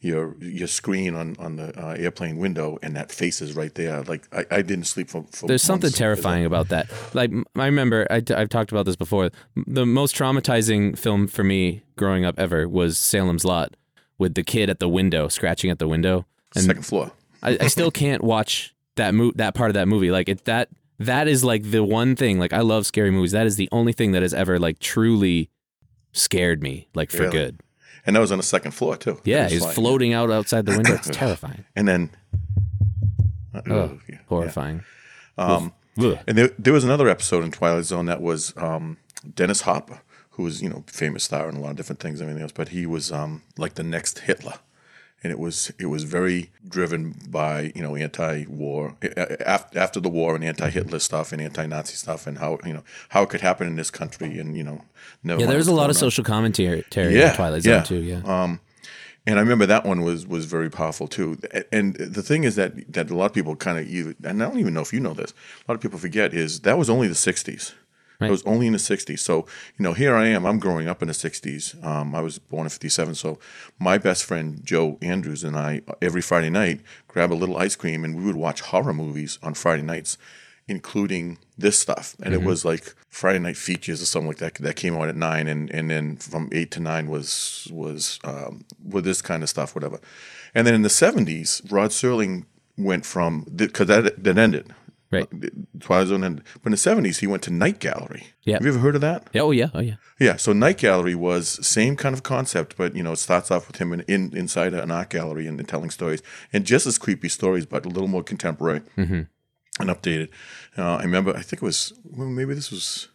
your 0.00 0.34
your 0.40 0.66
screen 0.68 1.14
on 1.14 1.36
on 1.38 1.56
the 1.56 1.78
uh, 1.78 1.92
airplane 1.92 2.38
window 2.38 2.78
and 2.82 2.96
that 2.96 3.12
face 3.12 3.42
is 3.42 3.54
right 3.54 3.74
there. 3.74 4.02
Like 4.02 4.26
I, 4.32 4.46
I 4.58 4.62
didn't 4.62 4.84
sleep 4.86 5.08
for. 5.10 5.24
for 5.30 5.46
There's 5.46 5.62
something 5.62 5.86
months 5.88 5.94
'cause 5.98 6.00
of- 6.00 6.04
terrifying 6.22 6.46
about 6.46 6.68
that. 6.68 6.90
Like 7.14 7.30
I 7.56 7.66
remember, 7.66 8.06
I 8.10 8.22
I've 8.34 8.48
talked 8.48 8.72
about 8.72 8.86
this 8.86 8.96
before. 8.96 9.30
The 9.66 9.84
most 9.84 10.14
traumatizing 10.16 10.96
film 10.98 11.26
for 11.26 11.44
me 11.44 11.82
growing 11.96 12.24
up 12.24 12.38
ever 12.38 12.68
was 12.68 12.96
Salem's 12.98 13.44
Lot, 13.44 13.76
with 14.18 14.34
the 14.34 14.42
kid 14.42 14.70
at 14.70 14.78
the 14.80 14.88
window 14.88 15.28
scratching 15.28 15.70
at 15.70 15.78
the 15.78 15.88
window, 15.88 16.26
and 16.54 16.64
second 16.64 16.86
floor. 16.86 17.12
I, 17.42 17.58
I 17.60 17.66
still 17.68 17.90
can't 17.90 18.22
watch 18.24 18.74
that 18.96 19.14
mo- 19.14 19.32
that 19.36 19.54
part 19.54 19.70
of 19.70 19.74
that 19.74 19.86
movie. 19.88 20.10
Like 20.10 20.28
it 20.30 20.44
that 20.46 20.68
that 20.98 21.28
is 21.28 21.44
like 21.44 21.62
the 21.70 21.84
one 21.84 22.16
thing. 22.16 22.38
Like 22.38 22.52
I 22.54 22.60
love 22.60 22.86
scary 22.86 23.10
movies. 23.10 23.32
That 23.32 23.46
is 23.46 23.56
the 23.56 23.68
only 23.72 23.92
thing 23.92 24.12
that 24.12 24.22
has 24.22 24.32
ever 24.34 24.58
like 24.58 24.78
truly 24.78 25.50
scared 26.12 26.62
me, 26.62 26.88
like 26.94 27.10
for 27.10 27.18
Really? 27.24 27.32
good. 27.32 27.60
And 28.06 28.16
that 28.16 28.20
was 28.20 28.32
on 28.32 28.38
the 28.38 28.44
second 28.44 28.72
floor 28.72 28.96
too. 28.96 29.20
Yeah, 29.24 29.48
he's 29.48 29.62
like- 29.62 29.74
floating 29.74 30.12
out 30.14 30.30
outside 30.30 30.66
the 30.66 30.72
window. 30.72 30.94
It's 30.94 31.08
terrifying, 31.12 31.64
And 31.76 31.86
then, 31.86 32.10
uh, 33.54 33.60
Oh, 33.68 33.98
yeah. 34.08 34.18
horrifying. 34.28 34.82
Um, 35.38 35.72
Ugh. 35.98 36.18
And 36.26 36.38
there, 36.38 36.50
there 36.58 36.72
was 36.72 36.84
another 36.84 37.08
episode 37.08 37.44
in 37.44 37.50
Twilight 37.50 37.84
Zone 37.84 38.06
that 38.06 38.22
was 38.22 38.54
um, 38.56 38.96
Dennis 39.34 39.62
Hopper, 39.62 40.00
who 40.30 40.44
was 40.44 40.62
you 40.62 40.68
know 40.70 40.84
famous 40.86 41.24
star 41.24 41.48
and 41.48 41.58
a 41.58 41.60
lot 41.60 41.70
of 41.72 41.76
different 41.76 42.00
things, 42.00 42.20
and 42.20 42.28
everything 42.28 42.42
else. 42.42 42.52
But 42.52 42.68
he 42.68 42.86
was 42.86 43.10
um, 43.12 43.42
like 43.58 43.74
the 43.74 43.82
next 43.82 44.20
Hitler, 44.20 44.54
and 45.22 45.30
it 45.32 45.38
was 45.38 45.72
it 45.78 45.86
was 45.86 46.04
very 46.04 46.50
driven 46.68 47.14
by 47.28 47.72
you 47.74 47.82
know 47.82 47.94
anti-war 47.96 48.96
after 49.46 49.78
after 49.78 50.00
the 50.00 50.08
war 50.08 50.34
and 50.34 50.44
anti-Hitler 50.44 50.98
stuff 50.98 51.32
and 51.32 51.40
anti-Nazi 51.42 51.94
stuff 51.94 52.26
and 52.26 52.38
how 52.38 52.58
you 52.64 52.72
know 52.72 52.82
how 53.10 53.22
it 53.22 53.28
could 53.30 53.40
happen 53.40 53.66
in 53.66 53.76
this 53.76 53.90
country 53.90 54.38
and 54.38 54.56
you 54.56 54.64
know 54.64 54.82
Yeah, 55.24 55.46
there's 55.46 55.68
a 55.68 55.74
lot 55.74 55.90
of 55.90 55.96
on. 55.96 56.00
social 56.00 56.24
commentary 56.24 56.84
in 56.96 57.12
Yeah, 57.12 57.34
Twilight 57.34 57.62
Zone 57.62 57.72
yeah. 57.74 57.82
too. 57.82 58.02
Yeah. 58.02 58.20
Um, 58.24 58.60
and 59.26 59.38
I 59.38 59.42
remember 59.42 59.66
that 59.66 59.84
one 59.84 60.00
was 60.02 60.26
was 60.26 60.46
very 60.46 60.70
powerful 60.70 61.06
too. 61.06 61.38
And 61.70 61.94
the 61.96 62.22
thing 62.22 62.44
is 62.44 62.56
that 62.56 62.72
that 62.92 63.10
a 63.10 63.14
lot 63.14 63.26
of 63.26 63.32
people 63.34 63.54
kind 63.54 63.78
of 63.78 63.86
and 64.24 64.42
I 64.42 64.46
don't 64.48 64.58
even 64.58 64.72
know 64.74 64.80
if 64.80 64.92
you 64.94 65.00
know 65.00 65.12
this, 65.14 65.32
a 65.32 65.70
lot 65.70 65.74
of 65.74 65.80
people 65.82 65.98
forget 65.98 66.32
is 66.32 66.60
that 66.60 66.78
was 66.78 66.88
only 66.88 67.06
the 67.08 67.14
'60s. 67.14 67.74
Right. 68.20 68.28
It 68.28 68.30
was 68.30 68.42
only 68.44 68.66
in 68.66 68.72
the 68.74 68.78
'60s. 68.78 69.18
So 69.20 69.46
you 69.78 69.82
know, 69.82 69.92
here 69.94 70.14
I 70.14 70.26
am. 70.26 70.44
I'm 70.44 70.58
growing 70.58 70.88
up 70.88 71.00
in 71.02 71.08
the 71.08 71.14
'60s. 71.14 71.82
Um, 71.84 72.14
I 72.14 72.20
was 72.20 72.38
born 72.38 72.66
in 72.66 72.70
'57. 72.70 73.14
So 73.14 73.38
my 73.78 73.96
best 73.98 74.24
friend 74.24 74.60
Joe 74.62 74.98
Andrews 75.00 75.42
and 75.44 75.56
I 75.56 75.82
every 76.02 76.20
Friday 76.20 76.50
night 76.50 76.80
grab 77.08 77.32
a 77.32 77.34
little 77.34 77.56
ice 77.56 77.76
cream 77.76 78.04
and 78.04 78.16
we 78.16 78.24
would 78.24 78.36
watch 78.36 78.60
horror 78.60 78.92
movies 78.92 79.38
on 79.42 79.54
Friday 79.54 79.82
nights. 79.82 80.18
Including 80.68 81.38
this 81.58 81.76
stuff, 81.80 82.14
and 82.22 82.32
Mm-hmm. 82.32 82.44
it 82.44 82.46
was 82.46 82.64
like 82.64 82.94
Friday 83.08 83.40
night 83.40 83.56
features 83.56 84.00
or 84.00 84.06
something 84.06 84.28
like 84.28 84.36
that 84.38 84.54
that 84.54 84.76
came 84.76 84.94
out 84.94 85.08
at 85.08 85.16
nine, 85.16 85.48
and, 85.48 85.68
and 85.70 85.90
then 85.90 86.14
from 86.16 86.48
eight 86.52 86.70
to 86.72 86.80
nine 86.80 87.08
was 87.08 87.66
was 87.72 88.20
um, 88.22 88.64
with 88.88 89.04
this 89.04 89.20
kind 89.20 89.42
of 89.42 89.48
stuff, 89.48 89.74
whatever. 89.74 89.98
And 90.54 90.68
then 90.68 90.74
in 90.74 90.82
the 90.82 90.88
seventies, 90.88 91.60
Rod 91.68 91.90
Serling 91.90 92.44
went 92.78 93.04
from 93.04 93.46
because 93.56 93.88
that 93.88 94.22
that 94.22 94.38
ended, 94.38 94.72
Right. 95.12 95.26
Twilight 95.80 96.06
Zone 96.08 96.22
ended. 96.22 96.44
But 96.62 96.66
in 96.66 96.70
the 96.70 96.76
seventies, 96.76 97.18
he 97.18 97.26
went 97.26 97.42
to 97.44 97.50
Night 97.50 97.80
Gallery. 97.80 98.28
Yeah. 98.44 98.54
have 98.54 98.62
you 98.62 98.68
ever 98.68 98.78
heard 98.78 98.94
of 98.94 99.00
that? 99.00 99.28
Yeah, 99.32 99.42
Oh 99.42 99.50
yeah. 99.50 99.70
Oh 99.74 99.80
yeah. 99.80 99.96
Yeah, 100.20 100.36
so 100.36 100.52
Night 100.52 100.78
Gallery 100.78 101.14
was 101.16 101.66
same 101.66 101.96
kind 101.96 102.14
of 102.14 102.22
concept, 102.22 102.76
but 102.76 102.94
you 102.94 103.02
know, 103.02 103.12
it 103.12 103.16
starts 103.18 103.50
off 103.50 103.66
with 103.66 103.76
him 103.78 103.92
in, 103.92 104.00
in 104.02 104.36
inside 104.36 104.72
an 104.74 104.90
art 104.90 105.10
gallery 105.10 105.46
and, 105.46 105.66
telling 105.66 105.90
stories, 105.90 106.22
and 106.52 106.64
just 106.64 106.86
as 106.86 106.96
creepy 106.98 107.28
stories, 107.28 107.66
but 107.66 107.84
a 107.84 107.88
little 107.88 108.08
more 108.08 108.22
contemporary 108.22 108.82
Mm-hmm. 108.96 109.22
and 109.80 109.90
updated. 109.90 110.28
Uh, 110.78 110.96
I 110.96 111.02
remember, 111.02 111.30
I 111.36 111.42
think 111.42 111.62
it 111.62 111.66
was 111.66 111.92
well, 112.04 112.28
maybe 112.28 112.54
this 112.54 112.70
was 112.70 113.08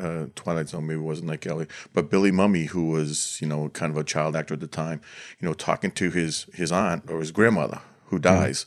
uh, 0.00 0.26
Twilight 0.34 0.70
Zone, 0.70 0.86
maybe 0.86 1.00
it 1.00 1.04
wasn't 1.04 1.28
Night 1.28 1.42
Gallery, 1.42 1.66
but 1.92 2.10
Billy 2.10 2.32
Mumy, 2.32 2.66
who 2.68 2.86
was 2.90 3.38
you 3.40 3.46
know 3.46 3.68
kind 3.68 3.92
of 3.92 3.96
a 3.98 4.04
child 4.04 4.34
actor 4.34 4.54
at 4.54 4.60
the 4.60 4.66
time, 4.66 5.00
you 5.38 5.46
know, 5.46 5.54
talking 5.54 5.90
to 5.92 6.10
his 6.10 6.46
his 6.54 6.72
aunt 6.72 7.08
or 7.10 7.20
his 7.20 7.30
grandmother 7.30 7.80
who 8.06 8.18
dies, 8.18 8.66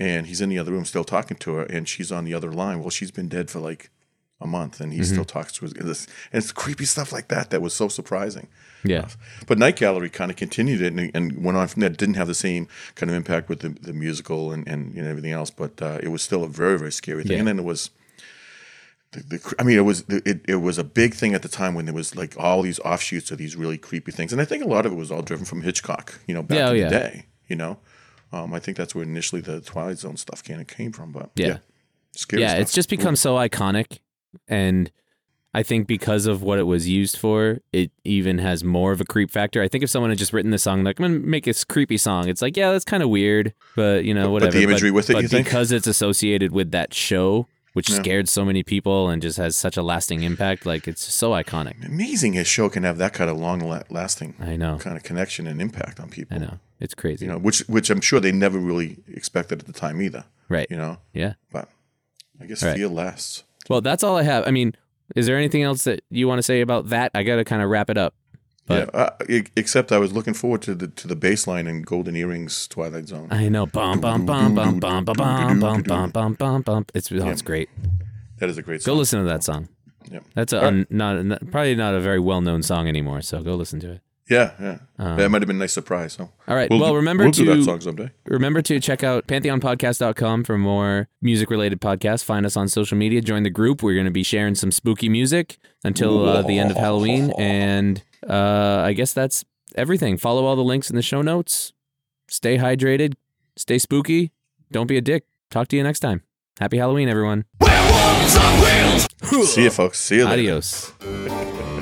and 0.00 0.26
he's 0.26 0.40
in 0.40 0.48
the 0.48 0.58
other 0.58 0.72
room 0.72 0.84
still 0.84 1.04
talking 1.04 1.36
to 1.36 1.52
her, 1.54 1.64
and 1.64 1.88
she's 1.88 2.10
on 2.10 2.24
the 2.24 2.34
other 2.34 2.50
line. 2.50 2.80
Well, 2.80 2.90
she's 2.90 3.12
been 3.12 3.28
dead 3.28 3.50
for 3.50 3.60
like 3.60 3.90
a 4.40 4.46
month, 4.46 4.80
and 4.80 4.92
he 4.94 5.04
still 5.04 5.26
talks 5.26 5.52
to 5.52 5.66
his. 5.66 5.74
And 5.74 5.88
it's, 5.88 6.06
and 6.32 6.42
it's 6.42 6.50
creepy 6.50 6.86
stuff 6.86 7.12
like 7.12 7.28
that 7.28 7.50
that 7.50 7.60
was 7.60 7.74
so 7.74 7.88
surprising. 7.88 8.48
Yeah. 8.82 9.08
But 9.46 9.58
Night 9.58 9.76
Gallery 9.76 10.08
kind 10.08 10.30
of 10.30 10.38
continued 10.38 10.80
it 10.80 10.94
and, 10.94 11.10
and 11.14 11.44
went 11.44 11.58
on 11.58 11.68
from 11.68 11.80
there. 11.80 11.90
Didn't 11.90 12.14
have 12.14 12.28
the 12.28 12.34
same 12.34 12.66
kind 12.94 13.10
of 13.10 13.16
impact 13.16 13.50
with 13.50 13.60
the, 13.60 13.68
the 13.68 13.92
musical 13.92 14.52
and, 14.52 14.66
and 14.66 14.94
you 14.94 15.02
know, 15.02 15.10
everything 15.10 15.32
else, 15.32 15.50
but 15.50 15.82
uh, 15.82 15.98
it 16.02 16.08
was 16.08 16.22
still 16.22 16.42
a 16.42 16.48
very 16.48 16.78
very 16.78 16.92
scary 16.92 17.22
thing. 17.22 17.32
Yeah. 17.32 17.38
And 17.40 17.48
then 17.48 17.58
it 17.58 17.64
was, 17.64 17.90
the, 19.12 19.20
the, 19.20 19.54
I 19.58 19.64
mean, 19.64 19.76
it 19.76 19.82
was 19.82 20.04
it, 20.08 20.40
it 20.48 20.56
was 20.56 20.78
a 20.78 20.84
big 20.84 21.12
thing 21.14 21.34
at 21.34 21.42
the 21.42 21.48
time 21.48 21.74
when 21.74 21.84
there 21.84 21.94
was 21.94 22.16
like 22.16 22.34
all 22.38 22.62
these 22.62 22.80
offshoots 22.80 23.30
of 23.30 23.36
these 23.36 23.54
really 23.56 23.76
creepy 23.76 24.12
things, 24.12 24.32
and 24.32 24.40
I 24.40 24.46
think 24.46 24.64
a 24.64 24.68
lot 24.68 24.86
of 24.86 24.92
it 24.92 24.96
was 24.96 25.10
all 25.10 25.20
driven 25.20 25.44
from 25.44 25.60
Hitchcock. 25.60 26.18
You 26.26 26.34
know, 26.34 26.42
back 26.42 26.56
Yeah, 26.56 26.68
oh, 26.68 26.72
in 26.72 26.78
yeah. 26.78 26.88
the 26.88 26.90
day. 26.90 27.26
You 27.48 27.56
know, 27.56 27.78
um, 28.32 28.52
I 28.54 28.60
think 28.60 28.76
that's 28.76 28.94
where 28.94 29.04
initially 29.04 29.40
the 29.40 29.60
Twilight 29.60 29.98
Zone 29.98 30.16
stuff 30.16 30.42
kind 30.44 30.60
of 30.60 30.66
came 30.66 30.92
from. 30.92 31.12
But 31.12 31.30
Yeah. 31.34 31.46
yeah, 31.46 31.56
scary 32.12 32.42
yeah, 32.42 32.48
stuff. 32.50 32.60
it's 32.62 32.72
just 32.72 32.88
become 32.90 33.16
so 33.16 33.34
iconic, 33.36 33.98
and 34.48 34.90
I 35.52 35.64
think 35.64 35.88
because 35.88 36.26
of 36.26 36.42
what 36.42 36.60
it 36.60 36.62
was 36.62 36.88
used 36.88 37.16
for, 37.18 37.58
it 37.72 37.90
even 38.04 38.38
has 38.38 38.62
more 38.62 38.92
of 38.92 39.00
a 39.00 39.04
creep 39.04 39.30
factor. 39.32 39.60
I 39.62 39.66
think 39.68 39.82
if 39.82 39.90
someone 39.90 40.10
had 40.10 40.18
just 40.18 40.32
written 40.32 40.52
this 40.52 40.62
song, 40.62 40.84
like 40.84 41.00
I'm 41.00 41.06
gonna 41.06 41.18
make 41.26 41.44
this 41.44 41.64
creepy 41.64 41.96
song, 41.96 42.28
it's 42.28 42.40
like 42.40 42.56
yeah, 42.56 42.70
that's 42.70 42.84
kind 42.84 43.02
of 43.02 43.08
weird, 43.08 43.52
but 43.74 44.04
you 44.04 44.14
know 44.14 44.30
whatever. 44.30 44.52
but 44.52 44.58
the 44.58 44.62
imagery 44.64 44.90
with 44.92 45.10
it, 45.10 45.14
but 45.14 45.22
you 45.22 45.28
think? 45.28 45.46
because 45.46 45.72
it's 45.72 45.88
associated 45.88 46.52
with 46.52 46.70
that 46.70 46.94
show, 46.94 47.48
which 47.72 47.90
Yeah. 47.90 47.96
scared 47.96 48.28
so 48.28 48.44
many 48.44 48.62
people 48.62 49.08
and 49.08 49.20
just 49.20 49.38
has 49.38 49.56
such 49.56 49.76
a 49.76 49.82
lasting 49.82 50.22
impact, 50.22 50.66
like 50.66 50.86
it's 50.86 51.12
so 51.12 51.30
iconic. 51.32 51.84
amazing. 51.84 52.34
His 52.34 52.46
show 52.46 52.68
can 52.68 52.84
have 52.84 52.98
that 52.98 53.12
kind 53.12 53.28
of 53.28 53.36
long 53.36 53.58
lasting 53.90 54.34
I 54.40 54.54
know, 54.54 54.78
kind 54.78 54.96
of 54.96 55.02
connection 55.02 55.48
and 55.48 55.60
impact 55.60 55.98
on 55.98 56.10
people. 56.10 56.36
I 56.36 56.38
know, 56.40 56.58
it's 56.80 56.94
crazy, 56.94 57.24
you 57.26 57.30
know, 57.30 57.38
which 57.38 57.60
which 57.68 57.90
I'm 57.90 58.00
sure 58.00 58.20
they 58.20 58.32
never 58.32 58.58
really 58.58 58.98
expected 59.08 59.60
at 59.60 59.66
the 59.66 59.72
time 59.72 60.00
either. 60.02 60.24
right? 60.48 60.66
You 60.70 60.76
know, 60.76 60.98
Yeah. 61.12 61.34
but 61.52 61.68
I 62.40 62.46
guess 62.46 62.62
Right. 62.62 62.76
fear 62.76 62.88
lasts. 62.88 63.44
Well, 63.68 63.80
that's 63.80 64.02
all 64.02 64.16
I 64.16 64.22
have. 64.24 64.46
I 64.48 64.50
mean, 64.50 64.74
is 65.14 65.26
there 65.26 65.36
anything 65.36 65.62
else 65.62 65.84
that 65.84 66.02
you 66.10 66.26
want 66.26 66.38
to 66.38 66.42
say 66.42 66.60
about 66.60 66.88
that? 66.88 67.10
I 67.14 67.22
got 67.22 67.36
to 67.36 67.44
kind 67.44 67.62
of 67.62 67.68
wrap 67.70 67.88
it 67.90 67.96
up. 67.98 68.14
But 68.66 68.90
yeah, 68.94 69.00
uh, 69.00 69.10
except 69.56 69.90
I 69.92 69.98
was 69.98 70.12
looking 70.12 70.34
forward 70.34 70.62
to 70.62 70.74
the 70.74 70.86
to 70.88 71.08
the 71.08 71.16
bass 71.16 71.46
line 71.46 71.66
in 71.66 71.82
Golden 71.82 72.14
Earring's 72.16 72.66
Twilight 72.68 73.08
Zone. 73.08 73.26
I 73.30 73.48
know. 73.48 73.66
Bum 73.66 74.00
bum 74.00 74.24
bum 74.26 74.54
bum 74.54 74.78
bum 74.80 75.04
bum 75.04 75.16
bum 75.16 75.60
bum 75.60 75.82
bum 75.82 76.10
bum 76.10 76.34
bum 76.34 76.62
bum. 76.62 76.86
It's 76.94 77.10
oh, 77.12 77.28
it's 77.28 77.42
great. 77.42 77.68
that 78.38 78.48
is 78.48 78.58
a 78.58 78.62
great 78.62 78.84
Go 78.84 78.94
listen 78.94 79.18
to 79.22 79.28
that 79.28 79.42
song. 79.44 79.68
Yep. 80.10 80.24
That's 80.34 80.52
a 80.52 80.64
un, 80.64 80.86
not, 80.90 81.24
not 81.24 81.50
probably 81.50 81.74
not 81.74 81.94
a 81.94 82.00
very 82.00 82.18
well 82.20 82.40
known 82.40 82.62
song 82.62 82.88
anymore. 82.88 83.22
So 83.22 83.42
go 83.42 83.54
listen 83.54 83.80
to 83.80 83.92
it. 83.92 84.00
Yeah, 84.30 84.52
yeah. 84.60 84.78
that 85.16 85.28
might 85.28 85.42
have 85.42 85.48
been 85.48 85.56
a 85.56 85.58
nice 85.58 85.72
surprise. 85.72 86.12
So. 86.12 86.24
Um, 86.24 86.30
All 86.46 86.54
right. 86.54 86.70
We'll 86.70 86.78
well, 86.78 86.94
remember 86.94 87.24
we'll 87.24 87.32
to 87.32 87.44
do 87.44 87.56
that 87.56 87.64
song 87.64 87.80
someday. 87.80 88.10
remember 88.26 88.62
to 88.62 88.78
check 88.78 89.02
out 89.02 89.26
pantheonpodcast.com 89.26 90.44
for 90.44 90.56
more 90.56 91.08
music 91.20 91.50
related 91.50 91.80
podcasts. 91.80 92.22
Find 92.22 92.46
us 92.46 92.56
on 92.56 92.68
social 92.68 92.96
media. 92.96 93.20
Join 93.20 93.42
the 93.42 93.50
group. 93.50 93.82
We're 93.82 93.94
going 93.94 94.06
to 94.06 94.12
be 94.12 94.22
sharing 94.22 94.54
some 94.54 94.70
spooky 94.70 95.08
music 95.08 95.58
until 95.82 96.28
uh, 96.28 96.42
the 96.42 96.58
end 96.58 96.70
of 96.70 96.76
Halloween. 96.76 97.32
And 97.40 98.02
uh, 98.28 98.82
I 98.84 98.92
guess 98.92 99.12
that's 99.12 99.44
everything. 99.74 100.16
Follow 100.16 100.44
all 100.44 100.54
the 100.54 100.62
links 100.62 100.90
in 100.90 100.96
the 100.96 101.02
show 101.02 101.22
notes. 101.22 101.72
Stay 102.28 102.58
hydrated. 102.58 103.14
Stay 103.56 103.78
spooky. 103.78 104.30
Don't 104.70 104.86
be 104.86 104.96
a 104.96 105.00
dick. 105.00 105.24
Talk 105.50 105.68
to 105.68 105.76
you 105.76 105.82
next 105.82 106.00
time. 106.00 106.22
Happy 106.60 106.76
Halloween, 106.76 107.08
everyone. 107.08 107.46
Werewolves 107.60 108.36
on 108.36 108.60
wheels. 108.60 109.52
See 109.52 109.64
you, 109.64 109.70
folks. 109.70 109.98
See 109.98 110.16
you 110.16 110.26
later. 110.26 110.34
Adios. 110.34 110.92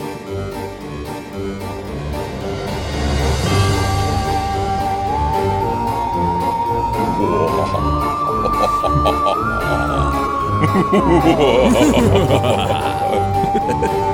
우와. 7.19 7.59